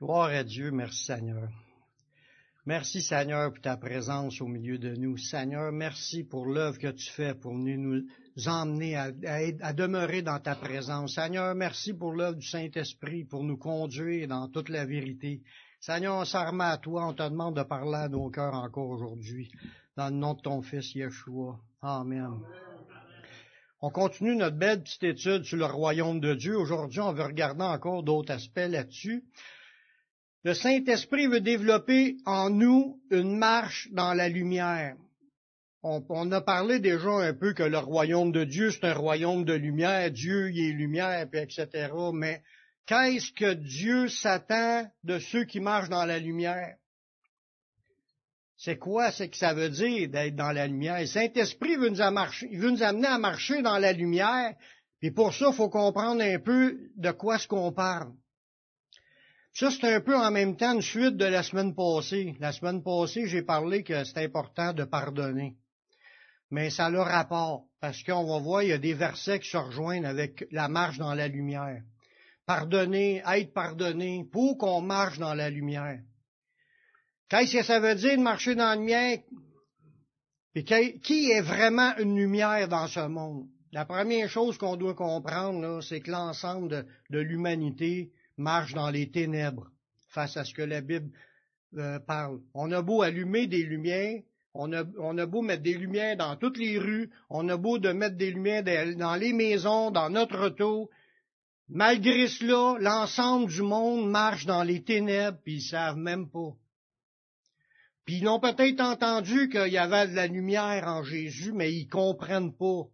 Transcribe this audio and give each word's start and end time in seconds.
Gloire 0.00 0.30
à 0.30 0.44
Dieu, 0.44 0.70
merci 0.70 1.06
Seigneur. 1.06 1.48
Merci 2.64 3.02
Seigneur 3.02 3.52
pour 3.52 3.60
ta 3.60 3.76
présence 3.76 4.40
au 4.40 4.46
milieu 4.46 4.78
de 4.78 4.94
nous. 4.94 5.16
Seigneur, 5.16 5.72
merci 5.72 6.22
pour 6.22 6.46
l'œuvre 6.46 6.78
que 6.78 6.92
tu 6.92 7.10
fais 7.10 7.34
pour 7.34 7.52
nous 7.52 8.04
emmener 8.46 8.94
à, 8.94 9.10
demeurer 9.72 10.22
dans 10.22 10.38
ta 10.38 10.54
présence. 10.54 11.16
Seigneur, 11.16 11.52
merci 11.56 11.94
pour 11.94 12.12
l'œuvre 12.12 12.36
du 12.36 12.46
Saint-Esprit 12.46 13.24
pour 13.24 13.42
nous 13.42 13.56
conduire 13.56 14.28
dans 14.28 14.46
toute 14.46 14.68
la 14.68 14.86
vérité. 14.86 15.42
Seigneur, 15.80 16.14
on 16.14 16.24
s'en 16.24 16.46
remet 16.46 16.62
à 16.62 16.76
toi, 16.76 17.08
on 17.08 17.14
te 17.14 17.28
demande 17.28 17.56
de 17.56 17.64
parler 17.64 17.96
à 17.96 18.08
nos 18.08 18.30
cœurs 18.30 18.54
encore 18.54 18.90
aujourd'hui. 18.90 19.50
Dans 19.96 20.10
le 20.10 20.16
nom 20.16 20.34
de 20.34 20.42
ton 20.42 20.62
Fils 20.62 20.94
Yeshua. 20.94 21.58
Amen. 21.82 22.38
On 23.80 23.90
continue 23.90 24.36
notre 24.36 24.58
belle 24.58 24.80
petite 24.80 25.02
étude 25.02 25.42
sur 25.42 25.58
le 25.58 25.64
royaume 25.64 26.20
de 26.20 26.34
Dieu. 26.34 26.56
Aujourd'hui, 26.56 27.00
on 27.00 27.12
veut 27.12 27.24
regarder 27.24 27.64
encore 27.64 28.04
d'autres 28.04 28.32
aspects 28.32 28.58
là-dessus. 28.58 29.24
Le 30.48 30.54
Saint-Esprit 30.54 31.26
veut 31.26 31.42
développer 31.42 32.16
en 32.24 32.48
nous 32.48 32.98
une 33.10 33.36
marche 33.36 33.86
dans 33.92 34.14
la 34.14 34.30
lumière. 34.30 34.96
On, 35.82 36.32
a 36.32 36.40
parlé 36.40 36.78
déjà 36.78 37.10
un 37.10 37.34
peu 37.34 37.52
que 37.52 37.62
le 37.62 37.76
royaume 37.76 38.32
de 38.32 38.44
Dieu, 38.44 38.70
c'est 38.70 38.86
un 38.86 38.94
royaume 38.94 39.44
de 39.44 39.52
lumière, 39.52 40.10
Dieu 40.10 40.50
y 40.50 40.70
est 40.70 40.72
lumière, 40.72 41.28
etc. 41.34 41.90
Mais 42.14 42.40
qu'est-ce 42.86 43.30
que 43.30 43.52
Dieu 43.52 44.08
s'attend 44.08 44.90
de 45.04 45.18
ceux 45.18 45.44
qui 45.44 45.60
marchent 45.60 45.90
dans 45.90 46.06
la 46.06 46.18
lumière? 46.18 46.76
C'est 48.56 48.78
quoi 48.78 49.10
ce 49.10 49.24
que 49.24 49.36
ça 49.36 49.52
veut 49.52 49.68
dire 49.68 50.08
d'être 50.08 50.34
dans 50.34 50.52
la 50.52 50.66
lumière? 50.66 51.00
Le 51.00 51.06
Saint-Esprit 51.06 51.76
veut, 51.76 51.90
veut 51.90 52.70
nous 52.70 52.82
amener 52.82 53.06
à 53.06 53.18
marcher 53.18 53.60
dans 53.60 53.76
la 53.76 53.92
lumière, 53.92 54.54
puis 54.98 55.10
pour 55.10 55.34
ça, 55.34 55.48
il 55.50 55.54
faut 55.54 55.68
comprendre 55.68 56.22
un 56.22 56.38
peu 56.38 56.74
de 56.96 57.10
quoi 57.10 57.36
ce 57.36 57.46
qu'on 57.46 57.70
parle. 57.70 58.14
Ça, 59.58 59.72
c'est 59.72 59.92
un 59.92 60.00
peu 60.00 60.16
en 60.16 60.30
même 60.30 60.56
temps 60.56 60.74
une 60.74 60.82
suite 60.82 61.16
de 61.16 61.24
la 61.24 61.42
semaine 61.42 61.74
passée. 61.74 62.36
La 62.38 62.52
semaine 62.52 62.80
passée, 62.80 63.26
j'ai 63.26 63.42
parlé 63.42 63.82
que 63.82 64.04
c'est 64.04 64.22
important 64.22 64.72
de 64.72 64.84
pardonner. 64.84 65.56
Mais 66.52 66.70
ça 66.70 66.86
a 66.86 66.90
le 66.90 67.00
rapport, 67.00 67.64
parce 67.80 68.04
qu'on 68.04 68.24
va 68.24 68.38
voir, 68.38 68.62
il 68.62 68.68
y 68.68 68.72
a 68.72 68.78
des 68.78 68.94
versets 68.94 69.40
qui 69.40 69.50
se 69.50 69.56
rejoignent 69.56 70.04
avec 70.04 70.46
la 70.52 70.68
marche 70.68 70.98
dans 70.98 71.12
la 71.12 71.26
lumière. 71.26 71.82
Pardonner, 72.46 73.20
être 73.26 73.52
pardonné, 73.52 74.28
pour 74.30 74.58
qu'on 74.58 74.80
marche 74.80 75.18
dans 75.18 75.34
la 75.34 75.50
lumière. 75.50 76.02
Qu'est-ce 77.28 77.56
que 77.56 77.64
ça 77.64 77.80
veut 77.80 77.96
dire 77.96 78.16
de 78.16 78.22
marcher 78.22 78.54
dans 78.54 78.68
la 78.68 78.76
lumière? 78.76 79.18
Et 80.54 80.62
qui 80.62 81.32
est 81.32 81.42
vraiment 81.42 81.96
une 81.96 82.16
lumière 82.16 82.68
dans 82.68 82.86
ce 82.86 83.08
monde? 83.08 83.48
La 83.72 83.86
première 83.86 84.28
chose 84.28 84.56
qu'on 84.56 84.76
doit 84.76 84.94
comprendre, 84.94 85.80
c'est 85.82 86.00
que 86.00 86.12
l'ensemble 86.12 86.86
de 87.10 87.18
l'humanité 87.18 88.12
marche 88.38 88.74
dans 88.74 88.90
les 88.90 89.10
ténèbres 89.10 89.70
face 90.08 90.36
à 90.36 90.44
ce 90.44 90.54
que 90.54 90.62
la 90.62 90.80
Bible 90.80 91.10
euh, 91.76 91.98
parle. 91.98 92.40
On 92.54 92.72
a 92.72 92.82
beau 92.82 93.02
allumer 93.02 93.46
des 93.46 93.62
lumières, 93.62 94.22
on 94.54 94.72
a, 94.72 95.26
beau 95.26 95.42
mettre 95.42 95.62
des 95.62 95.74
lumières 95.74 96.16
dans 96.16 96.36
toutes 96.36 96.58
les 96.58 96.78
rues, 96.78 97.10
on 97.30 97.48
a 97.48 97.56
beau 97.56 97.78
de 97.78 97.92
mettre 97.92 98.16
des 98.16 98.30
lumières 98.30 98.64
dans 98.96 99.14
les 99.14 99.32
maisons, 99.32 99.90
dans 99.90 100.10
notre 100.10 100.46
auto. 100.46 100.90
Malgré 101.68 102.26
cela, 102.26 102.78
l'ensemble 102.80 103.52
du 103.52 103.62
monde 103.62 104.10
marche 104.10 104.46
dans 104.46 104.62
les 104.62 104.82
ténèbres, 104.82 105.38
puis 105.44 105.56
ils 105.56 105.62
savent 105.62 105.98
même 105.98 106.28
pas. 106.30 106.56
Puis 108.04 108.16
ils 108.16 108.28
ont 108.28 108.40
peut-être 108.40 108.80
entendu 108.80 109.50
qu'il 109.50 109.68
y 109.68 109.78
avait 109.78 110.08
de 110.08 110.14
la 110.14 110.26
lumière 110.26 110.88
en 110.88 111.02
Jésus, 111.04 111.52
mais 111.52 111.72
ils 111.72 111.86
comprennent 111.86 112.56
pas. 112.56 112.84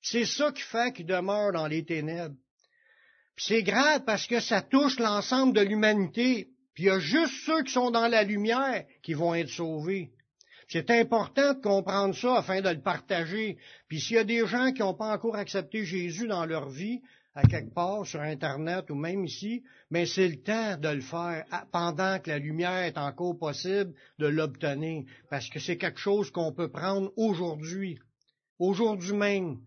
C'est 0.00 0.24
ça 0.24 0.52
qui 0.52 0.62
fait 0.62 0.92
qu'ils 0.92 1.06
demeurent 1.06 1.52
dans 1.52 1.66
les 1.66 1.84
ténèbres. 1.84 2.36
C'est 3.42 3.62
grave 3.62 4.02
parce 4.04 4.26
que 4.26 4.38
ça 4.38 4.60
touche 4.60 4.98
l'ensemble 4.98 5.54
de 5.54 5.62
l'humanité. 5.62 6.48
Puis 6.74 6.84
il 6.84 6.86
y 6.86 6.90
a 6.90 6.98
juste 6.98 7.32
ceux 7.46 7.62
qui 7.62 7.72
sont 7.72 7.90
dans 7.90 8.06
la 8.06 8.22
lumière 8.22 8.84
qui 9.02 9.14
vont 9.14 9.34
être 9.34 9.48
sauvés. 9.48 10.10
C'est 10.68 10.90
important 10.90 11.54
de 11.54 11.60
comprendre 11.60 12.14
ça 12.14 12.36
afin 12.36 12.60
de 12.60 12.68
le 12.68 12.82
partager. 12.82 13.56
Puis 13.88 13.98
s'il 13.98 14.16
y 14.16 14.18
a 14.18 14.24
des 14.24 14.46
gens 14.46 14.72
qui 14.72 14.82
n'ont 14.82 14.94
pas 14.94 15.14
encore 15.14 15.36
accepté 15.36 15.86
Jésus 15.86 16.28
dans 16.28 16.44
leur 16.44 16.68
vie, 16.68 17.00
à 17.34 17.42
quelque 17.42 17.72
part 17.72 18.04
sur 18.04 18.20
Internet 18.20 18.90
ou 18.90 18.94
même 18.94 19.24
ici, 19.24 19.62
mais 19.90 20.04
c'est 20.04 20.28
le 20.28 20.42
temps 20.42 20.76
de 20.76 20.88
le 20.88 21.00
faire 21.00 21.46
pendant 21.72 22.18
que 22.18 22.28
la 22.28 22.38
lumière 22.38 22.84
est 22.84 22.98
encore 22.98 23.38
possible 23.38 23.94
de 24.18 24.26
l'obtenir. 24.26 25.04
Parce 25.30 25.48
que 25.48 25.60
c'est 25.60 25.78
quelque 25.78 25.98
chose 25.98 26.30
qu'on 26.30 26.52
peut 26.52 26.70
prendre 26.70 27.10
aujourd'hui, 27.16 27.98
aujourd'hui 28.58 29.14
même. 29.14 29.60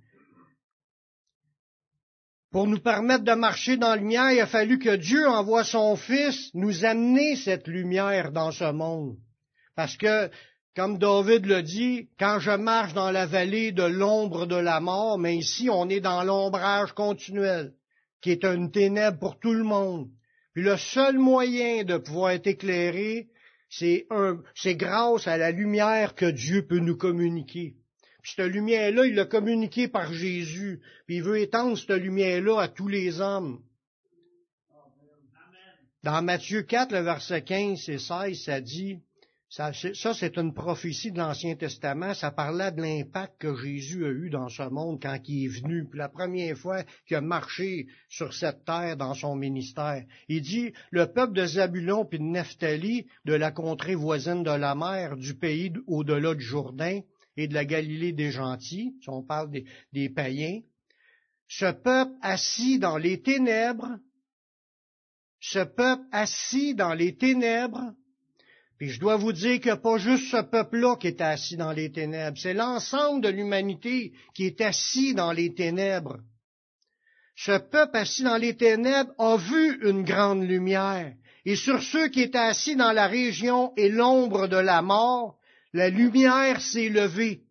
Pour 2.53 2.68
nous 2.68 2.80
permettre 2.80 3.24
de 3.24 3.34
marcher 3.34 3.78
dans 3.78 3.90
la 3.90 3.96
lumière, 3.96 4.31
il 4.31 4.40
a 4.40 4.46
fallu 4.46 4.78
que 4.78 4.96
Dieu 4.96 5.28
envoie 5.28 5.64
son 5.64 5.96
Fils 5.96 6.52
nous 6.53 6.86
amener 6.86 7.36
cette 7.36 7.68
lumière 7.68 8.31
dans 8.31 8.52
ce 8.52 8.72
monde. 8.72 9.18
Parce 9.75 9.97
que, 9.97 10.30
comme 10.75 11.00
David 11.00 11.47
le 11.47 11.64
dit, 11.64 12.09
quand 12.19 12.38
je 12.40 12.52
marche 12.52 12.94
dans 12.94 13.09
la 13.09 13.25
vallée 13.25 13.72
de 13.72 13.81
l'ombre 13.81 14.46
de 14.46 14.56
la 14.56 14.80
mort, 14.80 15.18
mais 15.18 15.36
ici 15.36 15.68
on 15.72 15.90
est 15.90 16.00
dans 16.00 16.24
l'ombrage 16.24 16.94
continuel, 16.94 17.74
qui 18.22 18.30
est 18.30 18.46
une 18.46 18.70
ténèbre 18.70 19.18
pour 19.18 19.40
tout 19.40 19.53
le 19.53 19.64
monde. 19.64 20.09
Puis 20.53 20.62
le 20.62 20.78
seul 20.78 21.18
moyen 21.18 21.84
de 21.84 21.97
pouvoir 21.97 22.34
être 22.34 22.46
éclairé, 22.46 23.30
c'est 23.70 24.06
grâce 24.75 25.28
à 25.28 25.38
la 25.38 25.50
lumière 25.50 26.14
que 26.14 26.30
Dieu 26.30 26.68
peut 26.68 26.78
nous 26.78 26.97
communiquer. 26.97 27.74
Puis 28.23 28.34
cette 28.38 28.51
lumière-là, 28.51 29.06
il 29.06 29.16
l'a 29.16 29.25
communiquée 29.25 29.89
par 29.89 30.13
Jésus. 30.13 30.79
Puis 31.06 31.17
il 31.17 31.23
veut 31.23 31.39
étendre 31.39 31.78
cette 31.78 32.01
lumière-là 32.01 32.61
à 32.61 32.67
tous 32.69 32.88
les 32.88 33.19
hommes. 33.19 33.61
Dans 36.03 36.22
Matthieu 36.22 36.63
4, 36.63 36.94
le 36.94 37.00
verset 37.00 37.44
15 37.44 37.89
et 37.89 37.97
16, 37.97 38.44
ça 38.44 38.61
dit, 38.61 39.00
ça, 39.50 39.72
c'est 40.13 40.38
une 40.38 40.53
prophétie 40.53 41.11
de 41.11 41.19
l'Ancien 41.19 41.56
Testament, 41.56 42.13
ça 42.13 42.31
parlait 42.31 42.72
de 42.72 42.81
l'impact 42.81 43.39
que 43.39 43.56
Jésus 43.56 44.03
a 44.03 44.09
eu 44.09 44.29
dans 44.29 44.50
ce 44.50 44.63
monde 44.63 45.00
quand 45.01 45.19
il 45.28 45.45
est 45.45 45.61
venu, 45.61 45.85
puis 45.88 46.00
la 46.00 46.09
première 46.09 46.57
fois 46.57 46.84
qu'il 47.05 47.17
a 47.17 47.22
marché 47.22 47.88
sur 48.09 48.34
cette 48.34 48.66
terre 48.66 48.97
dans 48.97 49.13
son 49.13 49.35
ministère. 49.35 50.03
Il 50.28 50.41
dit, 50.41 50.73
le 50.91 51.05
peuple 51.05 51.34
de 51.34 51.45
Zabulon 51.45 52.03
puis 52.03 52.19
de 52.19 52.23
Nephtali, 52.23 53.05
de 53.25 53.34
la 53.34 53.51
contrée 53.51 53.95
voisine 53.95 54.44
de 54.44 54.51
la 54.51 54.75
mer, 54.75 55.17
du 55.17 55.35
pays 55.35 55.72
au-delà 55.88 56.34
du 56.34 56.44
Jourdain, 56.44 57.01
et 57.38 57.48
de 57.48 57.54
la 57.54 57.66
Galilée 57.66 58.12
des 58.12 58.32
gentils, 58.32 58.96
si 59.02 59.10
on 59.10 59.24
parle 59.24 59.50
des, 59.92 60.10
païens, 60.10 60.62
ce 61.48 61.72
peuple 61.72 62.14
assis 62.22 62.80
dans 62.80 62.98
les 62.98 63.22
ténèbres, 63.22 63.98
ce 65.40 65.60
peuple 65.60 66.04
assis 66.12 66.74
dans 66.76 66.94
les 66.94 67.16
ténèbres, 67.16 67.94
puis 68.78 68.90
je 68.90 69.00
dois 69.00 69.18
vous 69.18 69.34
dire 69.34 69.60
que 69.60 69.76
pas 69.76 69.98
juste 69.98 70.32
ce 70.32 70.42
peuple-là 70.42 70.96
qui 70.98 71.08
est 71.08 71.22
assis 71.22 71.58
dans 71.58 71.72
les 71.72 71.92
ténèbres, 71.92 72.38
c'est 72.38 72.54
l'ensemble 72.54 73.22
de 73.22 73.30
l'humanité 73.30 74.14
qui 74.34 74.46
est 74.46 74.62
assis 74.62 75.14
dans 75.14 75.32
les 75.32 75.54
ténèbres. 75.54 76.20
Ce 77.36 77.58
peuple 77.58 77.98
assis 77.98 78.24
dans 78.24 78.38
les 78.38 78.56
ténèbres 78.56 79.12
a 79.18 79.38
vu 79.38 79.88
une 79.88 80.04
grande 80.04 80.44
lumière, 80.44 81.14
et 81.46 81.56
sur 81.56 81.82
ceux 81.82 82.08
qui 82.10 82.22
étaient 82.22 82.38
assis 82.38 82.76
dans 82.76 82.92
la 82.92 83.08
région 83.08 83.74
et 83.76 83.90
l'ombre 83.90 84.48
de 84.48 84.58
la 84.58 84.82
mort, 84.82 85.40
la 85.73 85.89
lumière 85.89 86.61
s'est 86.61 86.89
levée. 86.89 87.44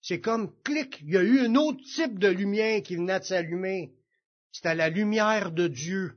C'est 0.00 0.20
comme 0.20 0.52
clic, 0.62 1.00
il 1.02 1.14
y 1.14 1.16
a 1.16 1.22
eu 1.22 1.40
un 1.40 1.54
autre 1.56 1.82
type 1.94 2.18
de 2.18 2.28
lumière 2.28 2.82
qui 2.82 2.96
venait 2.96 3.18
de 3.18 3.24
s'allumer. 3.24 3.92
C'était 4.52 4.74
la 4.74 4.90
lumière 4.90 5.50
de 5.50 5.66
Dieu. 5.66 6.14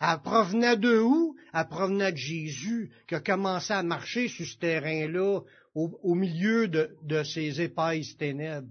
Elle 0.00 0.20
provenait 0.22 0.76
de 0.76 0.98
où? 0.98 1.36
Elle 1.52 1.68
provenait 1.68 2.12
de 2.12 2.16
Jésus, 2.16 2.90
qui 3.08 3.14
a 3.14 3.20
commencé 3.20 3.72
à 3.72 3.82
marcher 3.82 4.28
sur 4.28 4.46
ce 4.46 4.58
terrain-là, 4.58 5.40
au, 5.74 6.14
milieu 6.14 6.68
de, 6.68 6.96
de 7.02 7.24
ces 7.24 7.60
épaisses 7.60 8.16
ténèbres. 8.16 8.68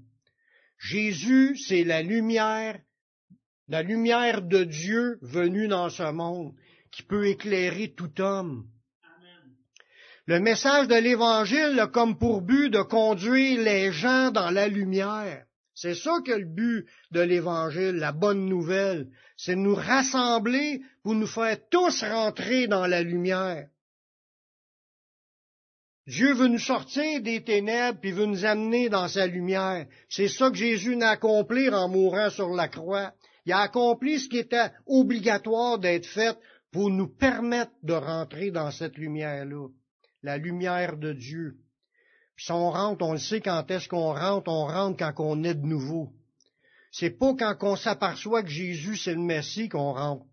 Jésus, 0.77 1.57
c'est 1.57 1.83
la 1.83 2.01
lumière, 2.01 2.79
la 3.67 3.83
lumière 3.83 4.41
de 4.41 4.63
Dieu 4.63 5.17
venue 5.21 5.67
dans 5.67 5.89
ce 5.89 6.11
monde, 6.11 6.53
qui 6.91 7.03
peut 7.03 7.27
éclairer 7.27 7.93
tout 7.93 8.21
homme. 8.21 8.67
Le 10.25 10.39
message 10.39 10.87
de 10.87 10.95
l'Évangile 10.95 11.77
a 11.81 11.87
comme 11.87 12.17
pour 12.17 12.41
but 12.41 12.69
de 12.69 12.81
conduire 12.81 13.61
les 13.61 13.91
gens 13.91 14.31
dans 14.31 14.51
la 14.51 14.69
lumière. 14.69 15.45
C'est 15.75 15.95
ça 15.95 16.13
que 16.25 16.31
le 16.31 16.45
but 16.45 16.87
de 17.11 17.19
l'Évangile, 17.19 17.95
la 17.95 18.13
bonne 18.13 18.45
nouvelle, 18.45 19.09
c'est 19.35 19.55
de 19.55 19.59
nous 19.59 19.75
rassembler 19.75 20.81
pour 21.03 21.13
nous 21.13 21.27
faire 21.27 21.57
tous 21.69 22.03
rentrer 22.03 22.67
dans 22.67 22.87
la 22.87 23.01
lumière. 23.01 23.67
Dieu 26.07 26.33
veut 26.33 26.47
nous 26.47 26.59
sortir 26.59 27.21
des 27.21 27.43
ténèbres 27.43 27.99
puis 27.99 28.13
veut 28.13 28.25
nous 28.25 28.45
amener 28.45 28.87
dans 28.87 29.09
sa 29.09 29.27
lumière. 29.27 29.87
C'est 30.07 30.29
ça 30.29 30.49
que 30.49 30.55
Jésus 30.55 30.95
n'a 30.95 31.11
accompli 31.11 31.69
en 31.69 31.89
mourant 31.89 32.29
sur 32.29 32.49
la 32.49 32.69
croix. 32.69 33.13
Il 33.45 33.51
a 33.51 33.59
accompli 33.59 34.19
ce 34.19 34.29
qui 34.29 34.37
était 34.37 34.71
obligatoire 34.85 35.79
d'être 35.79 36.05
fait 36.05 36.37
pour 36.71 36.89
nous 36.89 37.09
permettre 37.09 37.73
de 37.83 37.93
rentrer 37.93 38.51
dans 38.51 38.71
cette 38.71 38.97
lumière-là 38.97 39.67
la 40.23 40.37
lumière 40.37 40.97
de 40.97 41.13
Dieu. 41.13 41.57
Puis 42.35 42.45
si 42.45 42.51
on 42.51 42.71
rentre, 42.71 43.05
on 43.05 43.13
le 43.13 43.19
sait 43.19 43.41
quand 43.41 43.69
est-ce 43.69 43.87
qu'on 43.87 44.13
rentre, 44.13 44.49
on 44.49 44.65
rentre 44.65 44.97
quand 44.97 45.13
on 45.19 45.43
est 45.43 45.53
de 45.53 45.65
nouveau. 45.65 46.13
C'est 46.91 47.11
pas 47.11 47.33
quand 47.35 47.55
on 47.61 47.75
s'aperçoit 47.75 48.43
que 48.43 48.49
Jésus 48.49 48.97
c'est 48.97 49.13
le 49.13 49.21
Messie 49.21 49.69
qu'on 49.69 49.93
rentre. 49.93 50.25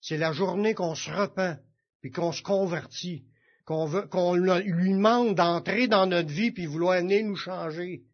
C'est 0.00 0.16
la 0.16 0.32
journée 0.32 0.74
qu'on 0.74 0.94
se 0.94 1.10
repent, 1.10 1.58
puis 2.00 2.10
qu'on 2.10 2.32
se 2.32 2.42
convertit, 2.42 3.26
qu'on 3.66 3.90
qu'on 4.08 4.34
lui 4.34 4.92
demande 4.92 5.34
d'entrer 5.34 5.88
dans 5.88 6.06
notre 6.06 6.30
vie 6.30 6.52
puis 6.52 6.66
vouloir 6.66 7.00
venir 7.00 7.26
nous 7.26 7.36
changer. 7.36 8.04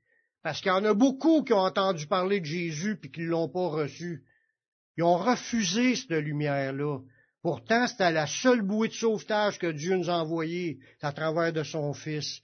Parce 0.42 0.60
qu'il 0.60 0.70
y 0.70 0.74
en 0.74 0.84
a 0.84 0.94
beaucoup 0.94 1.42
qui 1.42 1.52
ont 1.52 1.58
entendu 1.58 2.06
parler 2.06 2.40
de 2.40 2.46
Jésus 2.46 2.96
puis 2.96 3.10
qui 3.10 3.22
ne 3.22 3.26
l'ont 3.26 3.48
pas 3.48 3.68
reçu. 3.68 4.24
Ils 4.96 5.04
ont 5.04 5.18
refusé 5.18 5.96
cette 5.96 6.10
lumière-là. 6.10 7.00
Pourtant, 7.46 7.86
c'était 7.86 8.10
la 8.10 8.26
seule 8.26 8.62
bouée 8.62 8.88
de 8.88 8.92
sauvetage 8.92 9.60
que 9.60 9.70
Dieu 9.70 9.96
nous 9.96 10.10
a 10.10 10.14
envoyée 10.14 10.80
à 11.00 11.12
travers 11.12 11.52
de 11.52 11.62
son 11.62 11.94
Fils. 11.94 12.42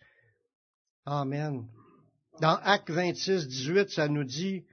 Amen. 1.04 1.64
Dans 2.40 2.56
Acte 2.62 2.90
26, 2.90 3.48
18, 3.48 3.90
ça 3.90 4.06
nous 4.06 4.22
dit 4.22 4.64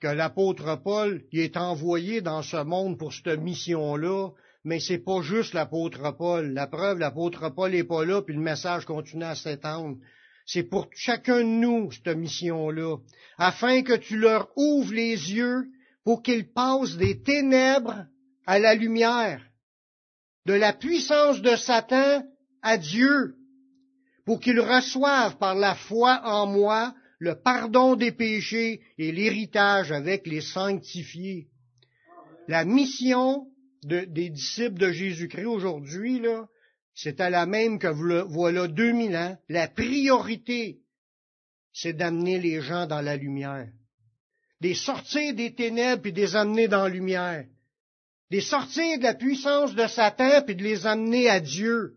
que 0.00 0.06
l'apôtre 0.06 0.80
Paul 0.80 1.24
il 1.32 1.40
est 1.40 1.56
envoyé 1.56 2.20
dans 2.20 2.42
ce 2.42 2.62
monde 2.62 2.96
pour 2.96 3.12
cette 3.12 3.40
mission-là, 3.40 4.28
mais 4.62 4.78
c'est 4.78 4.98
pas 4.98 5.20
juste 5.20 5.52
l'apôtre 5.54 6.16
Paul. 6.16 6.52
La 6.52 6.68
preuve, 6.68 7.00
l'apôtre 7.00 7.48
Paul 7.48 7.72
n'est 7.72 7.82
pas 7.82 8.04
là, 8.04 8.22
puis 8.22 8.36
le 8.36 8.40
message 8.40 8.84
continue 8.84 9.24
à 9.24 9.34
s'étendre. 9.34 9.96
C'est 10.46 10.62
pour 10.62 10.86
chacun 10.94 11.38
de 11.38 11.42
nous, 11.42 11.90
cette 11.90 12.16
mission-là, 12.16 12.98
afin 13.36 13.82
que 13.82 13.96
tu 13.96 14.16
leur 14.16 14.48
ouvres 14.56 14.94
les 14.94 15.32
yeux 15.32 15.64
pour 16.04 16.22
qu'ils 16.22 16.52
passent 16.52 16.96
des 16.96 17.20
ténèbres 17.20 18.06
à 18.46 18.58
la 18.58 18.74
lumière, 18.74 19.42
de 20.46 20.54
la 20.54 20.72
puissance 20.72 21.40
de 21.42 21.56
Satan 21.56 22.24
à 22.62 22.78
Dieu, 22.78 23.36
pour 24.24 24.40
qu'ils 24.40 24.60
reçoivent 24.60 25.38
par 25.38 25.54
la 25.54 25.74
foi 25.74 26.20
en 26.24 26.46
moi 26.46 26.94
le 27.18 27.34
pardon 27.34 27.96
des 27.96 28.12
péchés 28.12 28.80
et 28.96 29.12
l'héritage 29.12 29.92
avec 29.92 30.26
les 30.26 30.40
sanctifiés. 30.40 31.48
La 32.48 32.64
mission 32.64 33.46
des 33.82 34.30
disciples 34.30 34.78
de 34.78 34.90
Jésus-Christ 34.90 35.46
aujourd'hui, 35.46 36.20
là, 36.20 36.48
c'était 36.94 37.30
la 37.30 37.46
même 37.46 37.78
que 37.78 37.88
voilà 37.88 38.66
2000 38.66 39.16
ans. 39.16 39.38
La 39.48 39.68
priorité, 39.68 40.80
c'est 41.72 41.92
d'amener 41.92 42.38
les 42.38 42.60
gens 42.60 42.86
dans 42.86 43.00
la 43.00 43.16
lumière. 43.16 43.68
Des 44.60 44.74
sortir 44.74 45.34
des 45.34 45.54
ténèbres 45.54 46.06
et 46.06 46.12
de 46.12 46.20
les 46.20 46.36
amener 46.36 46.68
dans 46.68 46.82
la 46.82 46.88
lumière. 46.88 47.46
Des 48.30 48.40
sortir 48.40 48.98
de 48.98 49.02
la 49.02 49.14
puissance 49.14 49.74
de 49.74 49.86
Satan 49.86 50.44
et 50.46 50.54
de 50.54 50.62
les 50.62 50.86
amener 50.86 51.28
à 51.28 51.40
Dieu. 51.40 51.96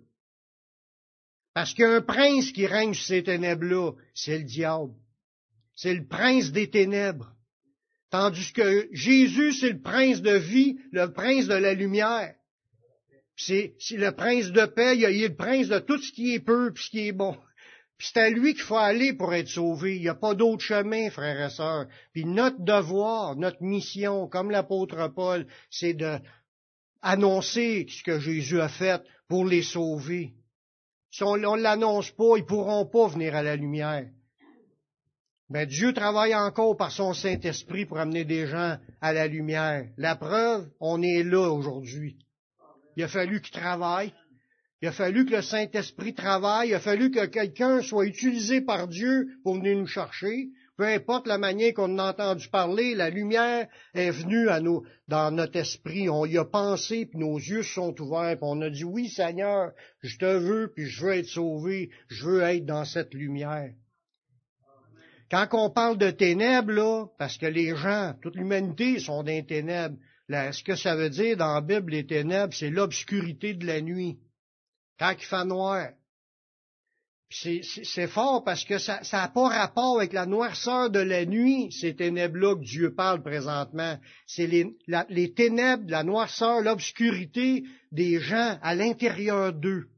Parce 1.54 1.74
qu'il 1.74 2.02
prince 2.08 2.52
qui 2.52 2.66
règne 2.66 2.94
sur 2.94 3.06
ces 3.06 3.24
ténèbres-là, 3.24 3.92
c'est 4.16 4.40
le 4.40 4.44
diable. 4.44 4.94
C'est 5.76 5.94
le 5.94 6.08
prince 6.08 6.52
des 6.52 6.70
ténèbres. 6.70 7.36
Tandis 8.10 8.52
que 8.54 8.88
Jésus, 8.92 9.54
c'est 9.54 9.72
le 9.72 9.82
prince 9.82 10.22
de 10.22 10.36
vie, 10.36 10.78
le 10.92 11.12
prince 11.12 11.48
de 11.48 11.56
la 11.56 11.74
lumière. 11.74 12.36
C'est 13.36 13.76
le 13.92 14.12
prince 14.12 14.52
de 14.52 14.66
paix, 14.66 14.98
il 14.98 15.04
est 15.04 15.28
le 15.28 15.36
prince 15.36 15.68
de 15.68 15.80
tout 15.80 15.98
ce 15.98 16.12
qui 16.12 16.34
est 16.34 16.40
peu 16.40 16.72
et 16.72 16.80
ce 16.80 16.90
qui 16.90 17.08
est 17.08 17.12
bon. 17.12 17.38
C'est 18.06 18.20
à 18.20 18.30
lui 18.30 18.54
qu'il 18.54 18.64
faut 18.64 18.76
aller 18.76 19.14
pour 19.14 19.34
être 19.34 19.48
sauvé. 19.48 19.96
Il 19.96 20.02
n'y 20.02 20.10
a 20.10 20.16
pas 20.16 20.36
d'autre 20.36 20.62
chemin, 20.62 21.10
frères 21.10 21.48
et 21.48 21.50
sœurs. 21.50 21.88
Puis 22.12 22.26
notre 22.26 22.60
devoir, 22.60 23.38
notre 23.38 23.64
mission, 23.64 24.28
comme 24.28 24.52
l'apôtre 24.52 25.08
Paul, 25.08 25.48
c'est 25.70 25.94
de 25.94 26.20
annoncer 27.02 27.86
ce 27.88 28.04
que 28.04 28.20
Jésus 28.20 28.60
a 28.60 28.68
fait 28.68 29.02
pour 29.30 29.46
les 29.46 29.64
sauver. 29.64 30.34
Si 31.12 31.24
on 31.24 31.38
ne 31.38 31.62
l'annonce 31.62 32.12
pas, 32.12 32.36
ils 32.36 32.46
pourront 32.46 32.86
pas 32.86 33.08
venir 33.08 33.36
à 33.36 33.42
la 33.42 33.56
lumière. 33.56 34.10
Mais 35.50 35.66
Dieu 35.66 35.94
travaille 35.94 36.36
encore 36.36 36.76
par 36.76 36.92
son 36.92 37.14
Saint-Esprit 37.14 37.86
pour 37.86 38.00
amener 38.00 38.26
des 38.26 38.48
gens 38.48 38.78
à 39.00 39.14
la 39.14 39.28
lumière. 39.28 39.88
La 39.96 40.18
preuve, 40.18 40.70
on 40.82 41.02
est 41.02 41.24
là 41.24 41.50
aujourd'hui. 41.52 42.18
Il 42.98 43.04
a 43.04 43.08
fallu 43.08 43.42
qu'il 43.42 43.54
travaille. 43.54 44.14
Il 44.84 44.88
a 44.88 44.92
fallu 44.92 45.26
que 45.26 45.38
le 45.38 45.42
Saint-Esprit 45.42 46.14
travaille. 46.14 46.72
Il 46.72 46.74
a 46.74 46.80
fallu 46.82 47.10
que 47.10 47.26
quelqu'un 47.26 47.82
soit 47.82 48.06
utilisé 48.06 48.60
par 48.60 48.90
Dieu 48.90 49.30
pour 49.42 49.56
venir 49.56 49.78
nous 49.78 49.88
chercher. 49.88 50.50
Peu 50.76 50.84
importe 50.84 51.26
la 51.26 51.38
manière 51.38 51.74
qu'on 51.74 51.98
a 52.00 52.10
entendu 52.10 52.50
parler, 52.50 52.94
la 52.94 53.10
lumière 53.10 53.70
est 53.94 54.12
venue 54.12 54.50
à 54.50 54.60
nous, 54.60 54.84
dans 55.08 55.32
notre 55.32 55.58
esprit. 55.58 56.10
On 56.10 56.26
y 56.26 56.38
a 56.38 56.44
pensé, 56.44 57.06
puis 57.06 57.18
nos 57.18 57.38
yeux 57.38 57.64
se 57.64 57.76
sont 57.76 57.96
ouverts, 58.02 58.36
puis 58.36 58.42
on 58.42 58.60
a 58.60 58.70
dit, 58.70 58.84
oui 58.84 59.08
Seigneur, 59.08 59.72
je 60.02 60.18
te 60.18 60.26
veux, 60.26 60.70
puis 60.76 60.88
je 60.88 61.06
veux 61.06 61.14
être 61.14 61.30
sauvé, 61.30 61.90
je 62.10 62.26
veux 62.26 62.42
être 62.42 62.66
dans 62.66 62.84
cette 62.84 63.14
lumière. 63.14 63.72
Quand 65.32 65.48
on 65.54 65.70
parle 65.70 65.98
de 65.98 66.12
ténèbres, 66.12 66.74
là, 66.74 67.06
parce 67.18 67.38
que 67.38 67.46
les 67.46 67.74
gens, 67.74 68.16
toute 68.22 68.36
l'humanité 68.36 69.00
sont 69.00 69.24
dans 69.24 69.32
les 69.32 69.46
ténèbres, 69.46 69.96
là, 70.28 70.52
ce 70.52 70.62
que 70.62 70.76
ça 70.76 70.98
veut 70.98 71.10
dire 71.10 71.38
dans 71.38 71.54
la 71.54 71.62
Bible, 71.62 71.94
les 71.94 72.06
ténèbres, 72.06 72.54
c'est 72.54 72.70
l'obscurité 72.70 73.54
de 73.54 73.66
la 73.66 73.80
nuit? 73.80 74.20
Quand 75.04 75.16
il. 75.20 75.94
C'est 77.30 78.08
fort 78.08 78.44
parce 78.46 78.64
que 78.64 78.78
ça 78.78 79.02
n'a 79.12 79.28
pas 79.28 79.50
rapport 79.50 79.98
avec 79.98 80.14
la 80.14 80.26
noirceur 80.26 80.90
de 80.92 81.00
la 81.00 81.26
nuit, 81.26 81.74
ces 81.74 81.94
ténèbres-là 81.94 82.56
que 82.56 82.64
Dieu 82.64 82.94
parle 82.94 83.22
présentement. 83.22 83.98
C'est 84.28 84.48
les, 84.48 85.34
ténèbres, 85.34 85.84
la 85.90 86.04
noirceur, 86.04 86.62
l'obscurité 86.62 87.64
des 87.92 88.22
gens 88.22 88.58
à 88.62 88.76
l'intérieur 88.76 89.52
d'eux. 89.52 89.90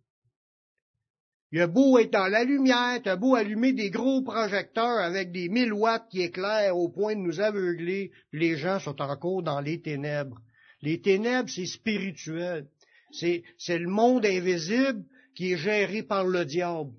Il 1.52 1.62
a 1.62 1.68
beau 1.68 2.00
être 2.00 2.12
dans 2.12 2.28
la 2.28 2.44
lumière, 2.44 3.00
t'as 3.04 3.16
beau 3.16 3.36
allumer 3.36 3.74
des 3.74 3.92
gros 3.92 4.24
projecteurs 4.24 5.00
avec 5.00 5.32
des 5.32 5.50
mille 5.50 5.74
watts 5.74 6.10
qui 6.10 6.22
éclairent 6.22 6.76
au 6.76 6.90
point 6.90 7.16
de 7.16 7.22
nous 7.22 7.42
aveugler, 7.42 8.12
les 8.32 8.58
gens 8.58 8.80
sont 8.80 9.00
encore 9.02 9.44
dans 9.44 9.60
les 9.60 9.82
ténèbres. 9.82 10.42
Les 10.82 11.00
ténèbres, 11.00 11.50
c'est 11.50 11.66
spirituel. 11.66 12.68
C'est, 13.12 13.44
c'est 13.58 13.78
le 13.78 13.90
monde 13.90 14.26
invisible 14.26 15.04
qui 15.36 15.54
est 15.54 15.58
géré 15.58 16.04
par 16.04 16.26
le 16.26 16.46
diable. 16.46 16.92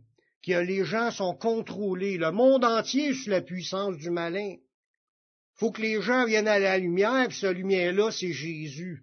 Que 0.47 0.59
les 0.59 0.85
gens 0.85 1.11
sont 1.11 1.35
contrôlés. 1.35 2.19
Le 2.19 2.31
monde 2.31 2.65
entier 2.65 3.13
sous 3.15 3.31
la 3.31 3.41
puissance 3.41 3.97
du 3.97 4.11
malin. 4.11 4.57
Faut 5.55 5.73
que 5.73 5.83
les 5.83 6.01
gens 6.01 6.25
viennent 6.27 6.49
à 6.49 6.59
la 6.59 6.79
lumière, 6.79 7.29
puis 7.29 7.39
cette 7.39 7.57
lumière-là, 7.57 8.11
c'est 8.11 8.33
Jésus 8.33 9.03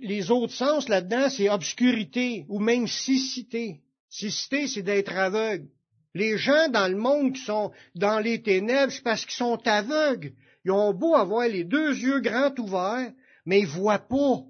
les 0.00 0.30
autres 0.30 0.52
sens 0.52 0.88
là-dedans, 0.88 1.28
c'est 1.28 1.48
obscurité 1.48 2.44
ou 2.48 2.58
même 2.58 2.86
cicité. 2.86 3.80
Cicité, 4.08 4.66
c'est 4.66 4.82
d'être 4.82 5.16
aveugle. 5.16 5.66
Les 6.14 6.38
gens 6.38 6.68
dans 6.68 6.88
le 6.88 6.96
monde 6.96 7.32
qui 7.32 7.42
sont 7.42 7.72
dans 7.94 8.20
les 8.20 8.40
ténèbres, 8.40 8.92
c'est 8.92 9.02
parce 9.02 9.24
qu'ils 9.24 9.34
sont 9.34 9.58
aveugles. 9.66 10.32
Ils 10.64 10.70
ont 10.70 10.94
beau 10.94 11.14
avoir 11.14 11.48
les 11.48 11.64
deux 11.64 11.96
yeux 11.96 12.20
grands 12.20 12.54
ouverts, 12.58 13.12
mais 13.44 13.60
ils 13.60 13.66
voient 13.66 13.98
pas 13.98 14.42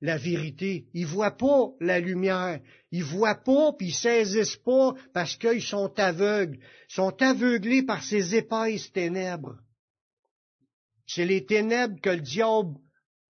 la 0.00 0.16
vérité. 0.16 0.86
Ils 0.94 1.06
voient 1.06 1.36
pas 1.36 1.70
la 1.80 2.00
lumière. 2.00 2.60
Ils 2.90 3.04
voient 3.04 3.42
pas, 3.42 3.72
puis 3.72 3.88
ils 3.88 3.94
saisissent 3.94 4.56
pas 4.56 4.94
parce 5.12 5.36
qu'ils 5.36 5.62
sont 5.62 5.92
aveugles. 5.98 6.58
Ils 6.90 6.94
sont 6.94 7.22
aveuglés 7.22 7.82
par 7.82 8.02
ces 8.02 8.34
épaisses 8.34 8.92
ténèbres. 8.92 9.58
C'est 11.06 11.24
les 11.24 11.44
ténèbres 11.44 12.00
que 12.00 12.10
le 12.10 12.20
diable 12.20 12.74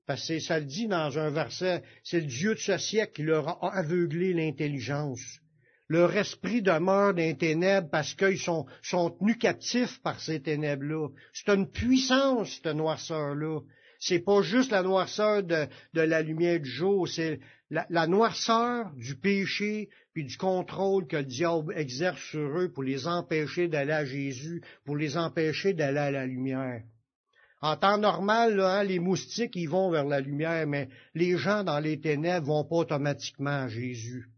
parce 0.08 0.26
que 0.26 0.40
ça 0.40 0.58
le 0.58 0.64
dit 0.64 0.88
dans 0.88 1.18
un 1.18 1.28
verset, 1.28 1.82
c'est 2.02 2.20
le 2.20 2.26
Dieu 2.26 2.54
de 2.54 2.58
ce 2.58 2.78
siècle 2.78 3.12
qui 3.12 3.22
leur 3.24 3.62
a 3.62 3.76
aveuglé 3.76 4.32
l'intelligence. 4.32 5.20
Leur 5.86 6.16
esprit 6.16 6.62
demeure 6.62 7.12
dans 7.12 7.22
les 7.22 7.36
ténèbres 7.36 7.90
parce 7.90 8.14
qu'ils 8.14 8.38
sont, 8.38 8.64
sont 8.82 9.10
tenus 9.10 9.36
captifs 9.36 10.00
par 10.02 10.18
ces 10.18 10.40
ténèbres-là. 10.40 11.08
C'est 11.34 11.52
une 11.52 11.70
puissance, 11.70 12.54
cette 12.54 12.74
noirceur-là. 12.74 13.60
C'est 13.98 14.20
pas 14.20 14.42
juste 14.42 14.70
la 14.70 14.82
noirceur 14.82 15.42
de, 15.42 15.66
la 15.94 16.22
lumière 16.22 16.60
du 16.60 16.70
jour, 16.70 17.08
c'est 17.08 17.40
la, 17.70 17.86
la, 17.90 18.06
noirceur 18.06 18.92
du 18.94 19.16
péché 19.16 19.88
puis 20.12 20.24
du 20.24 20.36
contrôle 20.36 21.06
que 21.06 21.16
le 21.16 21.24
diable 21.24 21.74
exerce 21.76 22.20
sur 22.22 22.58
eux 22.58 22.70
pour 22.72 22.84
les 22.84 23.06
empêcher 23.06 23.68
d'aller 23.68 23.92
à 23.92 24.04
Jésus, 24.04 24.62
pour 24.84 24.96
les 24.96 25.16
empêcher 25.16 25.74
d'aller 25.74 25.98
à 25.98 26.10
la 26.10 26.26
lumière. 26.26 26.82
En 27.60 27.76
temps 27.76 27.98
normal, 27.98 28.60
hein, 28.60 28.84
les 28.84 29.00
moustiques, 29.00 29.56
ils 29.56 29.68
vont 29.68 29.90
vers 29.90 30.04
la 30.04 30.20
lumière, 30.20 30.66
mais 30.66 30.88
les 31.14 31.36
gens 31.36 31.64
dans 31.64 31.80
les 31.80 32.00
ténèbres 32.00 32.46
vont 32.46 32.64
pas 32.64 32.76
automatiquement 32.76 33.62
à 33.62 33.68
Jésus. 33.68 34.28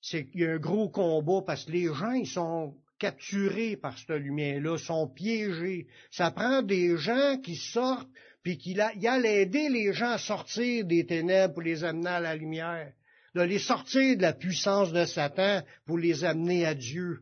C'est 0.00 0.26
qu'il 0.26 0.42
y 0.42 0.46
a 0.46 0.52
un 0.52 0.58
gros 0.58 0.88
combat 0.88 1.42
parce 1.44 1.64
que 1.64 1.72
les 1.72 1.92
gens, 1.92 2.12
ils 2.12 2.28
sont 2.28 2.76
capturés 3.00 3.76
par 3.76 3.98
cette 3.98 4.10
lumière-là, 4.10 4.78
sont 4.78 5.08
piégés. 5.08 5.88
Ça 6.10 6.30
prend 6.30 6.62
des 6.62 6.96
gens 6.96 7.38
qui 7.42 7.56
sortent, 7.56 8.08
puis 8.48 8.56
qui 8.56 8.80
allent 8.80 9.26
aider 9.26 9.68
les 9.68 9.92
gens 9.92 10.12
à 10.12 10.16
sortir 10.16 10.86
des 10.86 11.04
ténèbres 11.04 11.52
pour 11.52 11.62
les 11.62 11.84
amener 11.84 12.08
à 12.08 12.20
la 12.20 12.34
lumière, 12.34 12.94
de 13.34 13.42
les 13.42 13.58
sortir 13.58 14.16
de 14.16 14.22
la 14.22 14.32
puissance 14.32 14.90
de 14.90 15.04
Satan 15.04 15.60
pour 15.84 15.98
les 15.98 16.24
amener 16.24 16.64
à 16.64 16.72
Dieu 16.72 17.20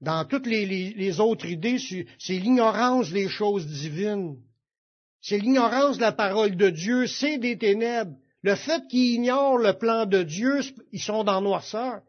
dans 0.00 0.24
toutes 0.24 0.46
les, 0.46 1.20
autres 1.20 1.44
idées, 1.44 1.76
c'est 2.18 2.38
l'ignorance 2.38 3.10
des 3.10 3.28
choses 3.28 3.66
divines. 3.66 4.38
C'est 5.20 5.36
l'ignorance 5.36 5.98
de 5.98 6.02
la 6.04 6.12
parole 6.12 6.56
de 6.56 6.70
Dieu, 6.70 7.06
c'est 7.06 7.36
des 7.36 7.58
ténèbres. 7.58 8.16
Le 8.42 8.54
fait 8.54 8.82
qu'ils 8.88 9.16
ignorent 9.16 9.58
le 9.58 9.74
plan 9.74 10.06
de 10.06 10.22
Dieu, 10.22 10.60
ils 10.92 11.02
sont 11.02 11.22
dans 11.22 11.42
noirceur. 11.42 12.00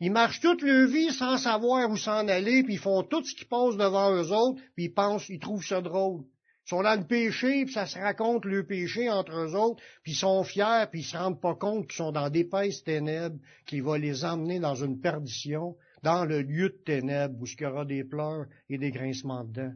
Ils 0.00 0.12
marchent 0.12 0.40
toute 0.40 0.60
leur 0.60 0.86
vie 0.86 1.10
sans 1.10 1.38
savoir 1.38 1.88
où 1.90 1.96
s'en 1.96 2.28
aller, 2.28 2.62
puis 2.64 2.74
ils 2.74 2.78
font 2.78 3.02
tout 3.02 3.24
ce 3.24 3.34
qui 3.34 3.46
passe 3.46 3.78
devant 3.78 4.12
eux 4.12 4.30
autres, 4.30 4.60
puis 4.74 4.84
ils 4.84 4.92
pensent, 4.92 5.26
ils 5.30 5.38
trouvent 5.38 5.64
ça 5.64 5.80
drôle. 5.80 6.24
Sont 6.68 6.82
dans 6.82 7.00
le 7.00 7.06
péché, 7.06 7.64
puis 7.64 7.72
ça 7.72 7.86
se 7.86 7.98
raconte 7.98 8.44
le 8.44 8.62
péché 8.62 9.08
entre 9.08 9.32
eux 9.32 9.54
autres, 9.54 9.82
puis 10.02 10.12
ils 10.12 10.16
sont 10.16 10.44
fiers, 10.44 10.84
puis 10.90 11.00
ils 11.00 11.04
se 11.04 11.16
rendent 11.16 11.40
pas 11.40 11.54
compte 11.54 11.86
qu'ils 11.86 11.96
sont 11.96 12.12
dans 12.12 12.28
d'épaisses 12.28 12.84
ténèbres, 12.84 13.38
qui 13.64 13.80
va 13.80 13.96
les 13.96 14.22
emmener 14.26 14.60
dans 14.60 14.74
une 14.74 15.00
perdition, 15.00 15.76
dans 16.02 16.26
le 16.26 16.42
lieu 16.42 16.68
de 16.68 16.82
ténèbres, 16.84 17.40
où 17.40 17.46
il 17.46 17.62
y 17.62 17.64
aura 17.64 17.86
des 17.86 18.04
pleurs 18.04 18.44
et 18.68 18.76
des 18.76 18.90
grincements 18.90 19.44
de 19.44 19.52
dents. 19.52 19.72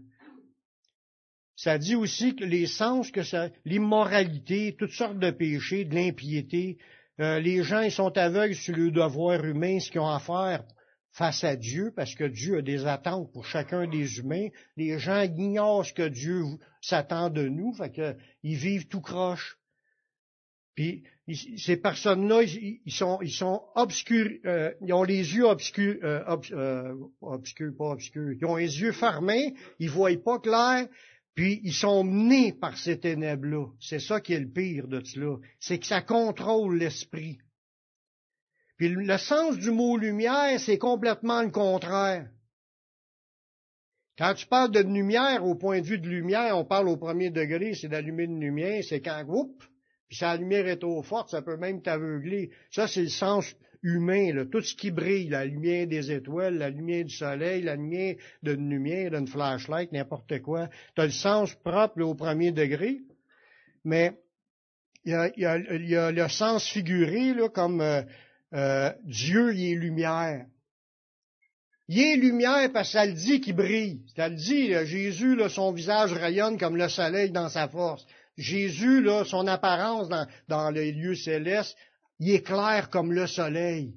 Ça 1.56 1.78
dit 1.78 1.94
aussi 1.94 2.36
que 2.36 2.44
les 2.44 2.66
sens, 2.66 3.10
que 3.10 3.22
ça, 3.22 3.48
l'immoralité, 3.64 4.76
toutes 4.78 4.92
sortes 4.92 5.18
de 5.18 5.30
péchés, 5.30 5.86
de 5.86 5.94
l'impiété, 5.94 6.76
euh, 7.20 7.40
les 7.40 7.62
gens 7.62 7.80
ils 7.80 7.90
sont 7.90 8.18
aveugles 8.18 8.54
sur 8.54 8.76
le 8.76 8.90
devoir 8.90 9.42
humain, 9.42 9.80
ce 9.80 9.90
qu'ils 9.90 10.00
ont 10.02 10.10
à 10.10 10.18
faire 10.18 10.62
face 11.12 11.44
à 11.44 11.56
Dieu, 11.56 11.92
parce 11.94 12.14
que 12.14 12.24
Dieu 12.24 12.58
a 12.58 12.62
des 12.62 12.86
attentes 12.86 13.30
pour 13.32 13.44
chacun 13.44 13.86
des 13.86 14.18
humains. 14.18 14.48
Les 14.76 14.98
gens 14.98 15.22
ignorent 15.22 15.84
ce 15.84 15.92
que 15.92 16.08
Dieu 16.08 16.42
s'attend 16.80 17.28
de 17.30 17.48
nous, 17.48 17.74
fait 17.74 17.92
que, 17.92 18.16
ils 18.42 18.56
vivent 18.56 18.88
tout 18.88 19.02
croche. 19.02 19.58
Puis 20.74 21.04
ces 21.58 21.76
personnes-là, 21.76 22.42
ils, 22.42 22.80
sont, 22.92 23.18
ils 23.20 23.30
sont 23.30 23.62
obscurs, 23.74 24.30
euh, 24.46 24.72
ils 24.80 24.92
ont 24.94 25.02
les 25.02 25.34
yeux 25.34 25.44
obscurs, 25.44 25.98
euh, 26.02 26.24
euh, 26.52 26.94
obscurs, 27.20 27.76
pas 27.76 27.90
obscurs, 27.90 28.32
ils 28.32 28.44
ont 28.46 28.56
les 28.56 28.80
yeux 28.80 28.92
fermés, 28.92 29.54
ils 29.78 29.90
voient 29.90 30.16
pas 30.16 30.38
clair, 30.38 30.88
puis 31.34 31.60
ils 31.62 31.74
sont 31.74 32.04
menés 32.04 32.54
par 32.54 32.78
ces 32.78 32.98
ténèbres-là. 32.98 33.66
C'est 33.80 34.00
ça 34.00 34.22
qui 34.22 34.32
est 34.32 34.40
le 34.40 34.48
pire 34.48 34.88
de 34.88 35.04
cela, 35.04 35.36
c'est 35.60 35.78
que 35.78 35.86
ça 35.86 36.00
contrôle 36.00 36.78
l'esprit. 36.78 37.36
Le 38.88 39.18
sens 39.18 39.58
du 39.58 39.70
mot 39.70 39.96
lumière, 39.96 40.58
c'est 40.58 40.78
complètement 40.78 41.42
le 41.42 41.50
contraire. 41.50 42.28
Quand 44.18 44.34
tu 44.34 44.46
parles 44.46 44.72
de 44.72 44.80
lumière, 44.80 45.44
au 45.44 45.54
point 45.54 45.80
de 45.80 45.86
vue 45.86 45.98
de 45.98 46.08
lumière, 46.08 46.56
on 46.58 46.64
parle 46.64 46.88
au 46.88 46.96
premier 46.96 47.30
degré, 47.30 47.74
c'est 47.74 47.88
d'allumer 47.88 48.24
une 48.24 48.40
lumière, 48.40 48.82
c'est 48.86 49.00
quand, 49.00 49.24
oups, 49.28 49.66
puis 50.08 50.18
si 50.18 50.24
la 50.24 50.36
lumière 50.36 50.66
est 50.66 50.76
trop 50.76 51.02
forte, 51.02 51.30
ça 51.30 51.42
peut 51.42 51.56
même 51.56 51.80
t'aveugler. 51.80 52.50
Ça, 52.70 52.86
c'est 52.86 53.02
le 53.02 53.08
sens 53.08 53.56
humain, 53.82 54.32
là. 54.34 54.44
tout 54.44 54.60
ce 54.60 54.74
qui 54.74 54.90
brille, 54.90 55.28
la 55.28 55.44
lumière 55.44 55.86
des 55.86 56.12
étoiles, 56.12 56.58
la 56.58 56.70
lumière 56.70 57.04
du 57.04 57.14
soleil, 57.14 57.62
la 57.62 57.76
lumière 57.76 58.16
d'une 58.42 58.68
lumière, 58.68 59.10
d'une 59.10 59.26
flashlight, 59.26 59.90
n'importe 59.92 60.40
quoi. 60.40 60.68
Tu 60.94 61.00
as 61.00 61.06
le 61.06 61.10
sens 61.10 61.54
propre 61.54 62.02
au 62.02 62.14
premier 62.14 62.52
degré, 62.52 63.00
mais 63.84 64.12
il 65.04 65.12
y 65.36 65.46
a, 65.46 66.10
le 66.12 66.28
sens 66.28 66.68
figuré, 66.68 67.34
comme 67.52 67.80
euh, 67.80 68.02
euh, 68.54 68.92
Dieu, 69.04 69.54
il 69.54 69.72
est 69.72 69.74
lumière. 69.76 70.46
Il 71.88 72.00
est 72.00 72.16
lumière 72.16 72.70
parce 72.72 72.88
que 72.88 72.92
ça 72.92 73.06
le 73.06 73.12
dit 73.12 73.40
qu'il 73.40 73.56
brille. 73.56 74.02
Ça 74.16 74.28
le 74.28 74.36
dit, 74.36 74.72
Jésus, 74.86 75.36
là, 75.36 75.48
son 75.48 75.72
visage 75.72 76.12
rayonne 76.12 76.58
comme 76.58 76.76
le 76.76 76.88
soleil 76.88 77.30
dans 77.30 77.48
sa 77.48 77.68
force. 77.68 78.06
Jésus, 78.36 79.02
là, 79.02 79.24
son 79.24 79.46
apparence 79.46 80.08
dans, 80.08 80.26
dans 80.48 80.70
les 80.70 80.92
lieux 80.92 81.14
célestes, 81.14 81.76
il 82.18 82.30
est 82.30 82.42
clair 82.42 82.88
comme 82.88 83.12
le 83.12 83.26
soleil. 83.26 83.94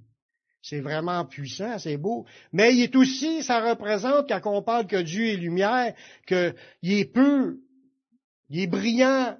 C'est 0.61 0.79
vraiment 0.79 1.25
puissant, 1.25 1.77
c'est 1.77 1.97
beau. 1.97 2.25
Mais 2.51 2.73
il 2.73 2.81
est 2.81 2.95
aussi, 2.95 3.43
ça 3.43 3.61
représente, 3.61 4.27
quand 4.27 4.57
on 4.57 4.63
parle 4.63 4.87
que 4.87 4.99
Dieu 4.99 5.27
est 5.27 5.37
lumière, 5.37 5.93
qu'il 6.25 6.55
est 6.83 7.13
peu, 7.13 7.59
il 8.49 8.61
est 8.61 8.67
brillant, 8.67 9.37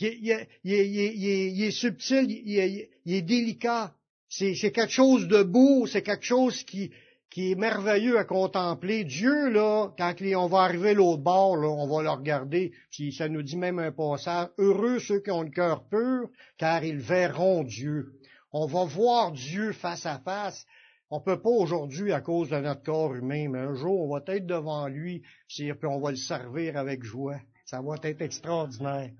il 0.00 0.30
est, 0.30 0.48
il 0.64 1.72
subtil, 1.72 2.30
il 2.30 2.58
est, 2.58 3.22
délicat. 3.22 3.94
C'est 4.28 4.54
quelque 4.54 4.92
chose 4.92 5.28
de 5.28 5.42
beau, 5.42 5.86
c'est 5.86 6.02
quelque 6.02 6.24
chose 6.24 6.62
qui, 6.64 6.92
est 7.36 7.54
merveilleux 7.54 8.18
à 8.18 8.24
contempler. 8.24 9.04
Dieu, 9.04 9.50
là, 9.50 9.92
quand 9.98 10.14
on 10.36 10.46
va 10.46 10.60
arriver 10.60 10.94
l'autre 10.94 11.22
bord, 11.22 11.52
on 11.52 11.86
va 11.86 12.02
le 12.02 12.10
regarder, 12.10 12.72
puis 12.90 13.12
ça 13.12 13.28
nous 13.28 13.42
dit 13.42 13.56
même 13.56 13.78
un 13.78 13.92
passage, 13.92 14.48
heureux 14.58 14.98
ceux 14.98 15.20
qui 15.20 15.30
ont 15.30 15.42
le 15.42 15.50
cœur 15.50 15.84
pur, 15.88 16.28
car 16.58 16.84
ils 16.84 17.00
verront 17.00 17.64
Dieu. 17.64 18.12
On 18.52 18.66
va 18.66 18.84
voir 18.84 19.32
Dieu 19.32 19.72
face 19.72 20.06
à 20.06 20.18
face. 20.18 20.66
On 21.12 21.20
peut 21.20 21.40
pas 21.40 21.50
aujourd'hui 21.50 22.12
à 22.12 22.20
cause 22.20 22.50
de 22.50 22.58
notre 22.58 22.84
corps 22.84 23.14
humain, 23.14 23.48
mais 23.48 23.58
un 23.58 23.74
jour, 23.74 24.00
on 24.02 24.14
va 24.14 24.22
être 24.28 24.46
devant 24.46 24.86
lui, 24.86 25.22
puis 25.48 25.72
on 25.82 26.00
va 26.00 26.10
le 26.10 26.16
servir 26.16 26.76
avec 26.76 27.02
joie. 27.02 27.40
Ça 27.64 27.80
va 27.80 27.96
être 28.02 28.22
extraordinaire. 28.22 29.10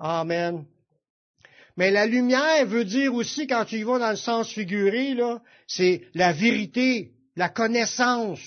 Amen. 0.00 0.64
Mais 1.76 1.90
la 1.90 2.06
lumière 2.06 2.66
veut 2.66 2.84
dire 2.84 3.14
aussi, 3.14 3.46
quand 3.46 3.64
tu 3.64 3.76
y 3.76 3.82
vas 3.82 3.98
dans 3.98 4.10
le 4.10 4.16
sens 4.16 4.52
figuré, 4.52 5.14
là, 5.14 5.40
c'est 5.66 6.02
la 6.14 6.32
vérité, 6.32 7.12
la 7.36 7.48
connaissance. 7.48 8.40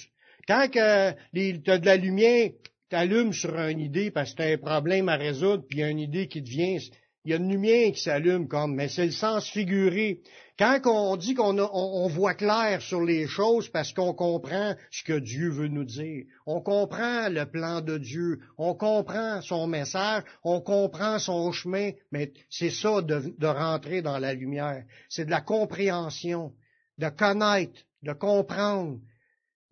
Quand 0.48 0.67
tu 0.72 0.79
as 0.79 1.13
de 1.34 1.86
la 1.86 1.96
lumière, 1.96 2.50
tu 2.89 2.96
allumes 2.96 3.34
sur 3.34 3.58
une 3.58 3.79
idée 3.79 4.12
parce 4.12 4.31
que 4.31 4.38
tu 4.38 4.43
as 4.43 4.53
un 4.53 4.58
problème 4.58 5.08
à 5.08 5.15
résoudre, 5.15 5.63
puis 5.67 5.79
il 5.79 5.81
y 5.81 5.84
a 5.84 5.89
une 5.89 6.00
idée 6.00 6.27
qui 6.27 6.43
te 6.43 6.50
vient, 6.50 6.77
il 7.24 7.31
y 7.31 7.34
a 7.34 7.38
une 7.38 7.50
lumière 7.50 7.91
qui 7.93 8.01
s'allume 8.01 8.48
comme, 8.48 8.75
mais 8.75 8.88
c'est 8.88 9.05
le 9.05 9.12
sens 9.12 9.50
figuré. 9.50 10.20
Quand 10.61 10.79
on 10.85 11.15
dit 11.15 11.33
qu'on 11.33 12.07
voit 12.07 12.35
clair 12.35 12.83
sur 12.83 13.01
les 13.01 13.25
choses 13.25 13.67
parce 13.67 13.93
qu'on 13.93 14.13
comprend 14.13 14.75
ce 14.91 15.03
que 15.03 15.17
Dieu 15.17 15.49
veut 15.49 15.69
nous 15.69 15.85
dire, 15.85 16.25
on 16.45 16.61
comprend 16.61 17.29
le 17.29 17.47
plan 17.47 17.81
de 17.81 17.97
Dieu, 17.97 18.37
on 18.59 18.75
comprend 18.75 19.41
son 19.41 19.65
message, 19.65 20.21
on 20.43 20.61
comprend 20.61 21.17
son 21.17 21.51
chemin, 21.51 21.93
mais 22.11 22.31
c'est 22.47 22.69
ça 22.69 23.01
de, 23.01 23.47
rentrer 23.47 24.03
dans 24.03 24.19
la 24.19 24.35
lumière. 24.35 24.83
C'est 25.09 25.25
de 25.25 25.31
la 25.31 25.41
compréhension, 25.41 26.53
de 26.99 27.09
connaître, 27.09 27.81
de 28.03 28.13
comprendre. 28.13 28.99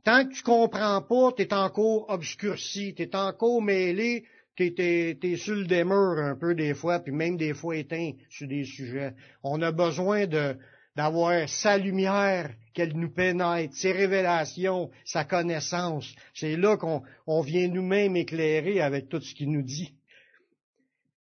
Tant 0.04 0.26
que 0.26 0.34
tu 0.34 0.42
comprends 0.42 1.04
pas, 1.04 1.34
tu 1.38 1.44
es 1.44 1.54
encore 1.54 2.10
obscurci, 2.10 2.96
tu 2.96 3.04
es 3.04 3.16
encore 3.16 3.62
mêlé 3.62 4.26
t'es, 4.68 5.18
es, 5.22 5.36
sur 5.38 5.56
le 5.56 5.66
démur 5.66 6.18
un 6.18 6.36
peu 6.36 6.54
des 6.54 6.74
fois, 6.74 7.00
puis 7.00 7.14
même 7.14 7.38
des 7.38 7.54
fois 7.54 7.78
éteint 7.78 8.12
sur 8.30 8.48
des 8.48 8.66
sujets. 8.66 9.14
On 9.44 9.62
a 9.62 9.72
besoin 9.72 10.28
de, 10.28 10.58
d'avoir 10.96 11.48
sa 11.48 11.78
lumière, 11.78 12.52
qu'elle 12.74 12.96
nous 12.96 13.12
pénètre, 13.12 13.74
ses 13.74 13.92
révélations, 13.92 14.90
sa 15.06 15.24
connaissance. 15.24 16.14
C'est 16.34 16.56
là 16.56 16.78
qu'on 16.78 17.02
on 17.28 17.42
vient 17.42 17.68
nous-mêmes 17.68 18.16
éclairer 18.16 18.82
avec 18.82 19.10
tout 19.10 19.22
ce 19.22 19.34
qu'il 19.34 19.52
nous 19.52 19.64
dit. 19.64 19.94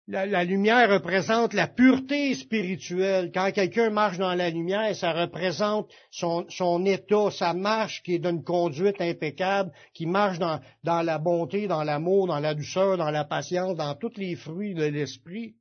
La, 0.08 0.43
lumière 0.43 0.89
représente 0.89 1.53
la 1.53 1.67
pureté 1.67 2.34
spirituelle. 2.36 3.31
Quand 3.34 3.50
quelqu'un 3.53 3.91
marche 3.91 4.17
dans 4.17 4.34
la 4.34 4.50
lumière, 4.50 4.93
ça 4.93 5.13
représente 5.13 5.89
son, 6.10 6.46
son 6.50 6.86
état, 6.86 7.31
sa 7.31 7.53
marche 7.53 8.03
qui 8.03 8.15
est 8.15 8.20
d'une 8.20 8.43
conduite 8.43 9.00
impeccable, 9.00 9.72
qui 9.93 10.05
marche 10.05 10.38
dans, 10.38 10.60
dans 10.84 11.01
la 11.01 11.17
bonté, 11.17 11.67
dans 11.67 11.84
l'amour, 11.84 12.27
dans 12.27 12.39
la 12.39 12.53
douceur, 12.53 12.98
dans 12.98 13.12
la 13.12 13.24
patience, 13.24 13.77
dans 13.77 13.96
tous 13.96 14.17
les 14.17 14.36
fruits 14.36 14.74
de 14.74 14.84
l'esprit. 14.84 15.55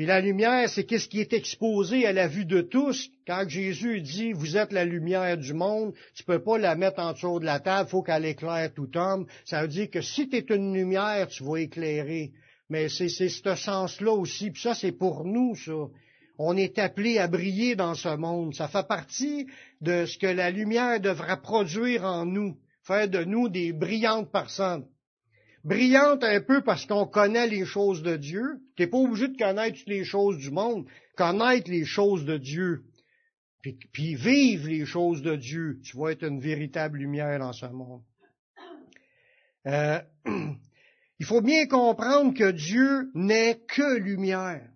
Puis 0.00 0.06
la 0.06 0.22
lumière, 0.22 0.66
c'est 0.70 0.84
qu'est-ce 0.84 1.08
qui 1.08 1.20
est 1.20 1.34
exposé 1.34 2.06
à 2.06 2.14
la 2.14 2.26
vue 2.26 2.46
de 2.46 2.62
tous. 2.62 3.10
Quand 3.26 3.46
Jésus 3.46 4.00
dit, 4.00 4.32
vous 4.32 4.56
êtes 4.56 4.72
la 4.72 4.86
lumière 4.86 5.36
du 5.36 5.52
monde, 5.52 5.92
tu 6.14 6.24
peux 6.24 6.42
pas 6.42 6.56
la 6.56 6.74
mettre 6.74 7.00
en 7.00 7.12
dessous 7.12 7.38
de 7.38 7.44
la 7.44 7.60
table, 7.60 7.90
faut 7.90 8.02
qu'elle 8.02 8.24
éclaire 8.24 8.72
tout 8.72 8.88
homme. 8.96 9.26
Ça 9.44 9.60
veut 9.60 9.68
dire 9.68 9.90
que 9.90 10.00
si 10.00 10.26
tu 10.26 10.36
es 10.36 10.46
une 10.56 10.72
lumière, 10.72 11.28
tu 11.28 11.44
vas 11.44 11.58
éclairer. 11.58 12.32
Mais 12.70 12.88
c'est 12.88 13.10
ce 13.10 13.54
sens-là 13.54 14.12
aussi. 14.12 14.50
Puis 14.50 14.62
ça, 14.62 14.74
c'est 14.74 14.92
pour 14.92 15.26
nous, 15.26 15.54
ça. 15.54 15.90
On 16.38 16.56
est 16.56 16.78
appelé 16.78 17.18
à 17.18 17.28
briller 17.28 17.76
dans 17.76 17.94
ce 17.94 18.16
monde. 18.16 18.54
Ça 18.54 18.68
fait 18.68 18.88
partie 18.88 19.48
de 19.82 20.06
ce 20.06 20.16
que 20.16 20.28
la 20.28 20.50
lumière 20.50 20.98
devra 20.98 21.36
produire 21.36 22.04
en 22.04 22.24
nous, 22.24 22.56
faire 22.84 23.06
de 23.06 23.22
nous 23.22 23.50
des 23.50 23.74
brillantes 23.74 24.32
personnes. 24.32 24.86
Brillantes 25.64 26.24
un 26.24 26.40
peu 26.40 26.62
parce 26.62 26.86
qu'on 26.86 27.06
connaît 27.06 27.46
les 27.46 27.64
choses 27.64 28.02
de 28.02 28.16
Dieu. 28.16 28.60
Tu 28.76 28.82
n'es 28.82 28.88
pas 28.88 28.98
obligé 28.98 29.28
de 29.28 29.36
connaître 29.36 29.78
toutes 29.78 29.88
les 29.88 30.04
choses 30.04 30.38
du 30.38 30.50
monde. 30.50 30.86
Connaître 31.16 31.70
les 31.70 31.84
choses 31.84 32.24
de 32.24 32.38
Dieu. 32.38 32.84
Puis, 33.92 34.14
vivre 34.14 34.68
les 34.68 34.86
choses 34.86 35.20
de 35.22 35.36
Dieu. 35.36 35.80
Tu 35.84 35.96
vas 35.98 36.12
être 36.12 36.24
une 36.24 36.40
véritable 36.40 36.98
lumière 36.98 37.38
dans 37.38 37.52
ce 37.52 37.66
monde. 37.66 38.02
Euh, 39.66 40.00
Il 41.18 41.26
faut 41.26 41.42
bien 41.42 41.66
comprendre 41.66 42.32
que 42.32 42.50
Dieu 42.50 43.10
n'est 43.14 43.60
que 43.68 43.98
lumière. 43.98 44.66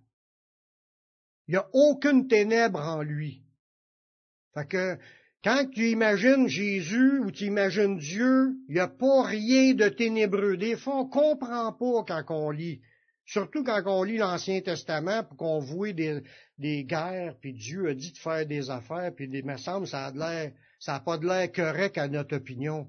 Il 1.48 1.52
n'y 1.52 1.56
a 1.56 1.66
aucune 1.72 2.28
ténèbre 2.28 2.80
en 2.80 3.02
lui. 3.02 3.42
Fait 4.52 4.98
quand 5.44 5.66
tu 5.70 5.90
imagines 5.90 6.48
Jésus 6.48 7.18
ou 7.18 7.30
tu 7.30 7.44
imagines 7.44 7.98
Dieu, 7.98 8.56
il 8.66 8.74
n'y 8.74 8.80
a 8.80 8.88
pas 8.88 9.24
rien 9.24 9.74
de 9.74 9.90
ténébreux. 9.90 10.56
Des 10.56 10.74
fois, 10.74 11.00
on 11.00 11.06
comprend 11.06 11.70
pas 11.70 12.04
quand 12.08 12.24
on 12.30 12.50
lit. 12.50 12.80
Surtout 13.26 13.62
quand 13.62 13.82
on 13.86 14.02
lit 14.02 14.16
l'Ancien 14.16 14.62
Testament 14.62 15.22
pour 15.24 15.36
qu'on 15.36 15.58
voit 15.58 15.92
des, 15.92 16.22
des, 16.58 16.84
guerres, 16.84 17.36
puis 17.40 17.52
Dieu 17.52 17.88
a 17.88 17.94
dit 17.94 18.12
de 18.12 18.18
faire 18.18 18.46
des 18.46 18.70
affaires, 18.70 19.12
puis 19.14 19.28
des 19.28 19.42
me 19.42 19.58
semble, 19.58 19.86
ça 19.86 20.06
a 20.06 20.12
l'air, 20.12 20.52
ça 20.78 20.92
n'a 20.92 21.00
pas 21.00 21.18
de 21.18 21.26
l'air 21.26 21.52
correct 21.52 21.98
à 21.98 22.08
notre 22.08 22.36
opinion. 22.36 22.88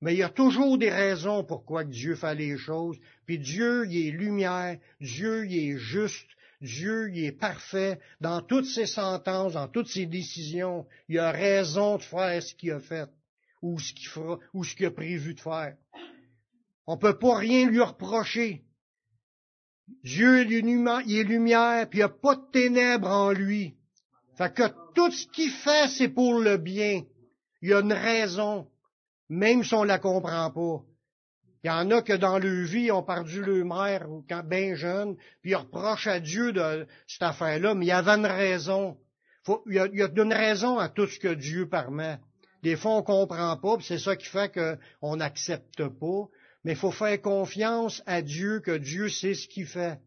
Mais 0.00 0.14
il 0.14 0.18
y 0.18 0.24
a 0.24 0.28
toujours 0.28 0.78
des 0.78 0.90
raisons 0.90 1.44
pourquoi 1.44 1.84
Dieu 1.84 2.16
fait 2.16 2.34
les 2.34 2.58
choses. 2.58 2.98
Puis 3.26 3.38
Dieu, 3.38 3.86
il 3.88 4.08
est 4.08 4.10
lumière. 4.10 4.76
Dieu, 5.00 5.46
il 5.46 5.56
est 5.56 5.78
juste. 5.78 6.26
Dieu, 6.62 7.10
il 7.12 7.24
est 7.24 7.32
parfait 7.32 7.98
dans 8.20 8.40
toutes 8.40 8.66
ses 8.66 8.86
sentences, 8.86 9.54
dans 9.54 9.66
toutes 9.66 9.88
ses 9.88 10.06
décisions. 10.06 10.86
Il 11.08 11.18
a 11.18 11.32
raison 11.32 11.96
de 11.96 12.02
faire 12.02 12.40
ce 12.40 12.54
qu'il 12.54 12.70
a 12.70 12.78
fait 12.78 13.10
ou 13.62 13.80
ce 13.80 13.92
qu'il 13.92 14.06
fera 14.06 14.38
ou 14.54 14.62
ce 14.62 14.76
qu'il 14.76 14.86
a 14.86 14.92
prévu 14.92 15.34
de 15.34 15.40
faire. 15.40 15.76
On 16.86 16.96
peut 16.96 17.18
pas 17.18 17.36
rien 17.36 17.68
lui 17.68 17.80
reprocher. 17.80 18.62
Dieu 20.04 20.40
est 20.40 20.44
lumière, 20.44 21.88
puis 21.88 21.98
il 21.98 22.02
n'y 22.02 22.02
a 22.02 22.08
pas 22.08 22.36
de 22.36 22.50
ténèbres 22.52 23.08
en 23.08 23.32
lui. 23.32 23.74
Fait 24.36 24.54
que 24.54 24.62
tout 24.94 25.10
ce 25.10 25.26
qu'il 25.26 25.50
fait, 25.50 25.88
c'est 25.88 26.08
pour 26.08 26.38
le 26.38 26.58
bien. 26.58 27.02
Il 27.60 27.74
a 27.74 27.80
une 27.80 27.92
raison, 27.92 28.68
même 29.28 29.64
si 29.64 29.74
on 29.74 29.82
la 29.82 29.98
comprend 29.98 30.50
pas. 30.50 30.84
Il 31.64 31.68
y 31.68 31.70
en 31.70 31.90
a 31.92 32.02
que 32.02 32.12
dans 32.12 32.38
leur 32.38 32.64
vie 32.66 32.90
ont 32.90 33.04
perdu 33.04 33.40
leur 33.40 33.64
mère 33.64 34.06
quand 34.28 34.42
bien 34.42 34.74
jeune, 34.74 35.16
puis 35.42 35.52
ils 35.52 35.56
reprochent 35.56 36.08
à 36.08 36.18
Dieu 36.18 36.52
de 36.52 36.86
cette 37.06 37.22
affaire-là, 37.22 37.74
mais 37.74 37.86
il 37.86 37.88
y 37.88 37.92
avait 37.92 38.10
une 38.10 38.26
raison. 38.26 38.96
il, 39.66 39.74
y 39.74 39.78
a, 39.78 39.86
il, 39.92 40.00
une 40.00 40.32
raison 40.32 40.78
à 40.78 40.88
tout 40.88 41.06
ce 41.06 41.20
que 41.20 41.32
Dieu 41.32 41.68
permet. 41.68 42.18
Des 42.64 42.76
fois, 42.76 42.96
on 42.96 43.02
comprend 43.02 43.56
pas, 43.56 43.76
c'est 43.80 43.98
ça 43.98 44.16
qui 44.16 44.26
fait 44.26 44.52
qu'on 44.52 45.16
n'accepte 45.16 45.86
pas. 45.86 46.28
Mais 46.64 46.72
il 46.72 46.78
faut 46.78 46.92
faire 46.92 47.20
confiance 47.20 48.02
à 48.06 48.22
Dieu 48.22 48.60
que 48.60 48.76
Dieu 48.76 49.08
sait 49.08 49.34
ce 49.34 49.48
qu'il 49.48 49.66
fait. 49.66 49.98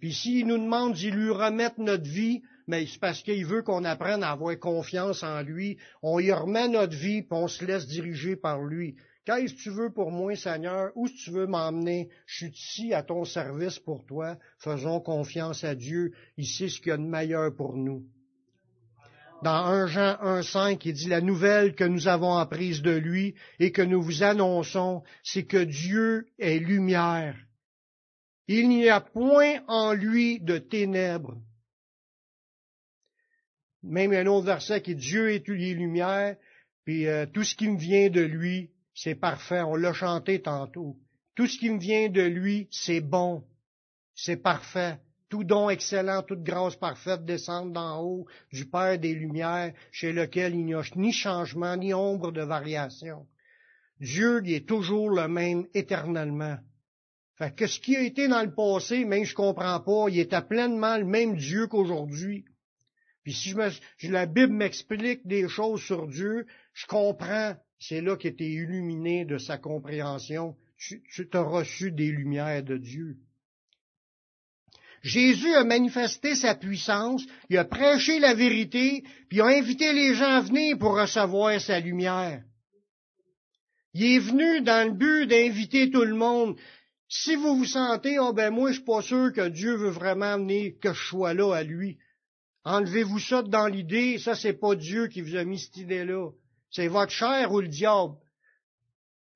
Puis 0.00 0.12
s'il 0.12 0.46
nous 0.48 0.58
demande 0.58 0.94
d'y 0.94 1.10
lui 1.10 1.30
remettre 1.30 1.78
notre 1.78 2.08
vie, 2.08 2.42
mais 2.66 2.86
c'est 2.86 2.98
parce 2.98 3.22
qu'il 3.22 3.46
veut 3.46 3.62
qu'on 3.62 3.84
apprenne 3.84 4.22
à 4.22 4.30
avoir 4.30 4.56
confiance 4.58 5.22
en 5.22 5.42
lui. 5.42 5.78
On 6.02 6.18
y 6.18 6.32
remet 6.32 6.68
notre 6.68 6.96
vie, 6.96 7.22
puis 7.22 7.32
on 7.32 7.48
se 7.48 7.64
laisse 7.64 7.86
diriger 7.86 8.34
par 8.34 8.60
lui. 8.62 8.96
Qu'est-ce 9.24 9.54
que 9.54 9.60
tu 9.60 9.70
veux 9.70 9.90
pour 9.90 10.10
moi, 10.10 10.34
Seigneur? 10.34 10.90
Où 10.96 11.08
tu 11.08 11.30
veux 11.30 11.46
m'emmener? 11.46 12.08
Je 12.26 12.46
suis 12.46 12.52
ici 12.52 12.94
à 12.94 13.04
ton 13.04 13.24
service 13.24 13.78
pour 13.78 14.04
toi. 14.04 14.36
Faisons 14.58 15.00
confiance 15.00 15.62
à 15.62 15.76
Dieu. 15.76 16.12
Il 16.36 16.46
sait 16.46 16.68
ce 16.68 16.80
qu'il 16.80 16.88
y 16.88 16.92
a 16.92 16.96
de 16.96 17.02
meilleur 17.02 17.54
pour 17.54 17.76
nous. 17.76 18.04
Dans 19.42 19.64
1 19.64 19.86
Jean 19.86 20.14
1.5, 20.22 20.80
il 20.84 20.92
dit 20.92 21.08
la 21.08 21.20
nouvelle 21.20 21.74
que 21.74 21.84
nous 21.84 22.08
avons 22.08 22.36
apprise 22.36 22.82
de 22.82 22.92
lui 22.92 23.34
et 23.58 23.72
que 23.72 23.82
nous 23.82 24.02
vous 24.02 24.22
annonçons, 24.22 25.02
c'est 25.22 25.44
que 25.44 25.64
Dieu 25.64 26.26
est 26.38 26.58
lumière. 26.58 27.36
Il 28.48 28.68
n'y 28.68 28.88
a 28.88 29.00
point 29.00 29.62
en 29.68 29.92
lui 29.94 30.40
de 30.40 30.58
ténèbres. 30.58 31.40
Même 33.82 34.12
un 34.12 34.26
autre 34.26 34.46
verset 34.46 34.80
qui 34.80 34.94
dit 34.94 35.06
Dieu 35.06 35.32
est 35.32 35.48
lumière, 35.48 36.36
puis 36.84 37.08
euh, 37.08 37.26
tout 37.26 37.42
ce 37.42 37.56
qui 37.56 37.68
me 37.68 37.78
vient 37.78 38.10
de 38.10 38.20
lui, 38.20 38.70
c'est 38.94 39.14
parfait. 39.14 39.62
On 39.62 39.76
l'a 39.76 39.92
chanté 39.92 40.42
tantôt. 40.42 40.96
Tout 41.34 41.46
ce 41.46 41.58
qui 41.58 41.70
me 41.70 41.78
vient 41.78 42.08
de 42.08 42.22
lui, 42.22 42.68
c'est 42.70 43.00
bon, 43.00 43.44
c'est 44.14 44.36
parfait 44.36 44.98
tout 45.32 45.44
don 45.44 45.70
excellent, 45.70 46.22
toute 46.22 46.42
grâce 46.42 46.76
parfaite 46.76 47.24
descend 47.24 47.72
d'en 47.72 48.02
haut 48.02 48.26
du 48.52 48.66
Père 48.66 48.98
des 48.98 49.14
Lumières, 49.14 49.72
chez 49.90 50.12
lequel 50.12 50.54
il 50.54 50.66
n'y 50.66 50.74
a 50.74 50.82
ni 50.94 51.10
changement, 51.10 51.74
ni 51.74 51.94
ombre 51.94 52.32
de 52.32 52.42
variation. 52.42 53.26
Dieu 53.98 54.42
il 54.44 54.52
est 54.52 54.68
toujours 54.68 55.08
le 55.08 55.28
même 55.28 55.66
éternellement. 55.72 56.58
Fait 57.38 57.56
que 57.56 57.66
ce 57.66 57.80
qui 57.80 57.96
a 57.96 58.02
été 58.02 58.28
dans 58.28 58.42
le 58.42 58.52
passé, 58.52 59.06
même 59.06 59.24
je 59.24 59.34
comprends 59.34 59.80
pas, 59.80 60.10
il 60.10 60.18
était 60.18 60.42
pleinement 60.42 60.98
le 60.98 61.06
même 61.06 61.34
Dieu 61.36 61.66
qu'aujourd'hui. 61.66 62.44
Puis 63.22 63.32
si 63.32 63.48
je 63.48 63.56
me, 63.56 63.70
la 64.10 64.26
Bible 64.26 64.52
m'explique 64.52 65.26
des 65.26 65.48
choses 65.48 65.80
sur 65.80 66.08
Dieu, 66.08 66.44
je 66.74 66.84
comprends. 66.86 67.56
C'est 67.84 68.00
là 68.00 68.16
qu'il 68.16 68.30
était 68.30 68.48
illuminé 68.48 69.24
de 69.24 69.38
sa 69.38 69.58
compréhension. 69.58 70.54
Tu, 70.76 71.02
tu 71.10 71.28
as 71.32 71.42
reçu 71.42 71.90
des 71.90 72.12
lumières 72.12 72.62
de 72.62 72.76
Dieu. 72.76 73.16
Jésus 75.02 75.52
a 75.54 75.64
manifesté 75.64 76.36
sa 76.36 76.54
puissance, 76.54 77.24
il 77.50 77.58
a 77.58 77.64
prêché 77.64 78.20
la 78.20 78.34
vérité, 78.34 79.02
puis 79.28 79.38
il 79.38 79.40
a 79.40 79.46
invité 79.46 79.92
les 79.92 80.14
gens 80.14 80.30
à 80.30 80.40
venir 80.42 80.78
pour 80.78 80.96
recevoir 80.96 81.60
sa 81.60 81.80
lumière. 81.80 82.44
Il 83.94 84.04
est 84.04 84.20
venu 84.20 84.60
dans 84.60 84.88
le 84.88 84.94
but 84.94 85.26
d'inviter 85.26 85.90
tout 85.90 86.04
le 86.04 86.14
monde. 86.14 86.56
Si 87.08 87.34
vous 87.34 87.56
vous 87.56 87.64
sentez, 87.64 88.16
oh 88.20 88.32
ben 88.32 88.50
moi 88.50 88.70
je 88.70 88.76
suis 88.76 88.84
pas 88.84 89.02
sûr 89.02 89.32
que 89.32 89.48
Dieu 89.48 89.74
veut 89.74 89.90
vraiment 89.90 90.38
venir, 90.38 90.74
que 90.80 90.92
je 90.92 91.02
sois 91.02 91.34
là 91.34 91.52
à 91.52 91.64
lui. 91.64 91.98
Enlevez-vous 92.62 93.18
ça 93.18 93.42
dans 93.42 93.66
l'idée, 93.66 94.18
ça 94.18 94.36
c'est 94.36 94.52
pas 94.52 94.76
Dieu 94.76 95.08
qui 95.08 95.20
vous 95.20 95.34
a 95.34 95.42
mis 95.42 95.58
cette 95.58 95.78
idée-là. 95.78 96.30
C'est 96.72 96.88
votre 96.88 97.12
chair 97.12 97.52
ou 97.52 97.60
le 97.60 97.68
diable. 97.68 98.14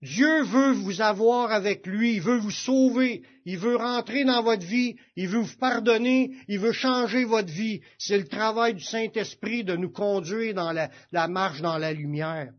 Dieu 0.03 0.43
veut 0.43 0.73
vous 0.73 1.01
avoir 1.01 1.53
avec 1.53 1.87
lui, 1.87 2.15
il 2.15 2.21
veut 2.21 2.39
vous 2.39 2.51
sauver, 2.51 3.23
il 3.45 3.59
veut 3.59 3.77
rentrer 3.77 4.25
dans 4.25 4.43
votre 4.43 4.65
vie, 4.65 4.97
il 5.17 5.29
veut 5.29 5.41
vous 5.41 5.57
pardonner, 5.59 6.33
il 6.49 6.59
veut 6.59 6.73
changer 6.73 7.25
votre 7.25 7.53
vie. 7.53 7.81
C'est 7.99 8.19
le 8.19 8.29
travail 8.29 8.75
du 8.75 8.83
Saint-Esprit 8.83 9.65
de 9.65 9.75
nous 9.75 9.91
conduire 9.91 10.55
dans 10.55 10.73
la, 10.73 11.29
marche 11.29 11.61
dans 11.61 11.79
la 11.79 11.93
lumière. 11.93 12.53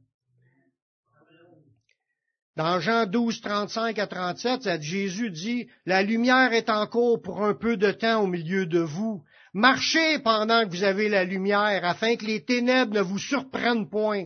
Dans 2.56 2.80
Jean 2.80 3.06
12, 3.06 3.42
35 3.42 4.00
à 4.00 4.08
37, 4.08 4.82
Jésus 4.82 5.30
dit, 5.30 5.68
La 5.86 6.02
lumière 6.02 6.54
est 6.54 6.72
encore 6.72 7.22
pour 7.22 7.44
un 7.44 7.54
peu 7.54 7.78
de 7.78 7.92
temps 7.92 8.24
au 8.24 8.28
milieu 8.28 8.66
de 8.66 8.80
vous. 8.80 9.24
Marchez 9.54 10.20
pendant 10.20 10.66
que 10.66 10.72
vous 10.72 10.84
avez 10.84 11.08
la 11.08 11.24
lumière, 11.24 11.86
afin 11.86 12.16
que 12.16 12.26
les 12.26 12.44
ténèbres 12.44 12.96
ne 12.96 13.02
vous 13.02 13.20
surprennent 13.20 13.88
point. 13.88 14.26